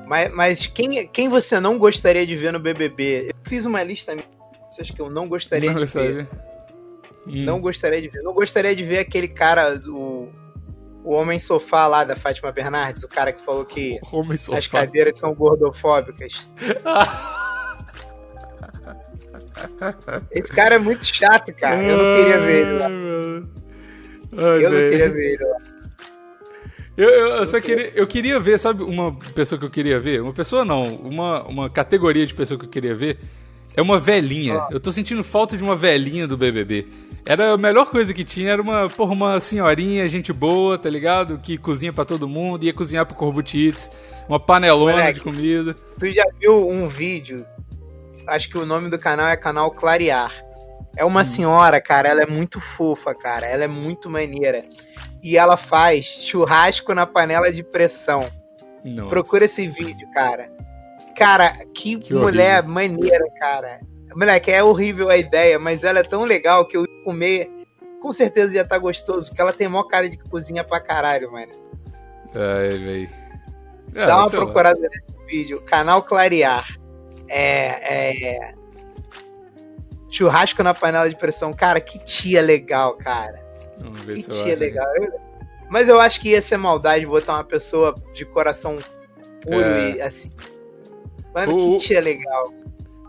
Mas, 0.07 0.33
mas 0.33 0.65
quem, 0.65 1.07
quem 1.09 1.29
você 1.29 1.59
não 1.59 1.77
gostaria 1.77 2.25
de 2.25 2.35
ver 2.35 2.51
no 2.51 2.59
BBB? 2.59 3.27
Eu 3.27 3.35
fiz 3.47 3.65
uma 3.65 3.83
lista 3.83 4.15
de 4.15 4.23
pessoas 4.77 4.91
que 4.91 5.01
eu 5.01 5.09
não 5.09 5.27
gostaria 5.27 5.69
não 5.69 5.75
de 5.75 5.81
gostaria. 5.81 6.13
ver. 6.13 6.29
Hum. 7.25 7.43
Não 7.43 7.59
gostaria 7.59 8.01
de 8.01 8.07
ver. 8.07 8.21
Não 8.21 8.33
gostaria 8.33 8.75
de 8.75 8.83
ver 8.83 8.99
aquele 8.99 9.27
cara 9.27 9.75
do. 9.75 10.29
O 11.03 11.13
Homem 11.13 11.39
Sofá 11.39 11.87
lá 11.87 12.03
da 12.03 12.15
Fátima 12.17 12.51
Bernardes, 12.51 13.03
o 13.03 13.07
cara 13.07 13.31
que 13.31 13.43
falou 13.43 13.63
que 13.65 13.99
as 14.53 14.67
cadeiras 14.67 15.17
são 15.17 15.33
gordofóbicas. 15.33 16.47
Esse 20.31 20.53
cara 20.53 20.75
é 20.75 20.79
muito 20.79 21.05
chato, 21.05 21.53
cara. 21.53 21.81
Eu 21.81 21.97
não 21.97 22.15
queria 22.15 22.39
ver 22.39 22.61
ele 22.61 22.77
lá. 22.77 22.89
Ai, 24.37 24.65
eu 24.65 24.69
não 24.69 24.77
queria 24.77 25.09
ver 25.09 25.33
ele 25.33 25.43
lá. 25.43 25.57
Eu, 26.95 27.09
eu, 27.09 27.27
eu 27.27 27.47
só 27.47 27.59
queria, 27.61 27.91
eu 27.95 28.07
queria 28.07 28.39
ver, 28.39 28.59
sabe, 28.59 28.83
uma 28.83 29.15
pessoa 29.33 29.57
que 29.57 29.65
eu 29.65 29.69
queria 29.69 29.99
ver? 29.99 30.21
Uma 30.21 30.33
pessoa 30.33 30.65
não, 30.65 30.95
uma, 30.95 31.43
uma 31.43 31.69
categoria 31.69 32.25
de 32.25 32.33
pessoa 32.33 32.59
que 32.59 32.65
eu 32.65 32.69
queria 32.69 32.95
ver 32.95 33.19
é 33.77 33.81
uma 33.81 33.97
velhinha. 33.99 34.67
Eu 34.69 34.79
tô 34.79 34.91
sentindo 34.91 35.23
falta 35.23 35.55
de 35.55 35.63
uma 35.63 35.75
velhinha 35.75 36.27
do 36.27 36.35
BBB. 36.35 36.87
Era 37.25 37.53
a 37.53 37.57
melhor 37.57 37.85
coisa 37.85 38.13
que 38.13 38.23
tinha, 38.25 38.51
era 38.51 38.61
uma, 38.61 38.89
porra, 38.89 39.13
uma 39.13 39.39
senhorinha, 39.39 40.07
gente 40.09 40.33
boa, 40.33 40.77
tá 40.77 40.89
ligado? 40.89 41.37
Que 41.37 41.57
cozinha 41.57 41.93
para 41.93 42.03
todo 42.03 42.27
mundo, 42.27 42.63
ia 42.63 42.73
cozinhar 42.73 43.05
pro 43.05 43.15
Corbutites, 43.15 43.89
uma 44.27 44.39
panelona 44.39 44.93
Moleque, 44.93 45.19
de 45.19 45.21
comida. 45.21 45.75
Tu 45.99 46.11
já 46.11 46.25
viu 46.39 46.67
um 46.67 46.89
vídeo 46.89 47.45
acho 48.27 48.49
que 48.49 48.57
o 48.57 48.65
nome 48.65 48.89
do 48.89 48.99
canal 48.99 49.27
é 49.27 49.37
canal 49.37 49.71
Clarear. 49.71 50.31
É 50.95 51.05
uma 51.05 51.21
hum. 51.21 51.25
senhora, 51.25 51.79
cara, 51.79 52.09
ela 52.09 52.21
é 52.21 52.25
muito 52.25 52.59
fofa, 52.59 53.15
cara. 53.15 53.45
Ela 53.45 53.63
é 53.63 53.67
muito 53.67 54.09
maneira. 54.09 54.63
E 55.23 55.37
ela 55.37 55.57
faz 55.57 56.05
churrasco 56.05 56.93
na 56.93 57.05
panela 57.05 57.51
de 57.51 57.63
pressão. 57.63 58.29
Nossa. 58.83 59.09
Procura 59.09 59.45
esse 59.45 59.67
vídeo, 59.67 60.07
cara. 60.13 60.49
Cara, 61.17 61.51
que, 61.73 61.97
que 61.97 62.13
mulher 62.13 62.59
horrível. 62.59 62.73
maneira, 62.73 63.25
cara. 63.39 63.79
Moleque, 64.15 64.51
é 64.51 64.63
horrível 64.63 65.09
a 65.09 65.17
ideia, 65.17 65.57
mas 65.57 65.83
ela 65.83 65.99
é 65.99 66.03
tão 66.03 66.23
legal 66.23 66.65
que 66.67 66.77
eu 66.77 66.83
ia 66.83 67.03
comer. 67.03 67.51
Com 67.99 68.13
certeza 68.13 68.53
ia 68.53 68.61
estar 68.61 68.75
tá 68.75 68.79
gostoso, 68.79 69.27
porque 69.27 69.41
ela 69.41 69.51
tem 69.51 69.67
maior 69.67 69.83
cara 69.83 70.07
de 70.07 70.15
que 70.15 70.29
cozinha 70.29 70.63
pra 70.63 70.79
caralho, 70.79 71.31
mano. 71.31 71.51
Ai, 72.35 72.77
véi. 72.77 73.09
Dá 73.93 74.19
uma 74.19 74.29
procurada 74.29 74.79
lá. 74.79 74.87
nesse 74.87 75.25
vídeo. 75.25 75.59
Canal 75.61 76.03
Clarear. 76.03 76.67
É, 77.27 78.45
é, 78.45 78.53
Churrasco 80.09 80.61
na 80.61 80.73
panela 80.73 81.09
de 81.09 81.15
pressão. 81.15 81.51
Cara, 81.51 81.81
que 81.81 81.97
tia 81.99 82.41
legal, 82.41 82.95
cara. 82.95 83.43
Vamos 83.79 84.01
ver 84.01 84.15
que 84.15 84.21
se 84.21 84.43
tia 84.43 84.55
legal. 84.55 84.87
Mas 85.67 85.89
eu 85.89 85.99
acho 85.99 86.21
que 86.21 86.29
ia 86.29 86.41
ser 86.41 86.57
maldade 86.57 87.05
botar 87.05 87.33
uma 87.33 87.43
pessoa 87.43 87.95
de 88.13 88.23
coração 88.23 88.77
puro 89.41 89.59
é. 89.59 89.91
e 89.95 90.01
assim. 90.01 90.29
Mano, 91.33 91.55
o... 91.55 91.75
que 91.77 91.85
tia 91.87 92.01
legal. 92.01 92.51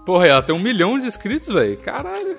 Porra, 0.05 0.27
ela 0.27 0.43
tem 0.43 0.55
um 0.55 0.59
milhão 0.61 0.99
de 0.99 1.07
inscritos, 1.07 1.49
velho. 1.49 1.77
Caralho. 1.79 2.37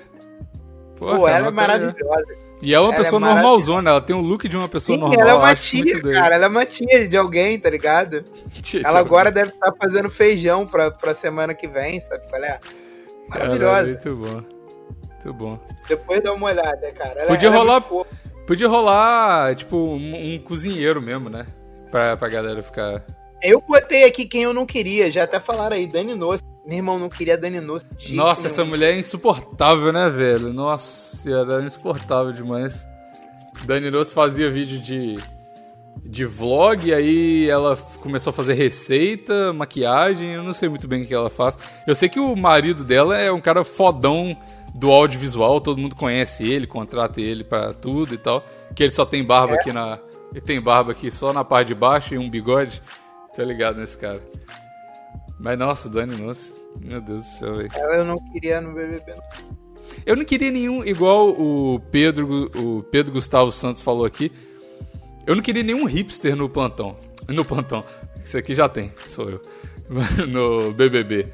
Porra, 0.96 1.16
Pô, 1.18 1.28
ela 1.28 1.48
é 1.48 1.50
maravilhosa. 1.50 2.40
E 2.62 2.74
ela 2.74 2.84
é 2.84 2.88
uma 2.88 2.94
Ela 2.94 3.00
é 3.00 3.04
pessoa 3.04 3.20
maravilhosa. 3.20 3.48
normalzona, 3.48 3.90
ela 3.90 4.00
tem 4.02 4.14
o 4.14 4.20
look 4.20 4.46
de 4.46 4.54
uma 4.56 4.68
pessoa 4.68 4.96
Sim, 4.96 5.00
normal. 5.00 5.20
ela 5.20 5.30
é 5.30 5.34
uma 5.34 5.56
tia, 5.56 6.02
cara. 6.02 6.34
Ela 6.34 6.44
é 6.44 6.48
uma 6.48 6.66
tia 6.66 7.08
de 7.08 7.16
alguém, 7.16 7.58
tá 7.58 7.70
ligado? 7.70 8.22
Tia, 8.60 8.82
Ela 8.84 8.98
agora 8.98 9.30
deve 9.30 9.50
estar 9.50 9.72
fazendo 9.80 10.10
feijão 10.10 10.66
pra, 10.66 10.90
pra 10.90 11.14
semana 11.14 11.54
que 11.54 11.66
vem, 11.66 11.98
sabe 12.00 12.28
qual 12.28 12.44
é? 12.44 12.60
Maravilhosa. 13.28 13.94
Caralho, 13.94 14.00
muito 14.04 14.16
bom. 14.16 14.42
Muito 15.24 15.32
bom. 15.34 15.58
Depois 15.88 16.22
dá 16.22 16.32
uma 16.34 16.46
olhada, 16.48 16.92
cara. 16.92 17.20
Ela, 17.20 17.28
Podia 17.28 17.48
ela 17.48 17.56
é 17.56 17.58
rolar- 17.58 17.80
fofa. 17.80 18.10
Podia 18.46 18.68
rolar, 18.68 19.54
tipo, 19.54 19.76
um, 19.76 20.34
um 20.34 20.38
cozinheiro 20.40 21.00
mesmo, 21.00 21.30
né? 21.30 21.46
Pra, 21.90 22.14
pra 22.16 22.28
galera 22.28 22.62
ficar. 22.62 23.02
Eu 23.42 23.62
botei 23.66 24.04
aqui 24.04 24.26
quem 24.26 24.42
eu 24.42 24.52
não 24.52 24.66
queria, 24.66 25.10
já 25.10 25.24
até 25.24 25.40
falaram 25.40 25.76
aí, 25.76 25.86
Dani 25.86 26.14
Noce. 26.14 26.42
Meu 26.66 26.76
irmão 26.76 26.98
não 26.98 27.08
queria 27.08 27.38
Dani 27.38 27.60
Noce. 27.60 27.86
Nossa, 28.10 28.48
essa 28.48 28.64
mulher 28.64 28.94
é 28.94 28.98
insuportável, 28.98 29.92
né, 29.92 30.08
velho? 30.10 30.52
Nossa, 30.52 31.30
era 31.30 31.62
insuportável 31.62 32.32
demais. 32.32 32.86
Dani 33.64 33.90
Noce 33.90 34.12
fazia 34.12 34.50
vídeo 34.50 34.78
de, 34.78 35.18
de 36.04 36.24
vlog, 36.24 36.92
aí 36.92 37.48
ela 37.48 37.76
começou 38.02 38.30
a 38.30 38.34
fazer 38.34 38.54
receita, 38.54 39.52
maquiagem, 39.52 40.32
eu 40.32 40.42
não 40.42 40.52
sei 40.52 40.68
muito 40.68 40.86
bem 40.86 41.02
o 41.02 41.06
que 41.06 41.14
ela 41.14 41.30
faz. 41.30 41.56
Eu 41.86 41.94
sei 41.94 42.08
que 42.08 42.20
o 42.20 42.36
marido 42.36 42.84
dela 42.84 43.18
é 43.18 43.32
um 43.32 43.40
cara 43.40 43.64
fodão 43.64 44.36
do 44.74 44.90
audiovisual, 44.90 45.60
todo 45.60 45.80
mundo 45.80 45.96
conhece 45.96 46.48
ele, 46.48 46.66
contrata 46.66 47.20
ele 47.20 47.42
pra 47.42 47.72
tudo 47.72 48.14
e 48.14 48.18
tal. 48.18 48.44
Que 48.74 48.84
ele 48.84 48.92
só 48.92 49.04
tem 49.04 49.24
barba 49.24 49.54
aqui 49.54 49.72
na. 49.72 49.98
Ele 50.30 50.40
tem 50.40 50.60
barba 50.60 50.92
aqui 50.92 51.10
só 51.10 51.32
na 51.32 51.44
parte 51.44 51.68
de 51.68 51.74
baixo 51.74 52.14
e 52.14 52.18
um 52.18 52.30
bigode. 52.30 52.80
Tá 53.40 53.46
ligado 53.46 53.78
nesse 53.80 53.96
cara. 53.96 54.20
Mas 55.38 55.58
nossa, 55.58 55.88
Dani 55.88 56.14
Noce, 56.14 56.52
meu 56.78 57.00
Deus 57.00 57.22
do 57.22 57.26
céu, 57.26 57.54
velho. 57.54 57.70
Eu 57.74 58.04
não 58.04 58.18
queria 58.30 58.60
no 58.60 58.74
BBB. 58.74 59.14
não. 59.14 59.56
Eu 60.04 60.14
não 60.14 60.26
queria 60.26 60.50
nenhum, 60.50 60.84
igual 60.84 61.30
o 61.30 61.80
Pedro, 61.90 62.50
o 62.54 62.82
Pedro 62.82 63.14
Gustavo 63.14 63.50
Santos 63.50 63.80
falou 63.80 64.04
aqui. 64.04 64.30
Eu 65.26 65.34
não 65.34 65.42
queria 65.42 65.62
nenhum 65.62 65.86
hipster 65.86 66.36
no 66.36 66.50
plantão. 66.50 66.98
No 67.30 67.42
plantão. 67.42 67.82
Isso 68.22 68.36
aqui 68.36 68.54
já 68.54 68.68
tem, 68.68 68.92
sou 69.06 69.30
eu. 69.30 69.40
No 70.28 70.74
BBB. 70.74 71.28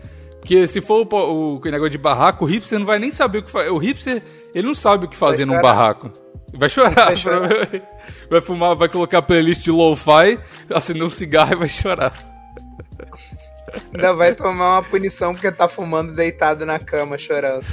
Porque 0.46 0.68
se 0.68 0.80
for 0.80 1.00
o, 1.00 1.06
po- 1.06 1.58
o 1.60 1.60
negócio 1.64 1.90
de 1.90 1.98
barraco, 1.98 2.44
o 2.44 2.48
hipster 2.48 2.78
não 2.78 2.86
vai 2.86 3.00
nem 3.00 3.10
saber 3.10 3.38
o 3.38 3.42
que 3.42 3.50
fazer. 3.50 3.70
O 3.70 3.78
hipster, 3.78 4.22
ele 4.54 4.66
não 4.66 4.74
sabe 4.76 5.06
o 5.06 5.08
que 5.08 5.16
fazer 5.16 5.44
num 5.44 5.60
barraco. 5.60 6.10
Vai 6.54 6.68
chorar. 6.68 7.06
Vai 7.06 7.16
chorar. 7.16 7.50
Vai 8.30 8.40
fumar, 8.40 8.76
vai 8.76 8.88
colocar 8.88 9.22
playlist 9.22 9.64
de 9.64 9.72
lo-fi, 9.72 10.38
acender 10.72 11.02
um 11.02 11.10
cigarro 11.10 11.52
e 11.54 11.56
vai 11.56 11.68
chorar. 11.68 12.12
Ainda 13.92 14.14
vai 14.14 14.34
tomar 14.36 14.76
uma 14.76 14.82
punição 14.84 15.34
porque 15.34 15.50
tá 15.50 15.66
fumando 15.68 16.12
deitado 16.14 16.64
na 16.64 16.78
cama, 16.78 17.18
chorando. 17.18 17.66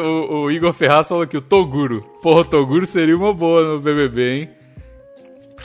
O, 0.00 0.36
o 0.44 0.50
Igor 0.50 0.72
Ferraz 0.72 1.08
falou 1.08 1.26
que 1.26 1.36
o 1.36 1.42
Toguro. 1.42 2.00
Porra, 2.22 2.40
o 2.40 2.44
Toguro 2.46 2.86
seria 2.86 3.14
uma 3.16 3.34
boa 3.34 3.62
no 3.74 3.80
BBB, 3.80 4.30
hein? 4.38 4.50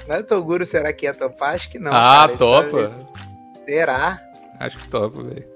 Mas 0.08 0.22
o 0.22 0.28
Toguro, 0.28 0.66
será 0.66 0.92
que 0.92 1.06
ia 1.06 1.14
topar? 1.14 1.56
Acho 1.56 1.70
que 1.72 1.80
não. 1.80 1.92
ah, 1.92 2.28
cara. 2.28 2.32
Ele 2.32 2.38
topa. 2.38 2.90
tá- 2.90 3.20
Será? 3.66 4.20
Acho 4.60 4.78
que 4.78 4.88
topa, 4.90 5.24
velho. 5.24 5.48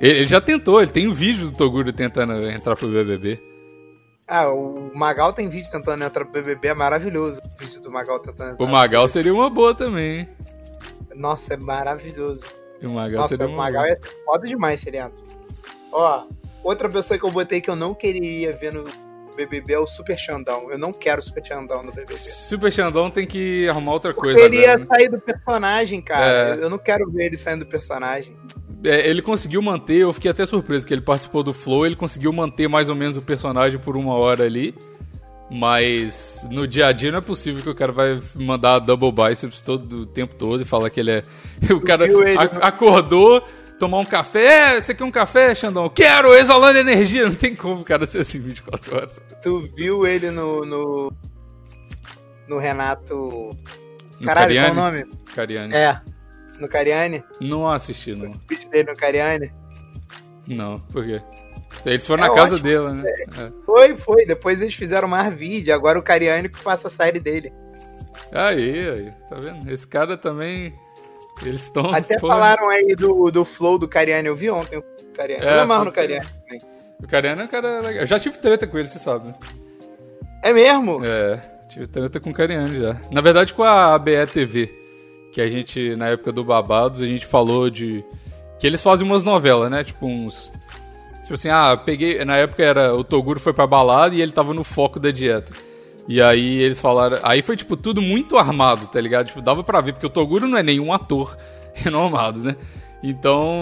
Ele, 0.00 0.18
ele 0.18 0.26
já 0.26 0.40
tentou, 0.40 0.80
ele 0.80 0.90
tem 0.90 1.06
um 1.06 1.12
vídeo 1.12 1.50
do 1.50 1.56
Toguro 1.56 1.92
tentando 1.92 2.32
entrar 2.48 2.76
pro 2.76 2.88
BBB. 2.88 3.40
Ah, 4.26 4.50
o 4.50 4.90
Magal 4.94 5.32
tem 5.32 5.48
vídeo 5.48 5.70
tentando 5.70 6.02
entrar 6.02 6.24
pro 6.24 6.42
BBB, 6.42 6.68
é 6.68 6.74
maravilhoso. 6.74 7.40
O 7.44 7.58
vídeo 7.58 7.80
do 7.80 7.90
Magal 7.90 8.18
tentando 8.18 8.52
entrar. 8.52 8.64
O 8.64 8.68
Magal 8.68 9.06
seria 9.06 9.32
uma 9.32 9.48
boa 9.48 9.74
também, 9.74 10.20
hein? 10.20 10.28
Nossa, 11.14 11.54
é 11.54 11.56
maravilhoso. 11.56 12.44
O 12.82 12.90
Magal 12.90 13.22
Nossa, 13.22 13.36
seria 13.36 13.52
o 13.52 13.56
Magal 13.56 13.84
boa. 13.84 13.94
ser 13.94 14.24
foda 14.24 14.48
demais 14.48 14.80
se 14.80 14.88
ele 14.88 14.98
entra. 14.98 15.24
Ó, 15.92 16.26
outra 16.62 16.88
pessoa 16.88 17.18
que 17.18 17.24
eu 17.24 17.30
botei 17.30 17.60
que 17.60 17.70
eu 17.70 17.76
não 17.76 17.94
queria 17.94 18.52
ver 18.52 18.72
no 18.72 18.84
BBB 19.36 19.74
é 19.74 19.78
o 19.78 19.86
Super 19.86 20.18
Xandão. 20.18 20.70
Eu 20.70 20.78
não 20.78 20.92
quero 20.92 21.20
o 21.20 21.22
Super 21.22 21.44
Xandão 21.44 21.82
no 21.82 21.92
BBB. 21.92 22.16
Super 22.16 22.72
Xandão 22.72 23.10
tem 23.10 23.26
que 23.26 23.68
arrumar 23.68 23.92
outra 23.92 24.12
Porque 24.12 24.32
coisa 24.32 24.46
ele 24.46 24.62
ia 24.62 24.78
né? 24.78 24.86
sair 24.86 25.08
do 25.08 25.20
personagem, 25.20 26.00
cara. 26.02 26.56
É. 26.56 26.64
Eu 26.64 26.70
não 26.70 26.78
quero 26.78 27.10
ver 27.10 27.26
ele 27.26 27.36
saindo 27.36 27.64
do 27.64 27.70
personagem. 27.70 28.36
É, 28.84 29.08
ele 29.08 29.22
conseguiu 29.22 29.62
manter, 29.62 29.98
eu 29.98 30.12
fiquei 30.12 30.30
até 30.30 30.44
surpreso 30.44 30.86
que 30.86 30.94
ele 30.94 31.00
participou 31.00 31.42
do 31.42 31.52
Flow, 31.52 31.86
ele 31.86 31.96
conseguiu 31.96 32.32
manter 32.32 32.68
mais 32.68 32.88
ou 32.88 32.94
menos 32.94 33.16
o 33.16 33.22
personagem 33.22 33.78
por 33.78 33.96
uma 33.96 34.14
hora 34.14 34.44
ali. 34.44 34.74
Mas 35.48 36.44
no 36.50 36.66
dia 36.66 36.88
a 36.88 36.92
dia 36.92 37.12
não 37.12 37.18
é 37.18 37.22
possível 37.22 37.62
que 37.62 37.70
o 37.70 37.74
cara 37.74 37.92
vai 37.92 38.20
mandar 38.34 38.80
double 38.80 39.12
biceps 39.12 39.60
todo 39.60 40.00
o 40.00 40.06
tempo 40.06 40.34
todo 40.34 40.60
e 40.60 40.64
falar 40.64 40.90
que 40.90 40.98
ele 40.98 41.10
é. 41.12 41.22
O 41.72 41.80
cara 41.80 42.06
né? 42.06 42.34
acordou, 42.60 43.42
tomar 43.78 43.98
um 43.98 44.04
café. 44.04 44.76
É, 44.76 44.80
você 44.80 44.94
quer 44.94 45.04
um 45.04 45.10
café, 45.10 45.54
Xandão? 45.54 45.88
Quero, 45.88 46.34
exalando 46.34 46.78
energia. 46.78 47.28
Não 47.28 47.34
tem 47.34 47.54
como 47.54 47.80
o 47.80 47.84
cara 47.84 48.06
ser 48.06 48.20
assim 48.20 48.40
24 48.40 48.96
horas. 48.96 49.20
Tu 49.42 49.70
viu 49.76 50.06
ele 50.06 50.30
no. 50.30 50.64
no, 50.64 51.12
no 52.48 52.58
Renato. 52.58 53.50
Caralho, 54.24 54.54
qual 54.54 54.66
é 54.66 54.70
o 54.70 54.74
nome? 54.74 55.04
Cariani. 55.34 55.74
É. 55.74 56.00
No 56.58 56.68
Cariani? 56.68 57.22
Não 57.40 57.68
assisti, 57.68 58.14
não. 58.14 58.30
O 58.30 58.40
vídeo 58.48 58.70
dele 58.70 58.90
no 58.90 58.96
Cariani? 58.96 59.52
Não, 60.46 60.80
por 60.80 61.04
quê? 61.04 61.20
Eles 61.84 62.06
foram 62.06 62.24
É 62.24 62.28
na 62.28 62.34
casa 62.34 62.54
ótimo, 62.54 62.68
dele, 62.68 62.92
né? 63.02 63.10
É. 63.38 63.52
Foi, 63.64 63.96
foi. 63.96 64.24
Depois 64.24 64.62
eles 64.62 64.74
fizeram 64.74 65.06
mais 65.06 65.32
vídeo. 65.34 65.74
Agora 65.74 65.98
o 65.98 66.02
Cariani 66.02 66.48
que 66.48 66.58
faça 66.58 66.88
a 66.88 66.90
série 66.90 67.20
dele. 67.20 67.52
Aí, 68.32 68.88
aí, 68.88 69.12
tá 69.28 69.36
vendo? 69.36 69.70
Esse 69.70 69.86
cara 69.86 70.16
também. 70.16 70.74
Eles 71.42 71.62
estão. 71.62 71.90
Até 71.92 72.18
falaram 72.18 72.68
aí 72.70 72.94
do, 72.94 73.30
do 73.30 73.44
flow 73.44 73.78
do 73.78 73.88
Cariani. 73.88 74.28
Eu 74.28 74.36
vi 74.36 74.50
ontem 74.50 74.78
o 74.78 74.84
Cariani. 75.14 75.44
É, 75.44 75.54
eu 75.56 75.60
amarro 75.60 75.84
no 75.86 75.92
Cariani 75.92 76.26
também. 76.26 76.60
O 77.02 77.06
Cariano 77.06 77.42
é 77.42 77.44
um 77.44 77.48
cara 77.48 77.80
legal. 77.80 78.02
Eu 78.02 78.06
já 78.06 78.18
tive 78.18 78.38
treta 78.38 78.66
com 78.66 78.78
ele, 78.78 78.88
você 78.88 78.98
sabe, 78.98 79.28
né? 79.28 79.34
É 80.42 80.52
mesmo? 80.52 81.04
É, 81.04 81.40
tive 81.68 81.86
treta 81.86 82.18
com 82.18 82.30
o 82.30 82.34
Cariano 82.34 82.74
já. 82.74 83.00
Na 83.10 83.20
verdade, 83.20 83.52
com 83.52 83.62
a 83.62 83.94
ABE 83.94 84.26
TV, 84.32 84.72
que 85.32 85.40
a 85.40 85.48
gente, 85.48 85.94
na 85.96 86.08
época 86.08 86.32
do 86.32 86.44
Babados, 86.44 87.02
a 87.02 87.06
gente 87.06 87.26
falou 87.26 87.68
de. 87.68 88.04
Que 88.58 88.66
eles 88.66 88.82
fazem 88.82 89.06
umas 89.06 89.22
novelas, 89.22 89.70
né? 89.70 89.84
Tipo 89.84 90.06
uns. 90.06 90.50
Tipo 91.22 91.34
assim, 91.34 91.50
ah, 91.50 91.76
peguei. 91.76 92.24
Na 92.24 92.36
época 92.36 92.64
era. 92.64 92.94
O 92.94 93.04
Toguro 93.04 93.38
foi 93.38 93.52
pra 93.52 93.66
balada 93.66 94.14
e 94.14 94.22
ele 94.22 94.32
tava 94.32 94.54
no 94.54 94.64
foco 94.64 94.98
da 94.98 95.10
dieta. 95.10 95.52
E 96.08 96.22
aí 96.22 96.58
eles 96.60 96.80
falaram. 96.80 97.18
Aí 97.22 97.42
foi, 97.42 97.56
tipo, 97.56 97.76
tudo 97.76 98.00
muito 98.00 98.36
armado, 98.36 98.86
tá 98.86 99.00
ligado? 99.00 99.26
Tipo, 99.26 99.40
dava 99.42 99.64
pra 99.64 99.80
ver, 99.80 99.92
porque 99.92 100.06
o 100.06 100.10
Toguro 100.10 100.46
não 100.46 100.56
é 100.58 100.62
nenhum 100.62 100.92
ator 100.92 101.36
renomado, 101.74 102.40
né? 102.40 102.56
Então. 103.02 103.60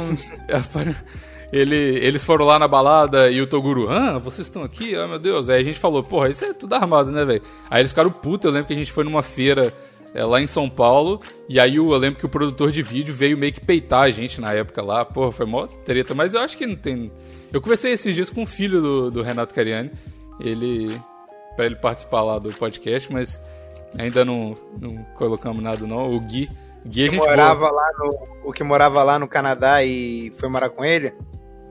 ele, 1.52 1.74
eles 1.76 2.22
foram 2.24 2.44
lá 2.44 2.58
na 2.58 2.66
balada 2.68 3.30
e 3.30 3.40
o 3.40 3.46
Toguro, 3.46 3.88
ah, 3.88 4.18
vocês 4.18 4.46
estão 4.46 4.62
aqui? 4.62 4.94
Ah, 4.94 5.06
meu 5.06 5.18
Deus. 5.18 5.48
Aí 5.48 5.60
a 5.60 5.64
gente 5.64 5.78
falou, 5.78 6.02
porra, 6.02 6.28
isso 6.28 6.44
é 6.44 6.52
tudo 6.52 6.74
armado, 6.74 7.10
né, 7.10 7.24
velho? 7.24 7.42
Aí 7.70 7.80
eles 7.80 7.92
ficaram 7.92 8.10
putos. 8.10 8.44
Eu 8.46 8.52
lembro 8.52 8.66
que 8.66 8.72
a 8.74 8.76
gente 8.76 8.92
foi 8.92 9.04
numa 9.04 9.22
feira 9.22 9.72
é, 10.14 10.24
lá 10.24 10.40
em 10.40 10.46
São 10.46 10.68
Paulo. 10.68 11.20
E 11.48 11.58
aí 11.58 11.78
o- 11.80 11.92
eu 11.92 11.98
lembro 11.98 12.18
que 12.18 12.26
o 12.26 12.28
produtor 12.28 12.70
de 12.72 12.82
vídeo 12.82 13.14
veio 13.14 13.38
meio 13.38 13.52
que 13.52 13.60
peitar 13.60 14.02
a 14.02 14.10
gente 14.10 14.40
na 14.40 14.52
época 14.52 14.82
lá. 14.82 15.04
Porra, 15.04 15.32
foi 15.32 15.46
mó 15.46 15.66
treta. 15.66 16.14
Mas 16.14 16.34
eu 16.34 16.40
acho 16.40 16.56
que 16.58 16.66
não 16.66 16.76
tem. 16.76 17.10
Eu 17.52 17.60
conversei 17.60 17.92
esses 17.92 18.14
dias 18.14 18.28
com 18.30 18.42
o 18.42 18.46
filho 18.46 18.80
do, 18.82 19.10
do 19.10 19.22
Renato 19.22 19.54
Cariani. 19.54 19.90
Ele. 20.40 21.00
Pra 21.56 21.66
ele 21.66 21.76
participar 21.76 22.22
lá 22.22 22.38
do 22.38 22.52
podcast, 22.52 23.12
mas 23.12 23.40
ainda 23.98 24.24
não, 24.24 24.54
não 24.80 25.04
colocamos 25.16 25.62
nada, 25.62 25.86
não. 25.86 26.14
O 26.14 26.20
Gui. 26.20 26.50
Gui 26.86 27.04
a 27.04 27.04
Que 27.06 27.10
gente 27.12 27.18
boa. 27.18 27.30
morava 27.30 27.70
lá 27.70 27.90
no, 27.98 28.28
o 28.44 28.52
que 28.52 28.62
morava 28.64 29.02
lá 29.02 29.18
no 29.18 29.28
Canadá 29.28 29.82
e 29.84 30.32
foi 30.36 30.48
morar 30.48 30.68
com 30.70 30.84
ele? 30.84 31.12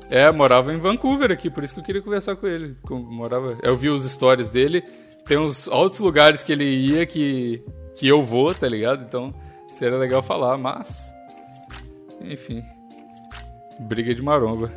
É, 0.09 0.31
morava 0.31 0.73
em 0.73 0.77
Vancouver 0.77 1.31
aqui, 1.31 1.49
por 1.49 1.63
isso 1.63 1.73
que 1.73 1.79
eu 1.79 1.83
queria 1.83 2.01
conversar 2.01 2.35
com 2.35 2.47
ele. 2.47 2.75
morava, 2.89 3.57
eu 3.61 3.75
vi 3.75 3.89
os 3.89 4.09
stories 4.09 4.49
dele. 4.49 4.81
Tem 5.25 5.37
uns 5.37 5.67
outros 5.67 5.99
lugares 5.99 6.43
que 6.43 6.51
ele 6.51 6.65
ia 6.65 7.05
que, 7.05 7.63
que 7.95 8.07
eu 8.07 8.21
vou, 8.21 8.53
tá 8.53 8.67
ligado? 8.67 9.03
Então 9.03 9.33
seria 9.67 9.97
legal 9.97 10.21
falar, 10.21 10.57
mas. 10.57 11.13
Enfim. 12.21 12.63
Briga 13.79 14.13
de 14.13 14.21
maromba. 14.21 14.71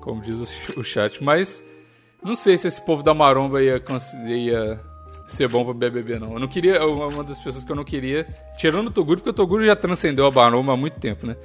Como 0.00 0.20
diz 0.20 0.38
o 0.76 0.80
o 0.80 0.84
chat. 0.84 1.22
Mas 1.22 1.62
não 2.24 2.34
sei 2.36 2.56
se 2.58 2.66
esse 2.66 2.80
povo 2.80 3.02
da 3.02 3.12
maromba 3.14 3.62
ia, 3.62 3.82
ia 4.26 4.80
ser 5.26 5.48
bom 5.48 5.64
pra 5.64 5.74
BBB, 5.74 6.18
não. 6.18 6.34
Eu 6.34 6.40
não 6.40 6.48
queria. 6.48 6.84
Uma 6.86 7.22
das 7.24 7.38
pessoas 7.38 7.64
que 7.64 7.70
eu 7.72 7.76
não 7.76 7.84
queria. 7.84 8.26
Tirando 8.56 8.88
o 8.88 8.90
Toguro, 8.90 9.18
porque 9.20 9.30
o 9.30 9.34
Toguro 9.34 9.64
já 9.64 9.76
transcendeu 9.76 10.26
a 10.26 10.30
maromba 10.30 10.72
há 10.72 10.76
muito 10.76 10.98
tempo, 10.98 11.26
né? 11.26 11.36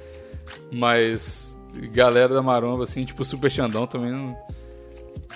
Mas. 0.72 1.48
Galera 1.92 2.34
da 2.34 2.42
maromba, 2.42 2.82
assim, 2.82 3.04
tipo 3.04 3.24
Super 3.24 3.50
Xandão 3.50 3.86
também 3.86 4.10
não. 4.12 4.36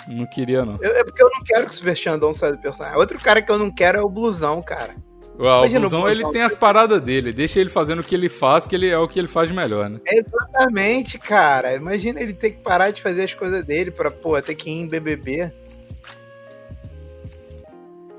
Não 0.09 0.26
queria, 0.26 0.64
não. 0.64 0.76
Eu- 0.82 0.90
é 0.97 1.05
porque 1.05 1.22
eu 1.22 1.30
não 1.30 1.40
quero 1.45 1.64
que 1.66 1.70
o 1.72 1.74
Super 1.74 1.97
Xandão 1.97 2.34
saia 2.34 2.53
do 2.53 2.59
personagem. 2.59 2.99
Outro 2.99 3.18
cara 3.20 3.40
que 3.40 3.51
eu 3.51 3.59
não 3.59 3.70
quero 3.72 3.99
é 3.99 4.03
o 4.03 4.09
Blusão, 4.09 4.61
cara. 4.61 4.95
O, 5.39 5.43
o 5.43 5.47
Imagina 5.47 5.78
o 5.78 5.82
Blusão, 5.82 6.01
Blusão. 6.03 6.20
ele 6.20 6.30
tem 6.32 6.43
as 6.43 6.55
paradas 6.55 7.01
dele. 7.01 7.32
Deixa 7.32 7.61
ele 7.61 7.70
fazendo 7.70 8.01
o 8.01 8.05
que 8.05 8.14
ele 8.14 8.28
faz, 8.28 8.66
que 8.66 8.74
ele 8.74 8.89
é 8.89 8.99
o 8.99 9.09
que 9.09 9.18
ele 9.18 9.28
faz 9.28 9.49
de 9.49 9.55
melhor, 9.55 9.91
né? 9.91 10.01
Exatamente, 10.07 11.18
cara. 11.18 11.74
Imagina 11.74 12.20
ele 12.20 12.32
ter 12.32 12.51
que 12.51 12.62
parar 12.62 12.91
de 12.91 13.03
fazer 13.03 13.24
as 13.24 13.35
coisas 13.35 13.64
dele 13.64 13.91
pra, 13.91 14.11
pô, 14.11 14.41
ter 14.41 14.55
que 14.55 14.70
ir 14.70 14.74
em 14.80 14.87
BBB. 14.87 15.53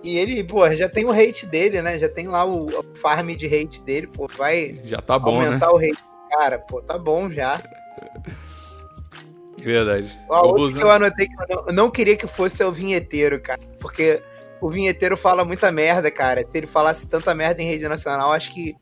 E 0.03 0.17
ele, 0.17 0.43
pô, 0.43 0.69
já 0.75 0.87
tem 0.87 1.05
o 1.05 1.11
hate 1.11 1.47
dele, 1.47 1.81
né? 1.81 1.97
Já 1.97 2.07
tem 2.09 2.27
lá 2.27 2.45
o, 2.45 2.83
farm 2.95 3.29
de 3.29 3.47
hate 3.47 3.81
dele, 3.81 4.07
pô. 4.07 4.27
Vai 4.27 4.75
Já 4.83 4.99
tá 4.99 5.17
bom, 5.17 5.39
né? 5.39 5.47
aumentar 5.47 5.71
o 5.71 5.77
hate 5.77 5.97
cara, 6.29 6.59
pô. 6.59 6.81
Tá 6.81 6.97
bom 6.97 7.31
já. 7.31 7.61
Verdade. 9.57 10.15
Ó, 10.29 10.51
O 10.51 10.71
que 10.71 10.79
eu 10.79 10.91
anotei 10.91 11.27
que 11.27 11.33
eu 11.33 11.55
não, 11.55 11.67
eu 11.67 11.73
não 11.73 11.89
queria 11.89 12.15
que 12.15 12.27
fosse 12.27 12.61
é 12.61 12.65
o 12.65 12.71
vinheteiro, 12.71 13.39
cara. 13.39 13.59
Porque 13.79 14.21
o 14.61 14.69
vinheteiro 14.69 15.17
fala 15.17 15.45
muita 15.45 15.71
merda, 15.71 16.09
cara. 16.09 16.45
Se 16.45 16.57
ele 16.57 16.67
falasse 16.67 17.07
tanta 17.07 17.33
merda 17.33 17.61
em 17.61 17.67
rede 17.67 17.87
nacional, 17.87 18.31
acho 18.31 18.53
que 18.53 18.75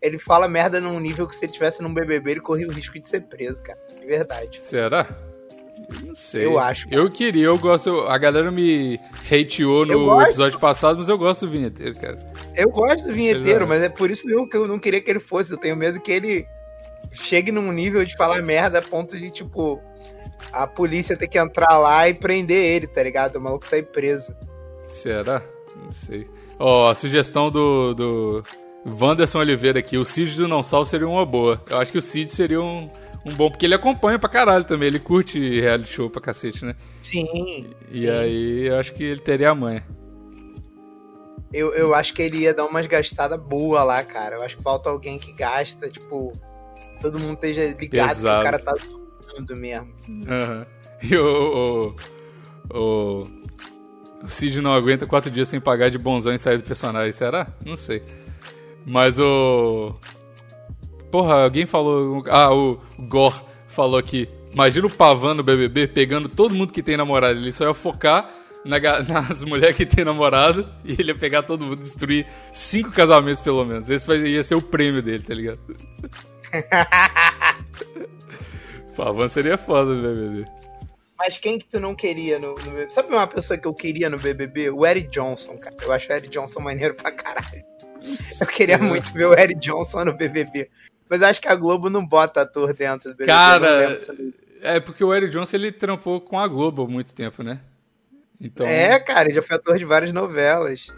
ele 0.00 0.18
fala 0.18 0.46
merda 0.46 0.80
num 0.80 1.00
nível 1.00 1.26
que 1.26 1.34
se 1.34 1.46
ele 1.46 1.52
tivesse 1.52 1.82
num 1.82 1.92
BBB, 1.92 2.32
ele 2.32 2.40
corria 2.40 2.68
o 2.68 2.72
risco 2.72 2.98
de 3.00 3.08
ser 3.08 3.22
preso, 3.22 3.62
cara. 3.62 3.78
De 3.98 4.06
verdade. 4.06 4.60
Será? 4.60 5.08
Eu 5.88 6.08
não 6.08 6.14
sei. 6.14 6.44
Eu 6.44 6.58
acho, 6.58 6.88
cara. 6.88 6.96
Eu 6.96 7.10
queria, 7.10 7.46
eu 7.46 7.58
gosto. 7.58 8.02
A 8.02 8.18
galera 8.18 8.50
me 8.50 8.98
hateou 9.24 9.86
no 9.86 10.04
gosto. 10.04 10.28
episódio 10.28 10.58
passado, 10.60 10.98
mas 10.98 11.08
eu 11.08 11.18
gosto 11.18 11.46
do 11.46 11.52
vinheteiro, 11.52 11.98
cara. 11.98 12.18
Eu 12.54 12.70
gosto 12.70 13.08
do 13.08 13.14
vinheteiro, 13.14 13.66
mas 13.66 13.82
é 13.82 13.88
por 13.88 14.10
isso 14.10 14.26
mesmo 14.26 14.48
que 14.48 14.56
eu 14.56 14.68
não 14.68 14.78
queria 14.78 15.00
que 15.00 15.10
ele 15.10 15.20
fosse. 15.20 15.52
Eu 15.52 15.58
tenho 15.58 15.74
medo 15.74 16.00
que 16.00 16.12
ele 16.12 16.46
chegue 17.12 17.50
num 17.50 17.72
nível 17.72 18.04
de 18.04 18.14
falar 18.16 18.42
merda 18.42 18.78
a 18.78 18.82
ponto 18.82 19.16
de, 19.18 19.30
tipo, 19.30 19.80
a 20.52 20.66
polícia 20.66 21.16
ter 21.16 21.28
que 21.28 21.38
entrar 21.38 21.78
lá 21.78 22.08
e 22.08 22.14
prender 22.14 22.62
ele, 22.62 22.86
tá 22.86 23.02
ligado? 23.02 23.36
O 23.36 23.40
maluco 23.40 23.66
sair 23.66 23.84
preso. 23.84 24.36
Será? 24.94 25.42
Não 25.76 25.90
sei. 25.90 26.28
Ó, 26.58 26.88
a 26.88 26.94
sugestão 26.94 27.50
do, 27.50 27.94
do 27.94 28.42
Wanderson 28.86 29.40
Oliveira 29.40 29.80
aqui, 29.80 29.98
o 29.98 30.04
Cid 30.04 30.36
do 30.36 30.46
Não 30.46 30.62
Sal 30.62 30.84
seria 30.84 31.08
uma 31.08 31.26
boa. 31.26 31.60
Eu 31.68 31.78
acho 31.78 31.90
que 31.90 31.98
o 31.98 32.02
Cid 32.02 32.30
seria 32.30 32.60
um, 32.60 32.88
um 33.26 33.34
bom, 33.34 33.50
porque 33.50 33.66
ele 33.66 33.74
acompanha 33.74 34.18
pra 34.18 34.28
caralho 34.28 34.64
também, 34.64 34.86
ele 34.86 35.00
curte 35.00 35.38
reality 35.60 35.90
show 35.90 36.08
pra 36.08 36.22
cacete, 36.22 36.64
né? 36.64 36.76
Sim. 37.00 37.66
E 37.90 37.98
sim. 37.98 38.08
aí 38.08 38.68
eu 38.68 38.78
acho 38.78 38.94
que 38.94 39.02
ele 39.02 39.20
teria 39.20 39.50
a 39.50 39.54
manha. 39.54 39.84
Eu, 41.52 41.74
eu 41.74 41.94
acho 41.94 42.14
que 42.14 42.22
ele 42.22 42.38
ia 42.38 42.54
dar 42.54 42.66
umas 42.66 42.86
gastadas 42.86 43.38
boas 43.38 43.84
lá, 43.84 44.02
cara. 44.04 44.36
Eu 44.36 44.42
acho 44.42 44.56
que 44.56 44.62
falta 44.62 44.90
alguém 44.90 45.18
que 45.18 45.32
gasta, 45.32 45.88
tipo, 45.88 46.32
todo 47.00 47.18
mundo 47.18 47.34
esteja 47.34 47.64
ligado 47.66 47.78
que 47.78 47.88
Pesado. 47.88 48.40
o 48.40 48.44
cara 48.44 48.58
tá 48.58 48.74
zoando 48.74 49.56
mesmo. 49.56 49.92
Aham. 50.28 50.66
E 51.02 51.16
o, 51.16 51.94
o, 52.72 52.76
o, 52.78 53.43
o 54.24 54.30
Cid 54.30 54.60
não 54.60 54.72
aguenta 54.72 55.06
quatro 55.06 55.30
dias 55.30 55.48
sem 55.48 55.60
pagar 55.60 55.90
de 55.90 55.98
bonzão 55.98 56.32
e 56.32 56.38
sair 56.38 56.56
do 56.56 56.64
personagem, 56.64 57.12
será? 57.12 57.46
Não 57.64 57.76
sei. 57.76 58.02
Mas 58.86 59.18
o. 59.18 59.94
Porra, 61.10 61.44
alguém 61.44 61.66
falou. 61.66 62.24
Ah, 62.28 62.52
o 62.52 62.80
Gor 62.98 63.44
falou 63.68 63.98
aqui. 63.98 64.28
Imagina 64.52 64.86
o 64.86 64.90
Pavan 64.90 65.34
no 65.34 65.42
BBB 65.42 65.88
pegando 65.88 66.28
todo 66.28 66.54
mundo 66.54 66.72
que 66.72 66.82
tem 66.82 66.96
namorado. 66.96 67.38
Ele 67.38 67.52
só 67.52 67.68
ia 67.68 67.74
focar 67.74 68.30
na 68.64 68.78
nas 69.02 69.42
mulheres 69.42 69.76
que 69.76 69.84
tem 69.84 70.04
namorado 70.04 70.68
e 70.84 70.92
ele 70.92 71.12
ia 71.12 71.14
pegar 71.14 71.42
todo 71.42 71.64
mundo, 71.64 71.82
destruir 71.82 72.26
cinco 72.52 72.90
casamentos 72.90 73.42
pelo 73.42 73.64
menos. 73.64 73.90
Esse 73.90 74.12
ia 74.26 74.42
ser 74.42 74.54
o 74.54 74.62
prêmio 74.62 75.02
dele, 75.02 75.22
tá 75.22 75.34
ligado? 75.34 75.58
Pavan 78.96 79.28
seria 79.28 79.58
foda 79.58 79.92
no 79.92 80.02
BBB. 80.02 80.63
Mas 81.18 81.38
quem 81.38 81.58
que 81.58 81.66
tu 81.66 81.78
não 81.78 81.94
queria 81.94 82.38
no, 82.38 82.54
no 82.54 82.70
BBB? 82.70 82.90
Sabe 82.90 83.08
uma 83.08 83.26
pessoa 83.26 83.58
que 83.58 83.66
eu 83.66 83.74
queria 83.74 84.10
no 84.10 84.18
BBB? 84.18 84.70
O 84.70 84.84
Eric 84.84 85.08
Johnson, 85.10 85.56
cara. 85.56 85.76
Eu 85.80 85.92
acho 85.92 86.10
o 86.10 86.12
Eric 86.12 86.30
Johnson 86.30 86.60
maneiro 86.60 86.94
pra 86.94 87.12
caralho. 87.12 87.64
Eu 88.40 88.46
queria 88.46 88.78
muito 88.78 89.12
ver 89.12 89.26
o 89.26 89.34
Eric 89.34 89.60
Johnson 89.60 90.04
no 90.04 90.16
BBB. 90.16 90.68
Mas 91.08 91.22
acho 91.22 91.40
que 91.40 91.48
a 91.48 91.54
Globo 91.54 91.88
não 91.88 92.04
bota 92.04 92.42
ator 92.42 92.74
dentro 92.74 93.10
do 93.10 93.16
BBB. 93.16 93.30
Cara, 93.30 93.96
É 94.60 94.80
porque 94.80 95.04
o 95.04 95.14
Eric 95.14 95.32
Johnson 95.32 95.56
ele 95.56 95.70
trampou 95.70 96.20
com 96.20 96.38
a 96.38 96.48
Globo 96.48 96.82
há 96.82 96.88
muito 96.88 97.14
tempo, 97.14 97.42
né? 97.42 97.60
Então. 98.40 98.66
É, 98.66 98.98
cara, 98.98 99.28
ele 99.28 99.34
já 99.34 99.42
foi 99.42 99.56
ator 99.56 99.78
de 99.78 99.84
várias 99.84 100.12
novelas. 100.12 100.88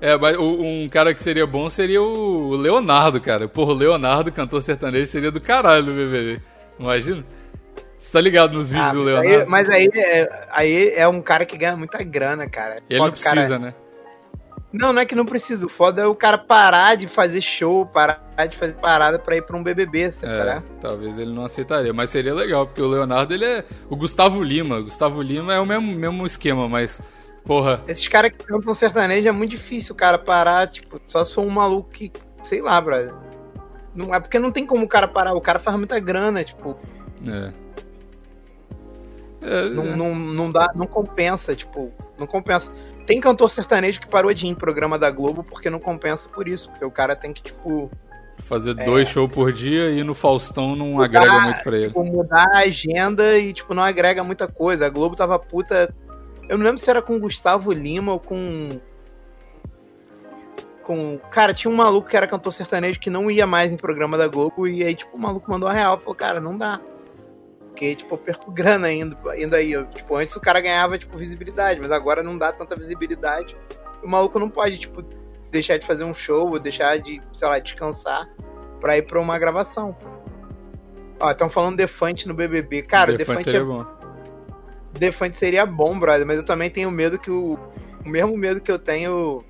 É, 0.00 0.16
mas 0.16 0.36
um 0.36 0.88
cara 0.88 1.14
que 1.14 1.22
seria 1.22 1.46
bom 1.46 1.68
seria 1.68 2.02
o 2.02 2.56
Leonardo, 2.56 3.20
cara. 3.20 3.46
Porra, 3.46 3.72
o 3.72 3.76
Leonardo, 3.76 4.32
cantor 4.32 4.60
sertanejo, 4.60 5.06
seria 5.06 5.30
do 5.30 5.40
caralho 5.40 5.86
no 5.86 5.92
BBB. 5.92 6.42
Imagina? 6.78 7.24
Você 8.02 8.12
tá 8.12 8.20
ligado 8.20 8.54
nos 8.54 8.68
vídeos 8.70 8.88
Ah, 8.88 8.92
do 8.92 9.02
Leonardo? 9.02 9.28
aí, 9.42 9.46
mas 9.46 9.70
aí 9.70 9.88
é, 9.94 10.46
aí 10.50 10.92
é 10.96 11.06
um 11.06 11.22
cara 11.22 11.46
que 11.46 11.56
ganha 11.56 11.76
muita 11.76 12.02
grana, 12.02 12.48
cara. 12.48 12.78
Ele 12.90 12.98
Foda 12.98 13.10
não 13.12 13.18
o 13.18 13.22
cara- 13.22 13.36
precisa, 13.36 13.58
né? 13.60 13.74
Não, 14.72 14.92
não 14.92 15.02
é 15.02 15.06
que 15.06 15.14
não 15.14 15.24
precisa. 15.26 15.66
O 15.66 15.68
foda 15.68 16.02
é 16.02 16.06
o 16.06 16.14
cara 16.14 16.36
parar 16.38 16.96
de 16.96 17.06
fazer 17.06 17.40
show, 17.42 17.84
parar 17.86 18.20
de 18.50 18.56
fazer 18.56 18.72
parada 18.74 19.18
pra 19.18 19.36
ir 19.36 19.42
pra 19.42 19.56
um 19.56 19.62
BBB, 19.62 20.10
sabe? 20.10 20.32
É, 20.32 20.44
né? 20.46 20.62
talvez 20.80 21.16
ele 21.18 21.30
não 21.32 21.44
aceitaria, 21.44 21.92
mas 21.92 22.10
seria 22.10 22.34
legal, 22.34 22.66
porque 22.66 22.80
o 22.82 22.86
Leonardo 22.86 23.32
ele 23.34 23.44
é 23.44 23.64
o 23.88 23.94
Gustavo 23.96 24.42
Lima. 24.42 24.78
O 24.78 24.84
Gustavo 24.84 25.20
Lima 25.22 25.54
é 25.54 25.60
o 25.60 25.66
mesmo, 25.66 25.92
mesmo 25.94 26.26
esquema, 26.26 26.68
mas 26.68 27.00
porra, 27.44 27.82
Esses 27.86 28.08
caras 28.08 28.30
que 28.32 28.46
cantam 28.46 28.72
sertanejo 28.74 29.28
é 29.28 29.32
muito 29.32 29.50
difícil 29.50 29.94
o 29.94 29.96
cara 29.96 30.18
parar, 30.18 30.66
tipo, 30.68 30.98
só 31.06 31.22
se 31.22 31.34
for 31.34 31.42
um 31.42 31.50
maluco 31.50 31.90
que, 31.90 32.10
sei 32.42 32.62
lá, 32.62 32.80
brother. 32.80 33.14
Não 33.94 34.12
é 34.14 34.18
porque 34.20 34.38
não 34.38 34.50
tem 34.50 34.66
como 34.66 34.86
o 34.86 34.88
cara 34.88 35.06
parar, 35.06 35.34
o 35.34 35.40
cara 35.40 35.58
faz 35.58 35.76
muita 35.76 36.00
grana, 36.00 36.42
tipo, 36.42 36.78
é. 37.28 37.61
É, 39.42 39.68
não, 39.70 39.96
não, 39.96 40.14
não 40.14 40.52
dá, 40.52 40.70
não 40.74 40.86
compensa, 40.86 41.54
tipo, 41.54 41.90
não 42.18 42.26
compensa. 42.26 42.72
Tem 43.06 43.20
cantor 43.20 43.50
sertanejo 43.50 44.00
que 44.00 44.08
parou 44.08 44.32
de 44.32 44.46
ir 44.46 44.50
em 44.50 44.54
programa 44.54 44.98
da 44.98 45.10
Globo 45.10 45.42
porque 45.42 45.68
não 45.68 45.80
compensa 45.80 46.28
por 46.28 46.46
isso, 46.46 46.70
porque 46.70 46.84
o 46.84 46.90
cara 46.90 47.16
tem 47.16 47.32
que, 47.32 47.42
tipo, 47.42 47.90
fazer 48.38 48.74
dois 48.74 49.08
shows 49.08 49.30
por 49.30 49.52
dia 49.52 49.90
e 49.90 50.02
no 50.02 50.14
Faustão 50.14 50.76
não 50.76 51.00
agrega 51.00 51.26
Mudar, 51.26 51.44
muito 51.44 51.62
pra 51.62 51.76
ele. 51.76 51.86
tipo, 51.88 52.04
mudar 52.04 52.48
a 52.52 52.58
agenda 52.58 53.38
e, 53.38 53.52
tipo, 53.52 53.72
não 53.74 53.82
agrega 53.82 54.22
muita 54.22 54.46
coisa. 54.46 54.86
A 54.86 54.90
Globo 54.90 55.16
tava 55.16 55.38
puta. 55.38 55.94
Eu 56.48 56.58
não 56.58 56.64
lembro 56.64 56.78
se 56.78 56.90
era 56.90 57.00
com 57.00 57.18
Gustavo 57.18 57.72
Lima 57.72 58.12
ou 58.12 58.20
com. 58.20 58.70
Com. 60.82 61.18
Cara, 61.30 61.54
tinha 61.54 61.72
um 61.72 61.76
maluco 61.76 62.08
que 62.08 62.16
era 62.16 62.26
cantor 62.26 62.52
sertanejo 62.52 63.00
que 63.00 63.10
não 63.10 63.30
ia 63.30 63.46
mais 63.46 63.72
em 63.72 63.76
programa 63.76 64.18
da 64.18 64.26
Globo. 64.26 64.66
E 64.66 64.82
aí, 64.82 64.94
tipo, 64.94 65.16
o 65.16 65.20
maluco 65.20 65.50
mandou 65.50 65.68
a 65.68 65.72
real. 65.72 65.98
Falou, 65.98 66.14
cara, 66.14 66.40
não 66.40 66.56
dá. 66.56 66.80
Porque, 67.72 67.96
tipo, 67.96 68.14
eu 68.14 68.18
perco 68.18 68.50
grana 68.50 68.92
indo, 68.92 69.16
indo 69.34 69.56
aí. 69.56 69.72
Eu, 69.72 69.86
tipo, 69.86 70.14
antes 70.14 70.36
o 70.36 70.40
cara 70.40 70.60
ganhava, 70.60 70.98
tipo, 70.98 71.16
visibilidade, 71.16 71.80
mas 71.80 71.90
agora 71.90 72.22
não 72.22 72.36
dá 72.36 72.52
tanta 72.52 72.76
visibilidade. 72.76 73.56
O 74.02 74.08
maluco 74.08 74.38
não 74.38 74.50
pode, 74.50 74.78
tipo, 74.78 75.02
deixar 75.50 75.78
de 75.78 75.86
fazer 75.86 76.04
um 76.04 76.12
show 76.12 76.50
ou 76.50 76.58
deixar 76.58 76.98
de, 76.98 77.18
sei 77.32 77.48
lá, 77.48 77.58
descansar 77.58 78.28
pra 78.78 78.98
ir 78.98 79.02
pra 79.02 79.18
uma 79.18 79.38
gravação. 79.38 79.96
Ó, 81.18 81.30
estão 81.30 81.48
falando 81.48 81.76
Defante 81.78 82.28
no 82.28 82.34
BBB. 82.34 82.82
Cara, 82.82 83.14
Defante, 83.14 83.44
seria 83.44 83.60
é, 83.60 83.64
bom. 83.64 83.86
Defante 84.92 85.38
seria 85.38 85.64
bom, 85.64 85.98
brother, 85.98 86.26
mas 86.26 86.36
eu 86.36 86.44
também 86.44 86.70
tenho 86.70 86.90
medo 86.90 87.18
que 87.18 87.30
o. 87.30 87.58
O 88.04 88.08
mesmo 88.08 88.36
medo 88.36 88.60
que 88.60 88.70
eu 88.70 88.80
tenho 88.80 89.44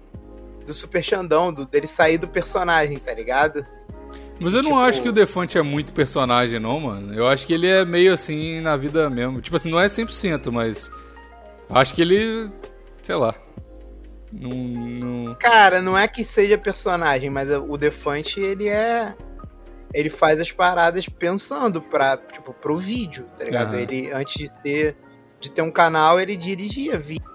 do 0.64 0.74
Super 0.74 1.02
Xandão, 1.02 1.52
do, 1.52 1.66
dele 1.66 1.86
sair 1.86 2.18
do 2.18 2.28
personagem, 2.28 2.98
tá 2.98 3.12
ligado? 3.14 3.66
Mas 4.42 4.54
eu 4.54 4.62
não 4.62 4.70
Tipo- 4.72 4.82
acho 4.82 5.02
que 5.02 5.08
o 5.08 5.12
Defante 5.12 5.56
é 5.56 5.62
muito 5.62 5.92
personagem, 5.92 6.58
não, 6.58 6.80
mano. 6.80 7.14
Eu 7.14 7.28
acho 7.28 7.46
que 7.46 7.54
ele 7.54 7.68
é 7.68 7.84
meio 7.84 8.12
assim 8.12 8.60
na 8.60 8.76
vida 8.76 9.08
mesmo. 9.08 9.40
Tipo 9.40 9.56
assim, 9.56 9.70
não 9.70 9.78
é 9.80 9.88
100%, 9.88 10.50
mas. 10.50 10.90
Acho 11.70 11.94
que 11.94 12.02
ele. 12.02 12.50
Sei 13.02 13.14
lá. 13.14 13.34
Não. 14.32 14.50
não... 14.50 15.34
Cara, 15.36 15.80
não 15.80 15.96
é 15.96 16.08
que 16.08 16.24
seja 16.24 16.56
personagem, 16.58 17.30
mas 17.30 17.48
o 17.50 17.76
Defante, 17.76 18.40
ele 18.40 18.68
é. 18.68 19.14
Ele 19.94 20.08
faz 20.10 20.40
as 20.40 20.50
paradas 20.50 21.06
pensando 21.06 21.80
pra, 21.82 22.16
tipo, 22.16 22.52
pro 22.54 22.78
vídeo, 22.78 23.26
tá 23.36 23.44
ligado? 23.44 23.74
Aham. 23.74 23.80
Ele, 23.80 24.10
antes 24.12 24.34
de 24.34 24.48
ser. 24.60 24.96
De 25.38 25.50
ter 25.50 25.62
um 25.62 25.70
canal, 25.72 26.20
ele 26.20 26.36
dirigia 26.36 26.98
vídeo. 26.98 27.30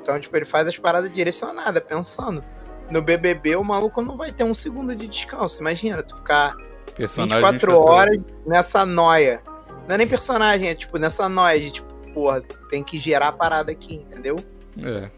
Então, 0.00 0.20
tipo, 0.20 0.36
ele 0.36 0.44
faz 0.44 0.68
as 0.68 0.78
paradas 0.78 1.10
direcionadas, 1.12 1.82
pensando. 1.82 2.42
No 2.90 3.02
BBB, 3.02 3.56
o 3.56 3.64
maluco 3.64 4.00
não 4.00 4.16
vai 4.16 4.32
ter 4.32 4.44
um 4.44 4.54
segundo 4.54 4.94
de 4.94 5.06
descanso. 5.06 5.60
Imagina, 5.60 6.02
tu 6.02 6.16
ficar 6.16 6.54
Personagem 6.94 7.52
24 7.52 7.78
horas 7.78 8.20
nessa 8.46 8.86
noia. 8.86 9.42
Não 9.86 9.94
é 9.94 9.98
nem 9.98 10.06
personagem, 10.06 10.68
é 10.68 10.74
tipo 10.74 10.98
nessa 10.98 11.28
noia 11.28 11.60
de 11.60 11.70
tipo, 11.70 11.88
porra, 12.12 12.40
tem 12.70 12.82
que 12.82 12.98
gerar 12.98 13.28
a 13.28 13.32
parada 13.32 13.70
aqui, 13.70 13.96
entendeu? 13.96 14.36
É. 14.78 15.10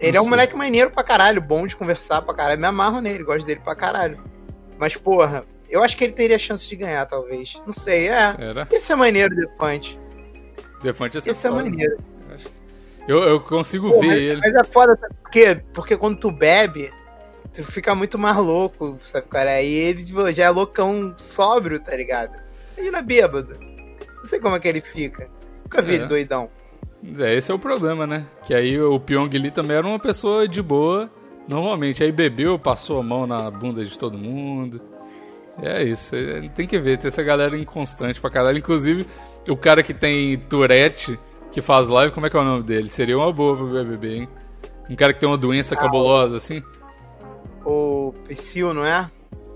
Ele 0.00 0.16
é 0.16 0.20
um 0.20 0.24
sei. 0.24 0.30
moleque 0.30 0.56
maneiro 0.56 0.90
pra 0.90 1.02
caralho, 1.02 1.40
bom 1.40 1.66
de 1.66 1.76
conversar 1.76 2.22
pra 2.22 2.34
caralho. 2.34 2.60
Me 2.60 2.66
amarro 2.66 3.00
nele, 3.00 3.24
gosto 3.24 3.46
dele 3.46 3.60
pra 3.60 3.74
caralho. 3.74 4.22
Mas, 4.78 4.96
porra, 4.96 5.44
eu 5.70 5.82
acho 5.82 5.96
que 5.96 6.04
ele 6.04 6.12
teria 6.12 6.38
chance 6.38 6.68
de 6.68 6.76
ganhar, 6.76 7.06
talvez. 7.06 7.60
Não 7.66 7.72
sei, 7.72 8.08
é. 8.08 8.34
Era? 8.38 8.68
Esse 8.70 8.92
é 8.92 8.96
maneiro, 8.96 9.34
Defante. 9.34 9.98
Defante 10.82 11.20
ser 11.20 11.30
Esse 11.30 11.46
é 11.46 11.50
maneiro. 11.50 11.96
Eu, 12.28 12.38
eu 13.08 13.40
consigo 13.40 13.90
Pô, 13.90 14.00
ver 14.00 14.06
mas, 14.06 14.18
ele. 14.18 14.40
mas 14.40 14.54
é 14.54 14.64
foda, 14.64 14.96
sabe 15.00 15.14
por 15.22 15.30
quê? 15.30 15.62
Porque 15.72 15.96
quando 15.96 16.18
tu 16.18 16.30
bebe, 16.30 16.92
tu 17.52 17.62
fica 17.64 17.94
muito 17.94 18.18
mais 18.18 18.36
louco, 18.36 18.98
sabe, 19.04 19.26
cara? 19.28 19.50
Aí 19.52 19.72
ele 19.72 20.04
tipo, 20.04 20.30
já 20.32 20.44
é 20.44 20.50
loucão 20.50 21.14
sóbrio, 21.18 21.78
tá 21.80 21.94
ligado? 21.96 22.32
Imagina 22.76 23.02
bêbado. 23.02 23.54
Não 24.16 24.24
sei 24.24 24.40
como 24.40 24.56
é 24.56 24.60
que 24.60 24.68
ele 24.68 24.80
fica. 24.80 25.28
Nunca 25.64 25.82
vi 25.82 25.92
É. 25.92 25.94
ele 25.96 26.06
doidão. 26.06 26.48
É, 27.18 27.34
esse 27.34 27.50
é 27.52 27.54
o 27.54 27.58
problema, 27.58 28.06
né? 28.06 28.26
Que 28.46 28.54
aí 28.54 28.80
o 28.80 28.98
Pyong 28.98 29.28
Lee 29.28 29.50
também 29.50 29.76
era 29.76 29.86
uma 29.86 29.98
pessoa 29.98 30.48
de 30.48 30.62
boa, 30.62 31.10
normalmente. 31.46 32.02
Aí 32.02 32.10
bebeu, 32.10 32.58
passou 32.58 32.98
a 32.98 33.02
mão 33.02 33.26
na 33.26 33.50
bunda 33.50 33.84
de 33.84 33.98
todo 33.98 34.16
mundo. 34.16 34.80
É 35.62 35.82
isso, 35.84 36.16
é, 36.16 36.40
tem 36.48 36.66
que 36.66 36.78
ver, 36.78 36.96
tem 36.98 37.08
essa 37.08 37.22
galera 37.22 37.56
inconstante 37.56 38.20
pra 38.20 38.30
caralho. 38.30 38.58
Inclusive, 38.58 39.06
o 39.48 39.56
cara 39.56 39.82
que 39.82 39.92
tem 39.94 40.36
Tourette, 40.38 41.18
que 41.54 41.62
faz 41.62 41.86
live, 41.86 42.12
como 42.12 42.26
é 42.26 42.30
que 42.30 42.36
é 42.36 42.40
o 42.40 42.44
nome 42.44 42.64
dele? 42.64 42.88
Seria 42.88 43.16
uma 43.16 43.32
boa 43.32 43.56
pro 43.56 43.68
BBB, 43.68 44.16
hein? 44.16 44.28
Um 44.90 44.96
cara 44.96 45.14
que 45.14 45.20
tem 45.20 45.28
uma 45.28 45.38
doença 45.38 45.76
cabulosa, 45.76 46.36
assim. 46.36 46.60
O 47.64 48.12
Psyu, 48.28 48.74
não 48.74 48.84
é? 48.84 49.08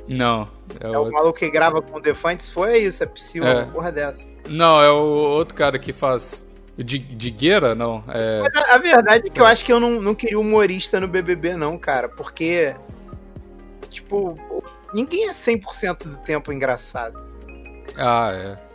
Não. 0.07 0.49
É, 0.80 0.86
é 0.86 0.90
o 0.90 1.01
outro. 1.01 1.12
maluco 1.12 1.38
que 1.40 1.51
grava 1.51 1.82
com 1.82 1.99
o 1.99 2.01
Defantes? 2.01 2.49
Foi 2.49 2.78
isso, 2.78 3.03
é 3.03 3.07
Psyu, 3.07 3.44
é. 3.44 3.64
uma 3.64 3.66
porra 3.72 3.90
dessa. 3.90 4.28
Não, 4.49 4.80
é 4.80 4.88
o 4.88 4.94
outro 4.94 5.57
cara 5.57 5.76
que 5.76 5.92
faz. 5.92 6.46
De, 6.76 6.96
de 7.01 7.30
gueira, 7.32 7.74
não. 7.74 8.05
É... 8.07 8.44
A, 8.55 8.76
a, 8.76 8.78
verdade 8.78 9.26
é 9.26 9.30
que 9.30 9.40
eu 9.40 9.44
acho 9.44 9.64
que 9.64 9.72
eu 9.72 9.80
não, 9.80 10.01
não 10.01 10.14
queria 10.14 10.38
humorista 10.38 11.01
no 11.01 11.09
BBB, 11.09 11.57
não, 11.57 11.76
cara. 11.76 12.09
Porque. 12.09 12.76
Tipo, 13.90 14.36
ninguém 14.94 15.28
é 15.28 15.32
100% 15.32 16.05
do 16.05 16.18
tempo 16.20 16.53
engraçado. 16.53 17.26
Ah, 17.96 18.30
é. 18.32 18.67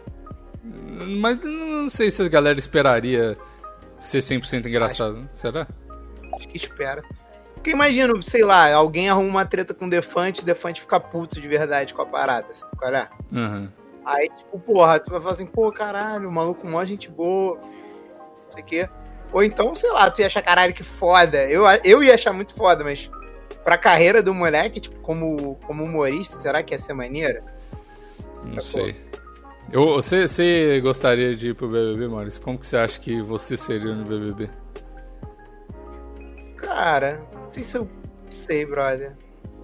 Mas 0.63 1.39
não 1.41 1.89
sei 1.89 2.09
se 2.09 2.21
a 2.21 2.29
galera 2.29 2.57
esperaria 2.57 3.37
ser 3.99 4.19
100% 4.19 4.65
engraçado. 4.65 5.17
Acho, 5.17 5.29
Será? 5.33 5.67
Acho 6.33 6.47
que 6.47 6.57
espera. 6.57 7.03
Porque 7.53 7.71
imagina, 7.71 8.13
sei 8.21 8.43
lá, 8.43 8.73
alguém 8.73 9.09
arruma 9.09 9.29
uma 9.29 9.45
treta 9.45 9.73
com 9.73 9.85
o 9.85 9.89
Defante, 9.89 10.41
o 10.41 10.45
Defante 10.45 10.81
fica 10.81 10.99
puto 10.99 11.39
de 11.39 11.47
verdade 11.47 11.93
com 11.93 12.01
a 12.01 12.05
parada, 12.05 12.47
sabe 12.53 12.75
qual 12.77 12.93
é? 12.93 13.09
Uhum. 13.31 13.69
Aí, 14.05 14.29
tipo, 14.29 14.59
porra, 14.59 14.99
tu 14.99 15.11
vai 15.11 15.21
falar 15.21 15.31
assim, 15.31 15.45
pô, 15.45 15.71
caralho, 15.71 16.27
o 16.27 16.31
maluco 16.31 16.67
mó 16.67 16.83
gente 16.83 17.09
boa, 17.09 17.57
não 17.57 18.51
sei 18.51 18.63
o 18.63 18.65
quê. 18.65 18.89
Ou 19.31 19.43
então, 19.43 19.73
sei 19.73 19.89
lá, 19.91 20.11
tu 20.11 20.19
ia 20.19 20.27
achar 20.27 20.41
caralho 20.41 20.73
que 20.73 20.83
foda. 20.83 21.49
Eu, 21.49 21.63
eu 21.85 22.03
ia 22.03 22.13
achar 22.13 22.33
muito 22.33 22.53
foda, 22.53 22.83
mas 22.83 23.09
pra 23.63 23.77
carreira 23.77 24.21
do 24.21 24.33
moleque, 24.33 24.81
tipo, 24.81 24.99
como, 24.99 25.55
como 25.65 25.83
humorista, 25.83 26.35
será 26.35 26.61
que 26.61 26.73
ia 26.73 26.79
ser 26.79 26.93
maneira? 26.93 27.43
Não 28.53 28.61
sei. 28.61 28.95
Eu, 29.71 29.85
você, 29.93 30.27
você 30.27 30.79
gostaria 30.81 31.35
de 31.35 31.47
ir 31.47 31.55
pro 31.55 31.67
BBB, 31.67 32.07
Maurício? 32.07 32.41
Como 32.41 32.59
que 32.59 32.67
você 32.67 32.77
acha 32.77 32.99
que 32.99 33.21
você 33.21 33.57
seria 33.57 33.93
no 33.93 34.03
BBB? 34.03 34.49
Cara, 36.57 37.25
não 37.33 37.49
sei 37.49 37.63
se 37.63 37.77
eu 37.77 37.89
sei, 38.29 38.65
brother. 38.65 39.15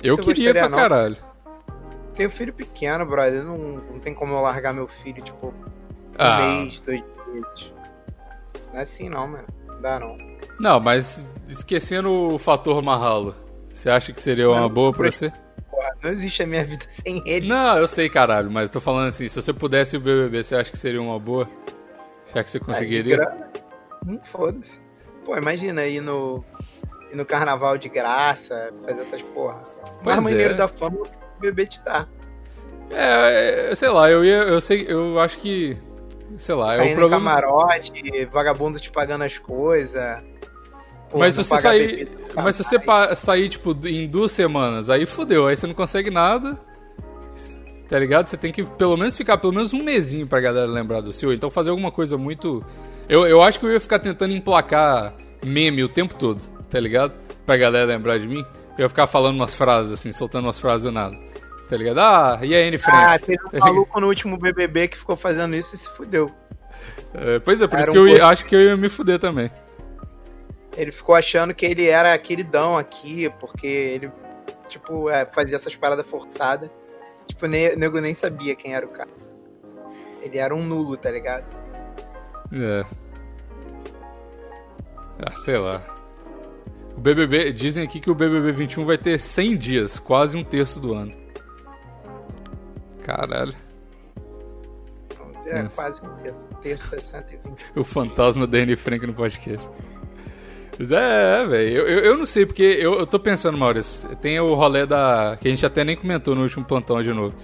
Eu 0.04 0.16
se 0.16 0.22
queria 0.24 0.50
eu 0.50 0.54
pra 0.54 0.70
não. 0.70 0.78
caralho. 0.78 1.18
Tenho 2.14 2.30
filho 2.30 2.54
pequeno, 2.54 3.06
brother. 3.06 3.44
Não, 3.44 3.58
não 3.58 4.00
tem 4.00 4.14
como 4.14 4.34
eu 4.34 4.42
largar 4.42 4.74
meu 4.74 4.88
filho, 4.88 5.24
tipo, 5.24 5.48
um 5.48 5.54
ah. 6.18 6.42
mês, 6.42 6.82
dois 6.82 7.04
meses. 7.28 7.74
Não 8.72 8.80
é 8.80 8.82
assim 8.82 9.10
não, 9.10 9.28
mano. 9.28 9.46
Não 9.68 9.82
dá 9.82 10.00
não. 10.00 10.18
Não, 10.60 10.80
mas 10.80 11.26
esquecendo 11.48 12.12
o 12.12 12.38
fator 12.38 12.82
Mahalo, 12.82 13.36
você 13.74 13.90
acha 13.90 14.12
que 14.12 14.22
seria 14.22 14.50
uma 14.50 14.68
boa 14.68 14.92
pra 14.92 15.10
você? 15.10 15.32
Não 16.02 16.12
existe 16.12 16.44
a 16.44 16.48
minha 16.48 16.64
vida 16.64 16.86
sem 16.90 17.22
ele. 17.26 17.48
Não, 17.48 17.78
eu 17.78 17.88
sei, 17.88 18.10
caralho, 18.10 18.50
mas 18.50 18.70
tô 18.70 18.80
falando 18.80 19.08
assim, 19.08 19.28
se 19.28 19.42
você 19.42 19.54
pudesse 19.54 19.98
o 19.98 20.00
BBB, 20.00 20.44
você 20.44 20.56
acha 20.56 20.72
que 20.72 20.78
seria 20.78 21.02
uma 21.02 21.20
boa? 21.20 21.48
Já 22.34 22.44
que 22.44 22.52
você 22.52 22.60
conseguiria? 22.60 23.20
Hum, 24.06 24.20
foda-se. 24.24 24.80
Pô, 25.26 25.36
imagina 25.36 25.82
aí 25.82 26.00
no 26.00 26.44
ir 27.12 27.16
no 27.16 27.26
carnaval 27.26 27.78
de 27.78 27.90
graça, 27.90 28.72
fazer 28.86 29.02
essas 29.02 29.22
porra. 29.22 29.64
O 30.02 30.06
mais 30.06 30.24
maneiro 30.24 30.54
é. 30.54 30.58
da 30.58 30.68
fama 30.68 30.98
que 31.04 31.12
o 31.38 31.42
bebê 31.42 31.66
te 31.66 31.84
dá. 31.84 32.08
É, 32.92 33.72
é, 33.72 33.76
sei 33.76 33.90
lá, 33.90 34.10
eu 34.10 34.24
ia, 34.24 34.38
eu 34.38 34.62
sei, 34.62 34.86
eu 34.88 35.20
acho 35.20 35.38
que, 35.40 35.78
sei 36.38 36.56
lá, 36.56 36.76
é 36.76 36.92
o 36.92 36.96
problema... 36.96 37.18
camarote, 37.18 38.26
vagabundo 38.32 38.80
te 38.80 38.92
pagando 38.92 39.24
as 39.24 39.38
coisas. 39.38 40.24
Mas 41.14 41.36
se 41.36 41.44
você 41.44 41.58
sair, 41.58 42.08
mas 42.36 42.56
se 42.56 42.64
você 42.64 42.80
sair 43.16 43.50
tipo 43.50 43.76
em 43.86 44.08
duas 44.08 44.32
semanas, 44.32 44.90
aí 44.90 45.06
fudeu, 45.06 45.48
aí 45.48 45.56
você 45.56 45.66
não 45.66 45.74
consegue 45.74 46.10
nada. 46.10 46.60
Tá 47.88 47.98
ligado? 47.98 48.28
Você 48.28 48.38
tem 48.38 48.52
que 48.52 48.64
pelo 48.64 48.96
menos 48.96 49.18
ficar 49.18 49.38
pelo 49.40 49.54
menos 49.54 49.74
um 49.74 49.84
mesinho 49.84 50.28
pra 50.28 50.40
galera 50.40 50.68
lembrar 50.68 51.02
do 51.02 51.12
seu. 51.12 51.34
Então 51.34 51.50
fazer 51.50 51.72
alguma 51.72 51.92
coisa 51.92 52.18
muito. 52.18 52.64
Eu, 53.08 53.26
eu 53.26 53.42
acho 53.42 53.60
que 53.60 53.66
eu 53.66 53.72
ia 53.72 53.80
ficar 53.80 53.98
tentando 53.98 54.36
emplacar 54.36 55.16
meme 55.44 55.84
o 55.84 55.90
tempo 55.90 56.14
todo 56.14 56.60
tá 56.70 56.80
ligado? 56.80 57.18
Pra 57.46 57.58
galera 57.58 57.86
lembrar 57.86 58.20
de 58.20 58.28
mim. 58.28 58.46
Eu 58.78 58.84
ia 58.84 58.90
ficar 58.90 59.08
falando 59.08 59.36
umas 59.36 59.56
frases, 59.56 59.92
assim, 59.92 60.14
soltando 60.14 60.46
umas 60.46 60.60
frases 60.60 60.84
do 60.84 60.92
nada. 60.92 61.18
Tá 61.68 61.76
ligado? 61.76 62.00
Ah, 62.00 62.40
e 62.42 62.56
a 62.56 62.60
Anne 62.66 62.78
Frank? 62.78 62.98
Ah, 62.98 63.20
teve 63.20 63.40
um 63.54 63.60
maluco 63.60 64.00
no 64.00 64.08
último 64.08 64.38
BBB 64.38 64.88
que 64.88 64.98
ficou 64.98 65.16
fazendo 65.16 65.56
isso 65.56 65.76
e 65.76 65.78
se 65.78 65.90
fudeu. 65.90 66.30
É, 67.14 67.40
pois 67.40 67.62
é, 67.62 67.68
por 67.68 67.76
era 67.76 67.84
isso 67.84 67.92
que 67.92 68.00
um 68.00 68.08
eu 68.08 68.16
ia, 68.16 68.26
acho 68.26 68.46
que 68.46 68.56
eu 68.56 68.62
ia 68.62 68.78
me 68.78 68.90
fuder 68.90 69.20
também. 69.20 69.52
Ele 70.80 70.94
ficou 70.94 71.14
achando 71.14 71.54
que 71.54 71.66
ele 71.66 71.88
era 71.88 72.18
queridão 72.18 72.78
aqui, 72.78 73.30
porque 73.38 73.68
ele, 73.68 74.10
tipo, 74.70 75.10
é, 75.10 75.26
fazia 75.26 75.58
essas 75.58 75.76
paradas 75.76 76.06
forçadas. 76.08 76.70
Tipo, 77.28 77.48
o 77.48 77.50
nego 77.50 78.00
nem 78.00 78.16
sabia 78.16 78.56
quem 78.56 78.74
era 78.74 78.86
o 78.86 78.90
cara. 78.90 79.10
Ele 80.22 80.38
era 80.38 80.56
um 80.56 80.64
nulo, 80.64 80.96
tá 80.96 81.12
ligado? 81.12 81.54
É. 82.54 82.86
Ah, 85.20 85.36
sei 85.36 85.58
lá. 85.58 85.84
O 86.96 87.02
BBB, 87.02 87.52
dizem 87.52 87.84
aqui 87.84 88.00
que 88.00 88.10
o 88.10 88.16
BBB 88.16 88.54
21 88.54 88.86
vai 88.86 88.98
ter 88.98 89.20
100 89.20 89.58
dias, 89.58 90.00
quase 90.00 90.38
um 90.38 90.46
terço 90.46 90.80
do 90.80 90.94
ano. 90.94 91.12
Caralho. 93.04 93.54
É, 95.46 95.64
quase 95.76 96.02
um 96.08 96.16
terço. 96.16 96.46
Um 96.46 96.56
terço 96.62 96.96
é 96.96 97.00
120. 97.02 97.66
O 97.76 97.84
fantasma 97.84 98.48
da 98.48 98.60
Anne 98.60 98.78
Frank 98.78 99.06
no 99.06 99.14
podcast. 99.14 99.70
Mas 100.80 100.92
é, 100.94 101.42
é 101.42 101.46
velho. 101.46 101.70
Eu, 101.70 101.88
eu, 101.88 102.00
eu, 102.00 102.18
não 102.18 102.26
sei, 102.26 102.46
porque 102.46 102.64
eu, 102.64 103.00
eu 103.00 103.06
tô 103.06 103.20
pensando, 103.20 103.58
Maurício. 103.58 104.16
Tem 104.16 104.40
o 104.40 104.54
rolê 104.54 104.86
da. 104.86 105.38
que 105.40 105.50
a 105.50 105.52
gente 105.52 105.66
até 105.66 105.84
nem 105.84 105.98
comentou 105.98 106.34
no 106.34 106.44
último 106.44 106.64
plantão 106.64 107.04
de 107.04 107.12
novo. 107.12 107.36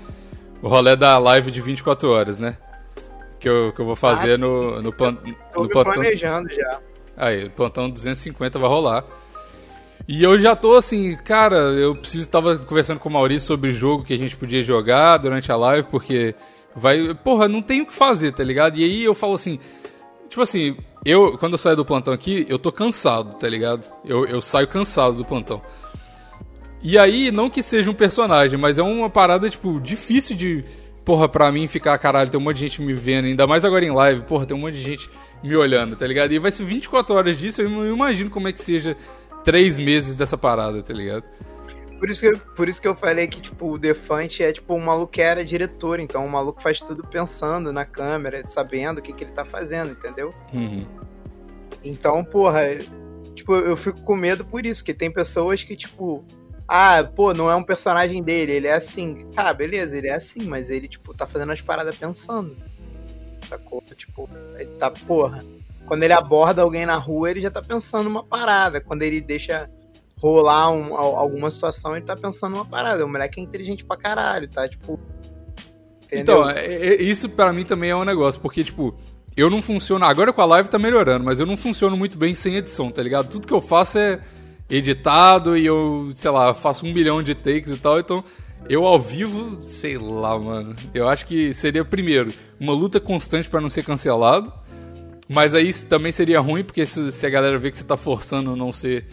O 0.61 0.69
rolê 0.69 0.95
da 0.95 1.17
live 1.17 1.51
de 1.51 1.59
24 1.59 2.09
horas, 2.09 2.39
né? 2.39 2.57
Que 3.38 3.49
eu, 3.49 3.73
que 3.73 3.81
eu 3.81 3.86
vou 3.86 3.95
fazer 3.95 4.36
ah, 4.36 4.38
no, 4.38 4.81
no, 4.81 4.93
plan, 4.93 5.17
no 5.53 5.67
plantão. 5.67 5.93
planejando 5.93 6.47
já. 6.49 6.79
Aí, 7.17 7.43
o 7.43 7.51
plantão 7.51 7.89
250 7.89 8.57
vai 8.57 8.69
rolar. 8.69 9.03
E 10.07 10.23
eu 10.23 10.39
já 10.39 10.55
tô 10.55 10.75
assim, 10.75 11.17
cara, 11.17 11.57
eu 11.57 11.93
preciso 11.93 12.29
tava 12.29 12.57
conversando 12.57 12.99
com 12.99 13.09
o 13.09 13.11
Maurício 13.11 13.47
sobre 13.47 13.71
o 13.71 13.73
jogo 13.73 14.03
que 14.03 14.13
a 14.13 14.17
gente 14.17 14.38
podia 14.38 14.63
jogar 14.63 15.17
durante 15.17 15.51
a 15.51 15.55
live, 15.55 15.88
porque 15.89 16.36
vai, 16.75 17.13
porra, 17.15 17.49
não 17.49 17.61
tem 17.61 17.81
o 17.81 17.86
que 17.86 17.93
fazer, 17.93 18.31
tá 18.31 18.43
ligado? 18.43 18.77
E 18.77 18.83
aí 18.83 19.03
eu 19.03 19.15
falo 19.15 19.33
assim, 19.33 19.59
tipo 20.29 20.41
assim, 20.41 20.77
eu 21.06 21.38
quando 21.38 21.53
eu 21.53 21.58
saio 21.58 21.76
do 21.76 21.86
plantão 21.86 22.14
aqui, 22.14 22.45
eu 22.49 22.58
tô 22.58 22.72
cansado, 22.72 23.36
tá 23.36 23.47
ligado? 23.47 23.88
Eu, 24.03 24.26
eu 24.26 24.41
saio 24.41 24.68
cansado 24.68 25.16
do 25.16 25.24
plantão. 25.24 25.62
E 26.82 26.97
aí, 26.97 27.32
não 27.32 27.49
que 27.49 27.64
seja 27.64 27.89
um 27.89 27.93
personagem, 27.93 28.60
mas 28.60 28.78
é 28.78 28.84
uma 28.84 29.10
parada, 29.10 29.49
tipo, 29.49 29.80
difícil 29.80 30.36
de, 30.36 30.64
porra, 31.03 31.28
pra 31.28 31.51
mim 31.51 31.66
ficar, 31.68 31.97
caralho, 31.97 32.30
tem 32.30 32.39
um 32.39 32.43
monte 32.43 32.58
de 32.58 32.62
gente 32.68 32.82
me 32.82 32.93
vendo, 32.93 33.26
ainda 33.26 33.47
mais 33.47 33.66
agora 33.66 33.84
em 33.84 33.91
live, 33.91 34.22
porra, 34.22 34.45
tem 34.45 34.56
um 34.56 34.60
monte 34.60 34.76
de 34.76 34.84
gente 34.84 35.10
me 35.43 35.56
olhando, 35.56 35.95
tá 35.95 36.06
ligado? 36.06 36.32
E 36.32 36.39
vai 36.39 36.51
ser 36.51 36.64
24 36.64 37.16
horas 37.16 37.39
disso, 37.39 37.62
eu 37.62 37.93
imagino 37.93 38.30
como 38.30 38.47
é 38.47 38.51
que 38.51 38.62
seja 38.62 38.95
três 39.43 39.80
meses 39.80 40.14
dessa 40.14 40.38
parada, 40.38 40.84
tá 40.84 40.93
ligado? 40.93 41.24
Por 41.99 42.09
isso, 42.09 42.21
que, 42.21 42.37
por 42.55 42.67
isso 42.67 42.81
que 42.81 42.87
eu 42.87 42.95
falei 42.95 43.27
que, 43.27 43.41
tipo, 43.41 43.71
o 43.71 43.77
Defante 43.77 44.43
é, 44.43 44.51
tipo, 44.51 44.73
um 44.73 44.83
maluco 44.83 45.13
que 45.13 45.21
era 45.21 45.45
diretor, 45.45 45.99
então 45.99 46.25
o 46.25 46.29
maluco 46.29 46.61
faz 46.61 46.79
tudo 46.79 47.07
pensando 47.07 47.71
na 47.71 47.85
câmera, 47.85 48.45
sabendo 48.45 48.99
o 48.99 49.01
que, 49.01 49.13
que 49.13 49.23
ele 49.23 49.31
tá 49.31 49.45
fazendo, 49.45 49.91
entendeu? 49.91 50.29
Uhum. 50.53 50.85
Então, 51.83 52.23
porra, 52.23 52.63
tipo, 53.33 53.55
eu 53.55 53.77
fico 53.77 54.01
com 54.01 54.15
medo 54.15 54.43
por 54.45 54.65
isso, 54.65 54.83
que 54.83 54.93
tem 54.93 55.09
pessoas 55.09 55.63
que, 55.63 55.75
tipo, 55.75 56.23
ah, 56.67 57.03
pô, 57.03 57.33
não 57.33 57.49
é 57.49 57.55
um 57.55 57.63
personagem 57.63 58.23
dele, 58.23 58.53
ele 58.53 58.67
é 58.67 58.73
assim. 58.73 59.27
Tá, 59.33 59.53
beleza, 59.53 59.97
ele 59.97 60.07
é 60.07 60.15
assim, 60.15 60.43
mas 60.43 60.69
ele, 60.69 60.87
tipo, 60.87 61.13
tá 61.13 61.27
fazendo 61.27 61.51
as 61.51 61.61
paradas 61.61 61.95
pensando. 61.95 62.57
Sacou? 63.45 63.81
Tipo, 63.95 64.27
ele 64.55 64.71
tá, 64.71 64.89
porra, 64.89 65.43
quando 65.85 66.03
ele 66.03 66.13
aborda 66.13 66.63
alguém 66.63 66.85
na 66.85 66.97
rua, 66.97 67.29
ele 67.29 67.41
já 67.41 67.51
tá 67.51 67.61
pensando 67.61 68.07
uma 68.07 68.23
parada. 68.23 68.81
Quando 68.81 69.03
ele 69.03 69.21
deixa 69.21 69.69
rolar 70.18 70.72
um, 70.72 70.95
alguma 70.95 71.51
situação, 71.51 71.95
ele 71.95 72.05
tá 72.05 72.16
pensando 72.16 72.55
uma 72.55 72.66
parada. 72.66 73.05
O 73.05 73.09
moleque 73.09 73.39
é 73.39 73.43
inteligente 73.43 73.84
pra 73.86 73.97
caralho, 73.97 74.47
tá? 74.47 74.68
Tipo. 74.68 74.99
Entendeu? 76.05 76.22
Então, 76.22 76.49
é, 76.49 76.66
é, 76.66 77.01
isso 77.01 77.28
para 77.28 77.51
mim 77.51 77.63
também 77.63 77.89
é 77.89 77.95
um 77.95 78.05
negócio, 78.05 78.39
porque, 78.39 78.63
tipo, 78.63 78.95
eu 79.36 79.49
não 79.49 79.61
funciono. 79.61 80.05
Agora 80.05 80.32
com 80.32 80.41
a 80.41 80.45
live 80.45 80.70
tá 80.70 80.80
melhorando, 80.80 81.26
mas 81.26 81.39
eu 81.39 81.45
não 81.45 81.57
funciono 81.57 81.97
muito 81.97 82.18
bem 82.18 82.36
sem 82.36 82.55
edição, 82.55 82.91
tá 82.91 83.01
ligado? 83.01 83.30
Tudo 83.30 83.47
que 83.47 83.53
eu 83.53 83.61
faço 83.61 83.97
é 83.97 84.22
editado 84.70 85.57
e 85.57 85.66
eu, 85.66 86.09
sei 86.16 86.32
lá, 86.32 86.53
faço 86.53 86.86
um 86.86 86.93
milhão 86.93 87.22
de 87.22 87.36
takes 87.36 87.72
e 87.72 87.78
tal, 87.78 87.99
então. 87.99 88.24
Eu 88.68 88.84
ao 88.86 88.99
vivo, 88.99 89.61
sei 89.61 89.95
lá, 89.95 90.39
mano. 90.39 90.76
Eu 90.91 91.07
acho 91.07 91.28
que 91.28 91.53
seria, 91.53 91.86
primeiro, 91.86 92.34
uma 92.59 92.74
luta 92.74 92.99
constante 92.99 93.47
para 93.47 93.61
não 93.61 93.70
ser 93.70 93.84
cancelado. 93.84 94.51
Mas 95.28 95.53
aí 95.53 95.74
também 95.74 96.11
seria 96.11 96.39
ruim, 96.39 96.63
porque 96.63 96.86
se, 96.86 97.11
se, 97.11 97.26
a 97.26 97.30
galera 97.30 97.57
vê 97.57 97.72
que 97.72 97.78
você 97.78 97.84
tá 97.84 97.97
forçando 97.97 98.55
não 98.55 98.72
ser 98.72 99.05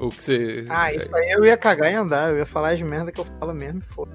o 0.00 0.10
que 0.10 0.22
você. 0.22 0.64
Ah, 0.68 0.92
isso 0.92 1.14
aí 1.14 1.30
eu 1.30 1.44
ia 1.44 1.56
cagar 1.56 1.92
e 1.92 1.94
andar, 1.94 2.30
eu 2.30 2.38
ia 2.38 2.46
falar 2.46 2.70
as 2.70 2.82
merda 2.82 3.12
que 3.12 3.20
eu 3.20 3.26
falo 3.38 3.54
mesmo 3.54 3.80
e 3.80 3.94
foda. 3.94 4.12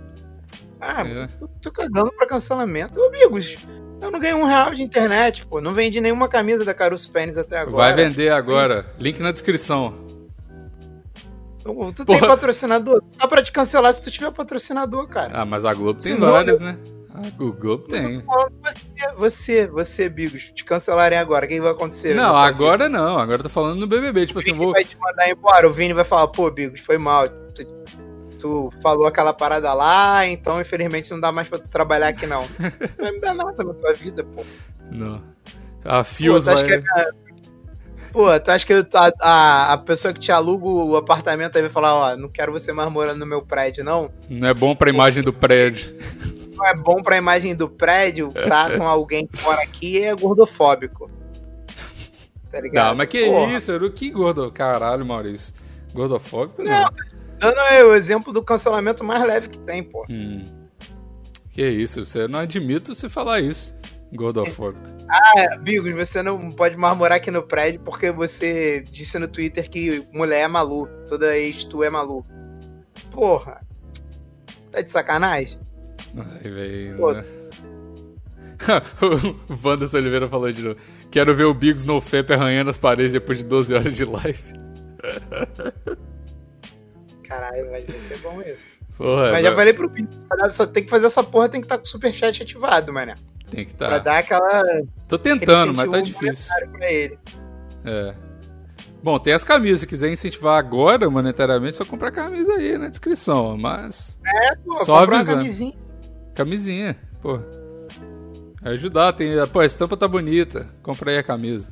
Ah, 0.79 1.07
é. 1.07 1.27
eu 1.39 1.47
tô 1.61 1.71
cagando 1.71 2.11
pra 2.13 2.27
cancelamento. 2.27 3.01
Amigos, 3.01 3.55
eu 4.01 4.11
não 4.11 4.19
ganhei 4.19 4.35
um 4.35 4.43
real 4.43 4.75
de 4.75 4.83
internet, 4.83 5.45
pô. 5.45 5.61
Não 5.61 5.73
vendi 5.73 6.01
nenhuma 6.01 6.27
camisa 6.27 6.65
da 6.65 6.73
Caruso 6.73 7.09
Pênis 7.09 7.37
até 7.37 7.57
agora. 7.57 7.77
Vai 7.77 7.93
vender 7.93 8.29
agora. 8.29 8.85
Link 8.99 9.21
na 9.21 9.31
descrição. 9.31 10.03
Tu 11.63 11.73
Porra. 11.73 11.93
tem 11.93 12.19
patrocinador? 12.19 13.01
Dá 13.17 13.25
pra 13.25 13.41
te 13.41 13.51
cancelar 13.51 13.93
se 13.93 14.03
tu 14.03 14.11
tiver 14.11 14.31
patrocinador, 14.31 15.07
cara. 15.07 15.31
Ah, 15.33 15.45
mas 15.45 15.63
a 15.63 15.73
Globo 15.73 16.01
tem 16.01 16.17
várias, 16.17 16.59
né? 16.59 16.77
Ah, 17.13 17.21
o 17.39 17.53
Globo 17.53 17.87
tem. 17.87 18.21
Você, 18.61 18.79
você, 19.17 19.67
você, 19.67 20.09
Bigos, 20.09 20.51
te 20.53 20.63
cancelarem 20.63 21.17
agora, 21.17 21.45
o 21.45 21.47
que 21.47 21.61
vai 21.61 21.71
acontecer? 21.71 22.13
Não, 22.15 22.35
agora 22.35 22.87
não, 22.89 23.17
agora 23.17 23.39
eu 23.39 23.43
tô 23.43 23.49
falando 23.49 23.79
no 23.79 23.87
BBB, 23.87 24.27
tipo 24.27 24.39
assim, 24.39 24.53
vou... 24.53 24.71
vai 24.71 24.83
te 24.83 24.97
mandar 24.97 25.29
embora, 25.29 25.67
o 25.67 25.73
Vini 25.73 25.93
vai 25.93 26.05
falar, 26.05 26.27
pô, 26.27 26.49
Bigos, 26.49 26.81
foi 26.81 26.97
mal, 26.97 27.29
tu, 27.29 27.65
tu 28.39 28.73
falou 28.81 29.07
aquela 29.07 29.33
parada 29.33 29.73
lá, 29.73 30.25
então 30.27 30.59
infelizmente 30.59 31.11
não 31.11 31.19
dá 31.19 31.31
mais 31.31 31.47
pra 31.47 31.59
tu 31.59 31.67
trabalhar 31.69 32.09
aqui 32.09 32.27
não. 32.27 32.45
não 32.59 33.05
vai 33.05 33.11
me 33.11 33.19
dar 33.19 33.33
nada 33.33 33.63
na 33.63 33.73
tua 33.73 33.93
vida, 33.93 34.23
pô. 34.23 34.43
Não. 34.91 35.21
A 35.85 36.03
Fios 36.03 36.45
Pô, 36.45 36.51
tu 36.51 36.53
acha 36.55 36.67
vai... 36.67 36.81
que 36.81 36.89
a- 36.89 37.23
Pô, 38.13 38.39
tu 38.39 38.51
acha 38.51 38.63
que 38.63 38.73
a, 38.73 39.11
a, 39.19 39.73
a 39.73 39.77
pessoa 39.79 40.13
que 40.13 40.19
te 40.19 40.31
aluga 40.31 40.67
o 40.67 40.95
apartamento 40.95 41.55
aí 41.55 41.63
vai 41.63 41.71
falar, 41.71 41.95
ó, 41.95 42.15
não 42.15 42.29
quero 42.29 42.51
você 42.51 42.71
mais 42.71 42.91
morando 42.91 43.17
no 43.17 43.25
meu 43.25 43.41
prédio, 43.41 43.83
não? 43.83 44.11
Não 44.29 44.47
é 44.47 44.53
bom 44.53 44.75
pra 44.75 44.91
imagem 44.91 45.23
do 45.23 45.33
prédio. 45.33 45.97
Não 46.55 46.65
é 46.65 46.75
bom 46.75 47.01
pra 47.01 47.17
imagem 47.17 47.55
do 47.55 47.69
prédio 47.69 48.31
tá 48.31 48.69
com 48.77 48.87
alguém 48.87 49.27
que 49.27 49.41
mora 49.41 49.61
aqui 49.61 50.03
é 50.03 50.15
gordofóbico. 50.15 51.09
Tá 52.51 52.61
ligado? 52.61 52.89
Não, 52.89 52.95
mas 52.95 53.07
que 53.07 53.25
Porra. 53.25 53.51
isso? 53.53 53.75
O 53.75 53.91
que 53.91 54.09
gordo? 54.11 54.51
Caralho, 54.51 55.05
Maurício. 55.05 55.53
Gordofóbico? 55.93 56.63
Não. 56.63 56.71
Não, 56.71 56.89
dando 57.39 57.59
aí 57.59 57.83
o 57.83 57.95
exemplo 57.95 58.31
do 58.31 58.43
cancelamento 58.43 59.03
mais 59.03 59.23
leve 59.25 59.49
que 59.49 59.57
tem, 59.59 59.83
pô. 59.83 60.05
Hum. 60.09 60.43
Que 61.49 61.67
isso? 61.67 62.05
Você 62.05 62.27
não 62.27 62.39
admito 62.39 62.93
você 62.93 63.09
falar 63.09 63.41
isso. 63.41 63.75
Gordofóbico. 64.13 64.93
É, 65.35 65.57
Bigos, 65.57 65.93
você 65.93 66.23
não 66.23 66.49
pode 66.49 66.77
mais 66.77 66.97
morar 66.97 67.15
aqui 67.15 67.29
no 67.29 67.43
prédio 67.43 67.81
porque 67.81 68.09
você 68.09 68.81
disse 68.89 69.19
no 69.19 69.27
Twitter 69.27 69.69
que 69.69 70.07
mulher 70.13 70.39
é 70.39 70.47
malu. 70.47 70.87
Toda 71.09 71.37
ex 71.37 71.65
tu 71.65 71.83
é 71.83 71.89
malu. 71.89 72.25
Porra. 73.11 73.61
Tá 74.71 74.81
de 74.81 74.89
sacanagem? 74.89 75.59
Ai, 76.17 76.49
velho. 76.51 77.13
Né? 77.13 77.23
o 79.01 79.67
Wanderson 79.67 79.97
Oliveira 79.97 80.27
falou 80.29 80.51
de 80.51 80.61
novo. 80.61 80.79
Quero 81.11 81.33
ver 81.35 81.43
o 81.45 81.53
Bigos 81.53 81.85
no 81.85 81.99
FEP 81.99 82.33
arranhando 82.33 82.69
as 82.69 82.77
paredes 82.77 83.11
depois 83.13 83.37
de 83.39 83.43
12 83.43 83.73
horas 83.73 83.93
de 83.95 84.05
live. 84.05 84.43
Caralho, 87.27 87.69
vai 87.69 87.81
ser 87.81 88.17
bom 88.19 88.41
isso. 88.41 88.67
Porra, 88.97 89.31
Mas 89.31 89.43
já 89.43 89.55
falei 89.55 89.73
pro 89.73 89.89
Bigos, 89.89 90.25
só 90.51 90.67
tem 90.67 90.83
que 90.83 90.89
fazer 90.89 91.07
essa 91.07 91.23
porra, 91.23 91.49
tem 91.49 91.59
que 91.61 91.65
estar 91.65 91.77
com 91.77 91.83
o 91.83 91.87
superchat 91.87 92.43
ativado, 92.43 92.93
mané. 92.93 93.15
tem 93.49 93.65
que 93.65 93.73
Pra 93.73 93.97
estar. 93.97 93.99
dar 93.99 94.19
aquela. 94.19 94.63
Tô 95.07 95.17
tentando, 95.17 95.73
mas 95.73 95.89
tá 95.89 95.99
difícil. 95.99 96.53
Pra 96.71 96.91
ele. 96.91 97.17
É. 97.85 98.13
Bom, 99.01 99.19
tem 99.19 99.33
as 99.33 99.43
camisas. 99.43 99.81
Se 99.81 99.87
quiser 99.87 100.09
incentivar 100.11 100.57
agora 100.57 101.09
monetariamente, 101.09 101.75
só 101.75 101.83
comprar 101.83 102.11
camisa 102.11 102.53
aí 102.53 102.77
na 102.77 102.87
descrição. 102.87 103.57
Mas. 103.57 104.17
É, 104.25 104.55
pô, 104.55 104.73
Só 104.85 104.99
comprar 105.01 105.05
uma 105.07 105.15
avisando. 105.17 105.37
camisinha. 105.39 105.73
Camisinha, 106.33 106.97
pô. 107.21 107.39
É 108.63 108.69
ajudar, 108.69 109.13
tem. 109.13 109.35
Pô, 109.47 109.59
a 109.59 109.65
estampa 109.65 109.97
tá 109.97 110.07
bonita. 110.07 110.69
Compra 110.81 111.11
aí 111.11 111.17
a 111.17 111.23
camisa. 111.23 111.71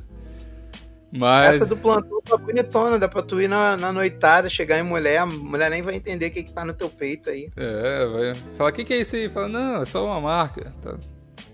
Mas. 1.10 1.56
Essa 1.56 1.66
do 1.66 1.76
plantão 1.76 2.20
tá 2.22 2.36
bonitona, 2.36 2.98
dá 2.98 3.06
pra 3.06 3.22
tu 3.22 3.40
ir 3.40 3.48
na, 3.48 3.76
na 3.76 3.92
noitada, 3.92 4.48
chegar 4.48 4.78
em 4.78 4.82
mulher, 4.82 5.18
a 5.18 5.26
mulher 5.26 5.70
nem 5.70 5.82
vai 5.82 5.94
entender 5.94 6.28
o 6.28 6.30
que, 6.30 6.42
que 6.42 6.52
tá 6.52 6.64
no 6.64 6.72
teu 6.72 6.88
peito 6.88 7.28
aí. 7.28 7.50
É, 7.54 8.06
vai 8.06 8.34
falar, 8.56 8.70
o 8.70 8.72
que, 8.72 8.84
que 8.84 8.94
é 8.94 9.00
isso 9.00 9.16
aí? 9.16 9.28
Fala, 9.28 9.48
não, 9.48 9.82
é 9.82 9.84
só 9.84 10.06
uma 10.06 10.20
marca. 10.20 10.72
Tá 10.80 10.96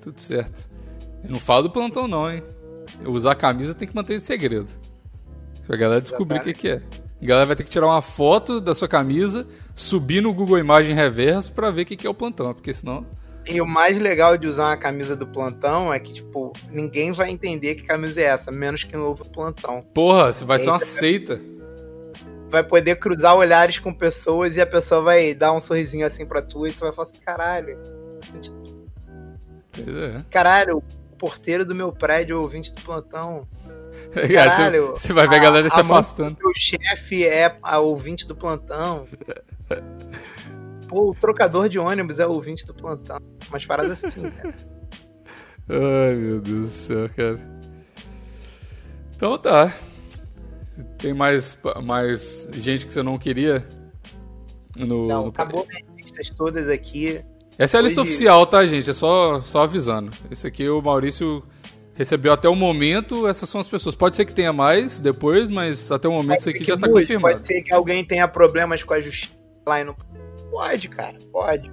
tudo 0.01 0.21
certo. 0.21 0.69
Eu 1.25 1.31
não 1.31 1.41
falo 1.41 1.65
do 1.65 1.71
plantão, 1.71 2.07
não, 2.07 2.31
hein? 2.31 2.43
Eu 3.03 3.13
usar 3.13 3.33
a 3.33 3.37
camisa 3.37 3.75
tem 3.75 3.89
que 3.89 3.95
manter 3.95 4.15
em 4.15 4.21
segredo. 4.21 4.71
Pra 5.67 5.77
galera 5.77 6.01
descobrir 6.01 6.39
o 6.39 6.43
que, 6.43 6.55
que 6.55 6.69
é. 6.69 6.83
A 7.21 7.25
galera 7.25 7.47
vai 7.47 7.57
ter 7.57 7.65
que 7.65 7.71
tirar 7.71 7.87
uma 7.87 8.01
foto 8.01 8.61
da 8.61 8.75
sua 8.75 8.87
camisa, 8.87 9.47
subir 9.75 10.21
no 10.21 10.33
Google 10.33 10.59
Imagem 10.59 10.95
Reverso 10.95 11.53
pra 11.53 11.71
ver 11.71 11.83
o 11.83 11.87
que, 11.87 11.97
que 11.97 12.07
é 12.07 12.11
o 12.11 12.15
plantão, 12.15 12.55
porque 12.55 12.73
senão. 12.73 13.05
E 13.45 13.61
o 13.61 13.67
mais 13.67 13.99
legal 13.99 14.37
de 14.37 14.47
usar 14.47 14.67
uma 14.67 14.77
camisa 14.77 15.17
do 15.17 15.27
plantão 15.27 15.93
é 15.93 15.99
que, 15.99 16.13
tipo, 16.13 16.53
ninguém 16.71 17.13
vai 17.13 17.31
entender 17.31 17.75
que 17.75 17.83
camisa 17.83 18.21
é 18.21 18.25
essa, 18.25 18.53
menos 18.53 18.85
quem 18.85 19.01
ouve 19.01 19.23
o 19.23 19.31
plantão. 19.31 19.83
Porra, 19.95 20.33
você 20.33 20.45
vai 20.45 20.59
ser 20.59 20.69
uma 20.69 20.77
Esse 20.77 20.87
seita. 20.87 21.41
Vai 22.51 22.63
poder 22.63 22.97
cruzar 22.97 23.35
olhares 23.35 23.79
com 23.79 23.93
pessoas 23.93 24.57
e 24.57 24.61
a 24.61 24.67
pessoa 24.67 25.03
vai 25.03 25.35
dar 25.35 25.53
um 25.53 25.61
sorrisinho 25.61 26.07
assim 26.07 26.25
pra 26.25 26.43
tu 26.43 26.67
e 26.67 26.73
tu 26.73 26.81
vai 26.81 26.93
falar 26.93 27.09
assim, 27.09 27.21
caralho, 27.21 27.79
é. 29.77 30.23
caralho, 30.31 30.79
o 30.79 31.17
porteiro 31.17 31.65
do 31.65 31.75
meu 31.75 31.93
prédio 31.93 32.37
é 32.37 32.39
ouvinte 32.39 32.73
do 32.73 32.81
plantão. 32.83 33.47
Cara, 34.13 34.29
Caralho, 34.29 34.87
você, 34.89 35.07
você 35.09 35.13
vai 35.13 35.29
ver 35.29 35.37
a 35.37 35.39
galera 35.39 35.69
se 35.71 35.77
a 35.77 35.81
afastando. 35.81 36.37
Meu 36.41 36.53
chefe 36.57 37.25
é 37.25 37.55
a 37.63 37.79
ouvinte 37.79 38.27
do 38.27 38.35
plantão. 38.35 39.07
Pô, 40.89 41.11
o 41.11 41.15
trocador 41.15 41.69
de 41.69 41.79
ônibus 41.79 42.19
é 42.19 42.27
o 42.27 42.31
ouvinte 42.33 42.65
do 42.65 42.73
plantão. 42.75 43.19
Umas 43.49 43.65
paradas 43.67 44.03
assim, 44.05 44.31
cara. 44.31 44.55
Ai, 45.69 46.15
meu 46.15 46.41
Deus 46.41 46.61
do 46.61 46.67
céu, 46.69 47.11
cara. 47.15 47.39
Então 49.15 49.37
tá. 49.39 49.73
Tem 50.97 51.13
mais, 51.13 51.59
mais 51.85 52.49
gente 52.55 52.87
que 52.87 52.95
você 52.95 53.03
não 53.03 53.19
queria? 53.19 53.67
No, 54.77 55.07
Não, 55.09 55.23
no- 55.25 55.29
acabou 55.29 55.67
minhas 55.67 55.83
listas 55.97 56.31
todas 56.31 56.69
aqui. 56.69 57.21
Essa 57.59 57.77
é 57.77 57.81
a 57.81 57.83
lista 57.83 58.01
Hoje- 58.01 58.11
oficial, 58.13 58.47
tá, 58.47 58.65
gente? 58.65 58.89
É 58.89 58.93
só, 58.93 59.41
só 59.43 59.65
avisando. 59.65 60.11
Esse 60.31 60.47
aqui 60.47 60.69
o 60.69 60.81
Maurício 60.81 61.43
recebeu 61.99 62.33
até 62.33 62.49
o 62.49 62.55
momento. 62.55 63.27
Essas 63.27 63.51
são 63.51 63.61
as 63.61 63.67
pessoas. 63.67 63.97
Pode 63.97 64.15
ser 64.15 64.25
que 64.25 64.33
tenha 64.33 64.53
mais 64.53 65.01
depois, 65.01 65.51
mas 65.51 65.91
até 65.91 66.07
o 66.07 66.13
momento 66.13 66.39
isso 66.39 66.49
aqui 66.49 66.63
já 66.63 66.79
tá 66.79 66.87
mude, 66.87 67.01
confirmado. 67.01 67.35
Pode 67.35 67.47
ser 67.49 67.61
que 67.63 67.75
alguém 67.75 68.05
tenha 68.05 68.29
problemas 68.29 68.85
com 68.85 68.95
a 68.95 69.01
justiça 69.01 69.35
lá 69.67 69.81
e 69.81 69.85
não. 69.85 69.97
Pode, 70.49 70.89
cara, 70.89 71.19
pode. 71.33 71.69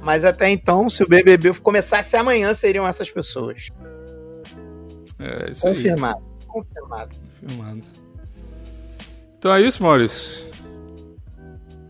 Mas 0.00 0.24
até 0.24 0.48
então, 0.48 0.88
se 0.88 1.04
o 1.04 1.06
BBB 1.06 1.52
começasse 1.60 2.16
amanhã, 2.16 2.54
seriam 2.54 2.88
essas 2.88 3.10
pessoas. 3.10 3.68
É 5.18 5.50
isso 5.50 5.66
aí. 5.68 5.74
Confirmado. 5.74 6.22
Confirmado. 6.46 7.18
Confirmado. 7.40 7.86
Então 9.38 9.54
é 9.54 9.60
isso, 9.60 9.82
Maurício. 9.82 10.48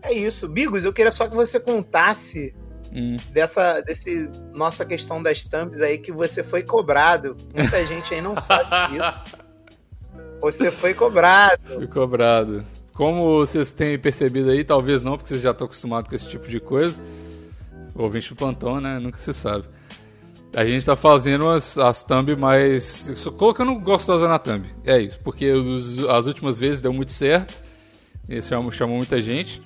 É 0.03 0.11
isso. 0.11 0.49
Bigos, 0.49 0.83
eu 0.83 0.91
queria 0.91 1.11
só 1.11 1.29
que 1.29 1.35
você 1.35 1.57
contasse 1.57 2.53
Hum. 2.93 3.15
dessa 3.31 3.79
desse 3.81 4.29
nossa 4.53 4.83
questão 4.85 5.23
das 5.23 5.45
thumbs 5.45 5.81
aí 5.81 5.97
que 5.97 6.11
você 6.11 6.43
foi 6.43 6.61
cobrado. 6.63 7.37
Muita 7.55 7.83
gente 7.87 8.13
aí 8.13 8.21
não 8.21 8.35
sabe 8.35 8.91
disso. 8.93 9.15
Você 10.41 10.71
foi 10.71 10.93
cobrado. 10.93 11.61
Fui 11.75 11.87
cobrado. 11.87 12.65
Como 12.93 13.37
vocês 13.39 13.71
têm 13.71 13.97
percebido 13.97 14.49
aí, 14.49 14.63
talvez 14.63 15.01
não, 15.01 15.13
porque 15.17 15.29
vocês 15.29 15.41
já 15.41 15.51
estão 15.51 15.65
acostumados 15.65 16.09
com 16.09 16.15
esse 16.15 16.27
tipo 16.27 16.47
de 16.47 16.59
coisa. 16.59 17.01
Ouvinte 17.95 18.29
do 18.29 18.35
plantão, 18.35 18.79
né? 18.81 18.99
Nunca 18.99 19.17
se 19.17 19.33
sabe. 19.33 19.65
A 20.53 20.65
gente 20.65 20.85
tá 20.85 20.95
fazendo 20.95 21.47
as, 21.49 21.77
as 21.77 22.03
thumb 22.03 22.35
mais. 22.35 23.11
Só 23.15 23.31
colocando 23.31 23.73
gostosa 23.79 24.27
na 24.27 24.37
thumb. 24.37 24.65
É 24.83 24.99
isso. 24.99 25.19
Porque 25.23 25.49
os- 25.51 25.99
as 26.05 26.25
últimas 26.25 26.59
vezes 26.59 26.81
deu 26.81 26.91
muito 26.91 27.11
certo. 27.11 27.61
E 28.27 28.41
chamou, 28.41 28.71
chamou 28.71 28.97
muita 28.97 29.21
gente. 29.21 29.61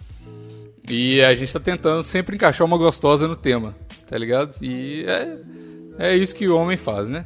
E 0.89 1.21
a 1.21 1.33
gente 1.33 1.51
tá 1.51 1.59
tentando 1.59 2.03
sempre 2.03 2.35
encaixar 2.35 2.65
uma 2.65 2.77
gostosa 2.77 3.27
no 3.27 3.35
tema. 3.35 3.75
Tá 4.07 4.17
ligado? 4.17 4.55
E 4.61 5.03
é, 5.07 5.37
é 5.97 6.15
isso 6.15 6.35
que 6.35 6.47
o 6.47 6.55
homem 6.55 6.77
faz, 6.77 7.09
né? 7.09 7.25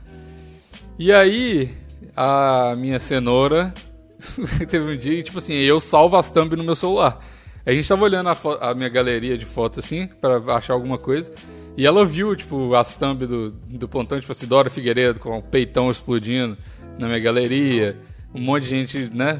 E 0.97 1.12
aí, 1.12 1.72
a 2.16 2.76
minha 2.78 2.99
cenoura 2.99 3.74
teve 4.68 4.93
um 4.93 4.97
dia, 4.97 5.18
que, 5.18 5.24
tipo 5.24 5.38
assim, 5.38 5.53
eu 5.53 5.80
salvo 5.80 6.18
as 6.18 6.32
thumb 6.32 6.55
no 6.55 6.64
meu 6.64 6.76
celular. 6.76 7.20
A 7.66 7.72
gente 7.72 7.88
tava 7.88 8.03
olhando 8.03 8.30
a, 8.30 8.38
a 8.62 8.74
minha 8.74 8.89
galeria 8.89 9.38
de 9.38 9.45
fotos, 9.45 9.80
assim, 9.80 10.07
pra 10.07 10.38
achar 10.55 10.74
alguma 10.74 10.97
coisa. 10.97 11.32
E 11.78 11.86
ela 11.86 12.05
viu, 12.05 12.36
tipo, 12.36 12.74
as 12.76 12.93
thumb 12.93 13.26
do, 13.26 13.51
do 13.51 13.88
plantão, 13.88 14.20
tipo 14.20 14.32
assim, 14.32 14.45
Dora 14.45 14.70
Figueiredo 14.70 15.20
com 15.20 15.38
o 15.38 15.43
peitão 15.43 15.89
explodindo 15.89 16.57
na 16.97 17.07
minha 17.07 17.20
galeria. 17.20 17.95
Um 18.34 18.41
monte 18.41 18.64
de 18.64 18.70
gente, 18.70 19.12
né, 19.14 19.39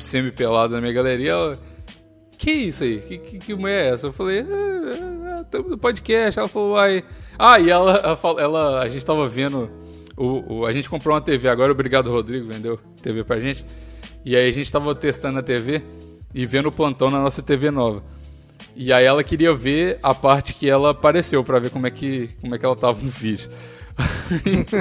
semi-pelada 0.00 0.74
na 0.74 0.80
minha 0.80 0.92
galeria. 0.92 1.32
Ela, 1.32 1.58
que 2.38 2.50
isso 2.50 2.84
aí? 2.84 3.00
Que, 3.00 3.18
que, 3.18 3.38
que 3.38 3.54
mulher 3.54 3.86
é 3.86 3.94
essa? 3.94 4.06
Eu 4.06 4.12
falei, 4.12 4.40
ah, 4.40 5.36
ah, 5.40 5.44
thumb 5.44 5.68
do 5.68 5.76
podcast. 5.78 6.38
Ela 6.38 6.48
falou, 6.48 6.78
ai... 6.78 7.04
Ah, 7.38 7.60
e 7.60 7.68
ela, 7.68 7.96
ela, 7.98 8.40
ela- 8.40 8.80
a 8.82 8.88
gente 8.88 9.04
tava 9.04 9.28
vendo... 9.28 9.70
O, 10.16 10.60
o- 10.60 10.66
a 10.66 10.72
gente 10.72 10.88
comprou 10.88 11.14
uma 11.14 11.20
TV 11.20 11.48
agora, 11.48 11.70
obrigado 11.70 12.10
Rodrigo, 12.10 12.48
vendeu 12.48 12.78
TV 13.02 13.22
pra 13.24 13.38
gente. 13.38 13.64
E 14.24 14.34
aí 14.34 14.48
a 14.48 14.52
gente 14.52 14.70
tava 14.70 14.94
testando 14.94 15.38
a 15.38 15.42
TV 15.42 15.82
e 16.34 16.46
vendo 16.46 16.68
o 16.68 16.72
plantão 16.72 17.10
na 17.10 17.20
nossa 17.20 17.42
TV 17.42 17.70
nova. 17.70 18.02
E 18.74 18.92
aí 18.92 19.04
ela 19.04 19.22
queria 19.24 19.52
ver 19.54 19.98
a 20.02 20.14
parte 20.14 20.54
que 20.54 20.68
ela 20.68 20.90
apareceu 20.90 21.42
pra 21.44 21.58
ver 21.58 21.70
como 21.70 21.86
é 21.86 21.90
que, 21.90 22.28
como 22.40 22.54
é 22.54 22.58
que 22.58 22.64
ela 22.64 22.76
tava 22.76 23.00
no 23.02 23.10
vídeo. 23.10 23.48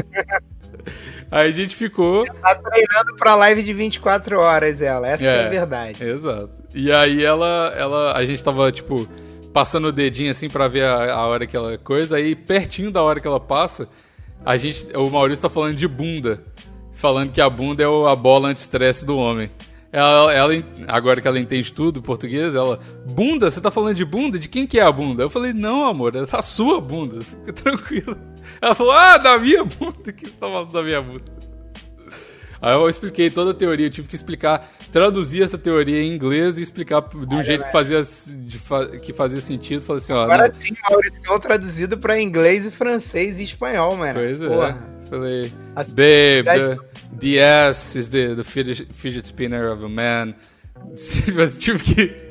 aí 1.31 1.47
a 1.49 1.51
gente 1.51 1.75
ficou. 1.75 2.25
Tá 2.25 2.55
treinando 2.55 3.15
pra 3.17 3.35
live 3.35 3.63
de 3.63 3.73
24 3.73 4.39
horas 4.39 4.81
ela. 4.81 5.07
Essa 5.07 5.23
que 5.23 5.29
é 5.29 5.43
É. 5.43 5.45
a 5.45 5.49
verdade. 5.49 6.03
Exato. 6.03 6.49
E 6.73 6.91
aí 6.91 7.23
ela, 7.23 7.73
ela, 7.77 8.17
a 8.17 8.25
gente 8.25 8.43
tava 8.43 8.71
tipo 8.71 9.07
passando 9.53 9.87
o 9.87 9.91
dedinho 9.91 10.29
assim 10.31 10.49
pra 10.49 10.67
ver 10.67 10.83
a, 10.85 11.13
a 11.13 11.25
hora 11.27 11.47
que 11.47 11.55
ela 11.57 11.77
coisa. 11.77 12.17
Aí 12.17 12.35
pertinho 12.35 12.91
da 12.91 13.01
hora 13.01 13.19
que 13.19 13.27
ela 13.27 13.39
passa, 13.39 13.87
a 14.45 14.55
gente, 14.57 14.87
o 14.95 15.09
Maurício 15.09 15.41
tá 15.41 15.49
falando 15.49 15.75
de 15.75 15.87
bunda, 15.87 16.43
falando 16.93 17.31
que 17.31 17.41
a 17.41 17.49
bunda 17.49 17.81
é 17.83 17.87
o- 17.87 18.07
a 18.07 18.15
bola 18.15 18.49
anti-estresse 18.49 19.05
do 19.05 19.17
homem. 19.17 19.49
Ela, 19.91 20.33
ela, 20.33 20.53
agora 20.87 21.21
que 21.21 21.27
ela 21.27 21.39
entende 21.39 21.71
tudo 21.71 22.01
português, 22.01 22.55
ela, 22.55 22.79
bunda, 23.05 23.49
você 23.49 23.61
tá 23.61 23.71
falando 23.71 23.95
de 23.95 24.03
bunda? 24.03 24.37
De 24.37 24.49
quem 24.49 24.67
que 24.67 24.79
é 24.79 24.83
a 24.83 24.91
bunda? 24.91 25.23
Eu 25.23 25.29
falei, 25.29 25.53
não, 25.53 25.85
amor, 25.85 26.13
é 26.15 26.25
da 26.25 26.41
sua 26.41 26.81
bunda, 26.81 27.21
fica 27.23 27.53
tranquilo. 27.53 28.17
Ela 28.61 28.75
falou, 28.75 28.91
ah, 28.91 29.17
da 29.17 29.37
minha 29.39 29.63
bunda, 29.63 30.11
que 30.11 30.25
você 30.25 30.31
tá 30.31 30.47
falando 30.47 30.71
da 30.71 30.83
minha 30.83 31.01
bunda? 31.01 31.37
Aí 32.61 32.73
eu 32.73 32.89
expliquei 32.89 33.29
toda 33.29 33.51
a 33.51 33.53
teoria, 33.53 33.85
eu 33.85 33.91
tive 33.91 34.07
que 34.07 34.15
explicar, 34.15 34.67
traduzir 34.91 35.43
essa 35.43 35.57
teoria 35.57 36.01
em 36.01 36.11
inglês 36.13 36.57
e 36.57 36.63
explicar 36.63 37.01
de 37.01 37.35
um 37.35 37.43
jeito 37.43 37.65
que 37.65 37.71
fazia, 37.71 38.01
de, 38.01 38.59
que 38.99 39.13
fazia 39.13 39.39
sentido. 39.41 39.83
Falei 39.83 40.01
assim, 40.01 40.13
ó. 40.13 40.23
Agora 40.23 40.51
sim, 40.57 40.75
Maurício, 40.89 41.39
traduzido 41.39 41.97
pra 41.99 42.19
inglês 42.19 42.65
e 42.65 42.71
francês 42.71 43.37
e 43.39 43.43
espanhol, 43.43 43.95
mano. 43.95 44.15
Pois 44.15 44.41
é. 44.41 44.47
Porra. 44.47 44.87
é. 44.93 45.07
Falei, 45.07 45.53
As 45.75 45.89
babe, 45.89 46.43
the, 47.19 47.39
ass 47.39 47.95
is 47.95 48.09
the, 48.09 48.35
the 48.35 48.43
fidget, 48.43 48.93
fidget 48.93 49.25
spinner 49.25 49.69
of 49.69 49.83
a 49.83 49.89
man. 49.89 50.35
tive 51.59 51.83
que. 51.83 52.27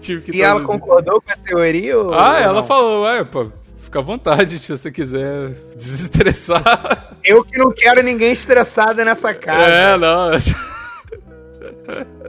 Tive 0.00 0.22
que 0.22 0.36
e 0.36 0.42
ela 0.42 0.62
concordou 0.62 1.20
com 1.20 1.32
a 1.32 1.36
teoria? 1.36 1.98
Ou 1.98 2.14
ah, 2.14 2.38
ela 2.38 2.60
não? 2.60 2.66
falou, 2.66 3.04
ué, 3.04 3.24
pô, 3.24 3.50
fica 3.78 3.98
à 3.98 4.02
vontade 4.02 4.58
se 4.58 4.76
você 4.76 4.90
quiser 4.90 5.50
desestressar. 5.76 7.16
Eu 7.24 7.44
que 7.44 7.58
não 7.58 7.72
quero 7.72 8.02
ninguém 8.02 8.32
estressado 8.32 9.04
nessa 9.04 9.34
casa. 9.34 9.70
É, 9.70 9.96
não. 9.96 10.30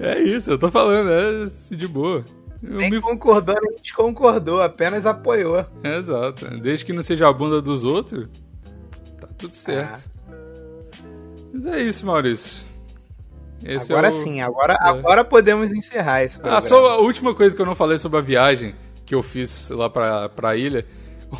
É 0.00 0.20
isso, 0.20 0.50
eu 0.50 0.58
tô 0.58 0.68
falando, 0.68 1.08
é 1.10 1.76
de 1.76 1.86
boa. 1.86 2.24
Nem 2.60 2.90
me... 2.90 3.00
concordou, 3.00 3.54
nem 3.62 3.76
desconcordou, 3.80 4.60
apenas 4.60 5.06
apoiou. 5.06 5.64
É, 5.82 5.96
exato. 5.96 6.46
Desde 6.60 6.84
que 6.84 6.92
não 6.92 7.02
seja 7.02 7.28
a 7.28 7.32
bunda 7.32 7.62
dos 7.62 7.84
outros, 7.84 8.26
tá 9.20 9.28
tudo 9.38 9.54
certo. 9.54 10.02
Ah. 10.08 10.13
Mas 11.54 11.66
é 11.66 11.80
isso, 11.80 12.04
Maurício. 12.04 12.66
Esse 13.64 13.92
agora 13.92 14.08
é 14.08 14.10
o... 14.10 14.12
sim, 14.12 14.40
agora, 14.40 14.74
é. 14.74 14.88
agora 14.88 15.24
podemos 15.24 15.72
encerrar 15.72 16.24
esse 16.24 16.36
programa. 16.36 16.58
Ah, 16.58 16.60
só 16.60 16.88
a 16.88 16.98
última 16.98 17.32
coisa 17.32 17.54
que 17.54 17.62
eu 17.62 17.66
não 17.66 17.76
falei 17.76 17.96
sobre 17.96 18.18
a 18.18 18.22
viagem 18.22 18.74
que 19.06 19.14
eu 19.14 19.22
fiz 19.22 19.68
lá 19.70 19.88
pra, 19.88 20.28
pra 20.28 20.56
ilha. 20.56 20.84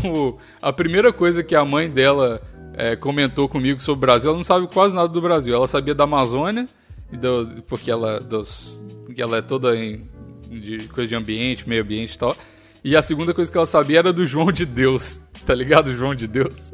O, 0.04 0.38
a 0.62 0.72
primeira 0.72 1.12
coisa 1.12 1.42
que 1.42 1.54
a 1.54 1.64
mãe 1.64 1.90
dela 1.90 2.40
é, 2.74 2.96
comentou 2.96 3.48
comigo 3.48 3.80
sobre 3.80 3.98
o 3.98 4.00
Brasil, 4.00 4.30
ela 4.30 4.36
não 4.36 4.44
sabe 4.44 4.66
quase 4.66 4.94
nada 4.94 5.08
do 5.08 5.20
Brasil. 5.20 5.54
Ela 5.54 5.66
sabia 5.66 5.94
da 5.94 6.04
Amazônia, 6.04 6.66
do, 7.12 7.62
porque 7.68 7.90
ela, 7.90 8.18
dos, 8.20 8.80
ela 9.16 9.38
é 9.38 9.42
toda 9.42 9.76
em 9.76 10.08
de 10.48 10.88
coisa 10.88 11.08
de 11.08 11.16
ambiente, 11.16 11.68
meio 11.68 11.82
ambiente 11.82 12.14
e 12.14 12.18
tal. 12.18 12.36
E 12.82 12.96
a 12.96 13.02
segunda 13.02 13.34
coisa 13.34 13.50
que 13.50 13.56
ela 13.56 13.66
sabia 13.66 13.98
era 13.98 14.12
do 14.12 14.24
João 14.24 14.52
de 14.52 14.64
Deus, 14.64 15.20
tá 15.44 15.54
ligado? 15.54 15.92
João 15.92 16.14
de 16.14 16.28
Deus. 16.28 16.72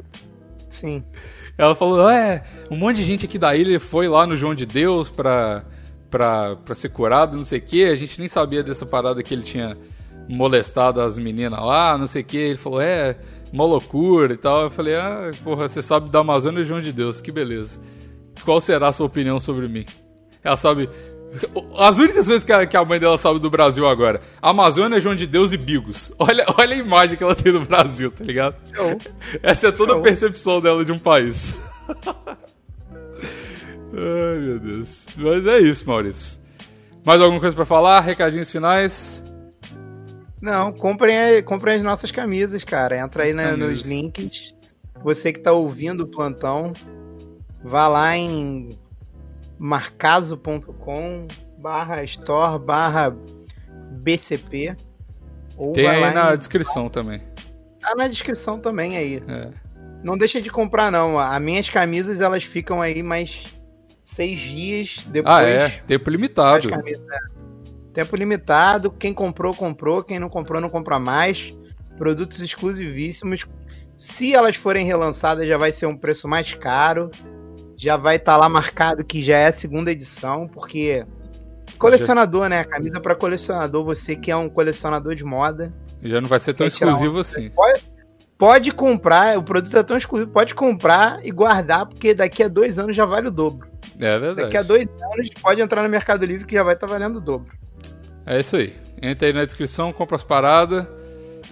Sim. 0.69 1.03
Ela 1.57 1.75
falou, 1.75 2.09
é, 2.09 2.43
um 2.69 2.77
monte 2.77 2.97
de 2.97 3.03
gente 3.03 3.25
aqui 3.25 3.37
da 3.37 3.55
ilha 3.55 3.79
foi 3.79 4.07
lá 4.07 4.25
no 4.25 4.35
João 4.35 4.55
de 4.55 4.65
Deus 4.65 5.09
pra, 5.09 5.63
pra, 6.09 6.55
pra 6.55 6.75
ser 6.75 6.89
curado, 6.89 7.37
não 7.37 7.43
sei 7.43 7.59
o 7.59 7.61
que. 7.61 7.85
A 7.85 7.95
gente 7.95 8.19
nem 8.19 8.27
sabia 8.27 8.63
dessa 8.63 8.85
parada 8.85 9.21
que 9.21 9.33
ele 9.33 9.43
tinha 9.43 9.77
molestado 10.27 11.01
as 11.01 11.17
meninas 11.17 11.59
lá, 11.59 11.97
não 11.97 12.07
sei 12.07 12.21
o 12.21 12.25
que. 12.25 12.37
Ele 12.37 12.57
falou, 12.57 12.81
é, 12.81 13.17
uma 13.51 13.65
loucura 13.65 14.33
e 14.33 14.37
tal. 14.37 14.63
Eu 14.63 14.69
falei, 14.69 14.95
ah, 14.95 15.31
porra, 15.43 15.67
você 15.67 15.81
sabe 15.81 16.09
da 16.09 16.19
Amazônia 16.19 16.61
e 16.61 16.65
João 16.65 16.81
de 16.81 16.91
Deus, 16.91 17.21
que 17.21 17.31
beleza. 17.31 17.79
Qual 18.43 18.59
será 18.59 18.87
a 18.87 18.93
sua 18.93 19.05
opinião 19.05 19.39
sobre 19.39 19.67
mim? 19.67 19.85
Ela 20.43 20.57
sabe. 20.57 20.89
As 21.77 21.97
únicas 21.97 22.25
coisas 22.25 22.43
que 22.43 22.51
a, 22.51 22.65
que 22.65 22.75
a 22.75 22.83
mãe 22.83 22.99
dela 22.99 23.17
sabe 23.17 23.39
do 23.39 23.49
Brasil 23.49 23.87
agora: 23.87 24.21
Amazônia, 24.41 24.99
João 24.99 25.15
de 25.15 25.25
Deus 25.25 25.51
e 25.51 25.57
Bigos. 25.57 26.11
Olha, 26.19 26.45
olha 26.57 26.75
a 26.75 26.79
imagem 26.79 27.17
que 27.17 27.23
ela 27.23 27.35
tem 27.35 27.51
do 27.51 27.61
Brasil, 27.61 28.11
tá 28.11 28.23
ligado? 28.23 28.55
Essa 29.41 29.67
é 29.67 29.71
toda 29.71 29.95
a 29.95 29.99
percepção 29.99 30.61
dela 30.61 30.83
de 30.85 30.91
um 30.91 30.99
país. 30.99 31.55
Ai, 33.93 34.39
meu 34.39 34.59
Deus. 34.59 35.07
Mas 35.17 35.47
é 35.47 35.59
isso, 35.59 35.87
Maurício. 35.87 36.39
Mais 37.05 37.21
alguma 37.21 37.39
coisa 37.39 37.55
para 37.55 37.65
falar? 37.65 37.99
Recadinhos 38.01 38.51
finais? 38.51 39.23
Não, 40.41 40.71
comprem, 40.71 41.41
comprem 41.43 41.75
as 41.77 41.83
nossas 41.83 42.11
camisas, 42.11 42.63
cara. 42.63 42.97
Entra 42.97 43.23
aí 43.23 43.33
na, 43.33 43.55
nos 43.57 43.81
links. 43.81 44.53
Você 45.03 45.33
que 45.33 45.39
tá 45.39 45.51
ouvindo 45.51 46.01
o 46.01 46.07
plantão, 46.07 46.73
vá 47.63 47.87
lá 47.87 48.15
em 48.15 48.69
marcaso.com 49.61 51.27
barra 51.59 52.03
store 52.03 52.57
barra 52.57 53.15
BCP. 53.91 54.75
Ou 55.55 55.73
Tem 55.73 55.87
aí 55.87 56.13
na 56.13 56.33
em... 56.33 56.37
descrição 56.37 56.89
também. 56.89 57.21
Tá 57.79 57.93
na 57.95 58.07
descrição 58.07 58.59
também 58.59 58.97
aí. 58.97 59.23
É. 59.27 59.51
Não 60.03 60.17
deixa 60.17 60.41
de 60.41 60.49
comprar 60.49 60.91
não. 60.91 61.19
As 61.19 61.39
minhas 61.39 61.69
camisas 61.69 62.21
elas 62.21 62.43
ficam 62.43 62.81
aí 62.81 63.03
mais 63.03 63.43
seis 64.01 64.39
dias 64.39 65.05
depois. 65.07 65.35
Ah, 65.35 65.43
é? 65.43 65.69
Tempo 65.85 66.09
limitado. 66.09 66.67
Camisas, 66.67 67.05
é. 67.07 67.93
Tempo 67.93 68.15
limitado, 68.15 68.89
quem 68.89 69.13
comprou, 69.13 69.53
comprou, 69.53 70.03
quem 70.03 70.17
não 70.17 70.29
comprou, 70.29 70.59
não 70.59 70.69
compra 70.69 70.99
mais. 70.99 71.55
Produtos 71.97 72.39
exclusivíssimos. 72.41 73.45
Se 73.95 74.33
elas 74.33 74.55
forem 74.55 74.87
relançadas, 74.87 75.47
já 75.47 75.57
vai 75.57 75.71
ser 75.71 75.85
um 75.85 75.95
preço 75.95 76.27
mais 76.27 76.51
caro. 76.55 77.11
Já 77.81 77.97
vai 77.97 78.17
estar 78.17 78.33
tá 78.33 78.37
lá 78.37 78.47
marcado 78.47 79.03
que 79.03 79.23
já 79.23 79.39
é 79.39 79.47
a 79.47 79.51
segunda 79.51 79.91
edição, 79.91 80.47
porque 80.47 81.03
colecionador, 81.79 82.47
né? 82.47 82.63
Camisa 82.63 83.01
para 83.01 83.15
colecionador, 83.15 83.83
você 83.83 84.15
que 84.15 84.29
é 84.29 84.35
um 84.35 84.47
colecionador 84.47 85.15
de 85.15 85.23
moda. 85.23 85.73
Já 86.03 86.21
não 86.21 86.29
vai 86.29 86.39
ser 86.39 86.53
tão 86.53 86.67
exclusivo 86.67 87.17
um... 87.17 87.19
assim. 87.21 87.49
Pode, 87.49 87.81
pode 88.37 88.71
comprar, 88.71 89.35
o 89.39 89.41
produto 89.41 89.75
é 89.75 89.81
tão 89.81 89.97
exclusivo, 89.97 90.31
pode 90.31 90.53
comprar 90.53 91.25
e 91.25 91.31
guardar, 91.31 91.87
porque 91.87 92.13
daqui 92.13 92.43
a 92.43 92.47
dois 92.47 92.77
anos 92.77 92.95
já 92.95 93.03
vale 93.03 93.29
o 93.29 93.31
dobro. 93.31 93.67
É 93.99 94.19
verdade. 94.19 94.41
Daqui 94.43 94.57
a 94.57 94.61
dois 94.61 94.87
anos 95.13 95.29
pode 95.41 95.59
entrar 95.59 95.81
no 95.81 95.89
Mercado 95.89 96.23
Livre 96.23 96.45
que 96.45 96.53
já 96.53 96.61
vai 96.61 96.75
estar 96.75 96.85
tá 96.85 96.93
valendo 96.93 97.15
o 97.15 97.21
dobro. 97.21 97.51
É 98.27 98.39
isso 98.39 98.57
aí. 98.57 98.75
Entra 99.01 99.25
aí 99.25 99.33
na 99.33 99.43
descrição, 99.43 99.91
compra 99.91 100.17
as 100.17 100.23
paradas 100.23 100.85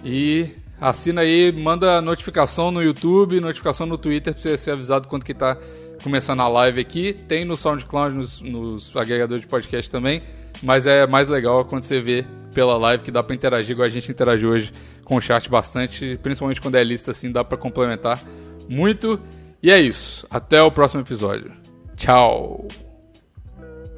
e 0.04 0.54
assina 0.80 1.22
aí, 1.22 1.50
manda 1.50 2.00
notificação 2.00 2.70
no 2.70 2.80
YouTube, 2.80 3.40
notificação 3.40 3.84
no 3.84 3.98
Twitter 3.98 4.32
pra 4.32 4.40
você 4.40 4.56
ser 4.56 4.70
avisado 4.70 5.08
quando 5.08 5.24
que 5.24 5.34
tá 5.34 5.58
começando 6.02 6.40
a 6.40 6.48
live 6.48 6.80
aqui. 6.80 7.12
Tem 7.12 7.44
no 7.44 7.56
SoundCloud, 7.56 8.14
nos, 8.14 8.40
nos 8.40 8.96
agregadores 8.96 9.42
de 9.42 9.48
podcast 9.48 9.90
também. 9.90 10.20
Mas 10.62 10.86
é 10.86 11.06
mais 11.06 11.28
legal 11.28 11.64
quando 11.64 11.84
você 11.84 12.00
vê 12.00 12.24
pela 12.52 12.76
live 12.76 13.02
que 13.02 13.10
dá 13.10 13.22
para 13.22 13.34
interagir, 13.34 13.72
igual 13.72 13.86
a 13.86 13.90
gente 13.90 14.10
interagiu 14.10 14.50
hoje 14.50 14.72
com 15.04 15.16
o 15.16 15.20
chat 15.20 15.48
bastante, 15.48 16.18
principalmente 16.22 16.60
quando 16.60 16.74
é 16.74 16.84
lista 16.84 17.12
assim, 17.12 17.30
dá 17.30 17.44
para 17.44 17.56
complementar 17.56 18.22
muito. 18.68 19.20
E 19.62 19.70
é 19.70 19.78
isso. 19.78 20.26
Até 20.30 20.62
o 20.62 20.70
próximo 20.70 21.02
episódio. 21.02 21.52
Tchau. 21.96 22.66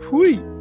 Fui. 0.01 0.52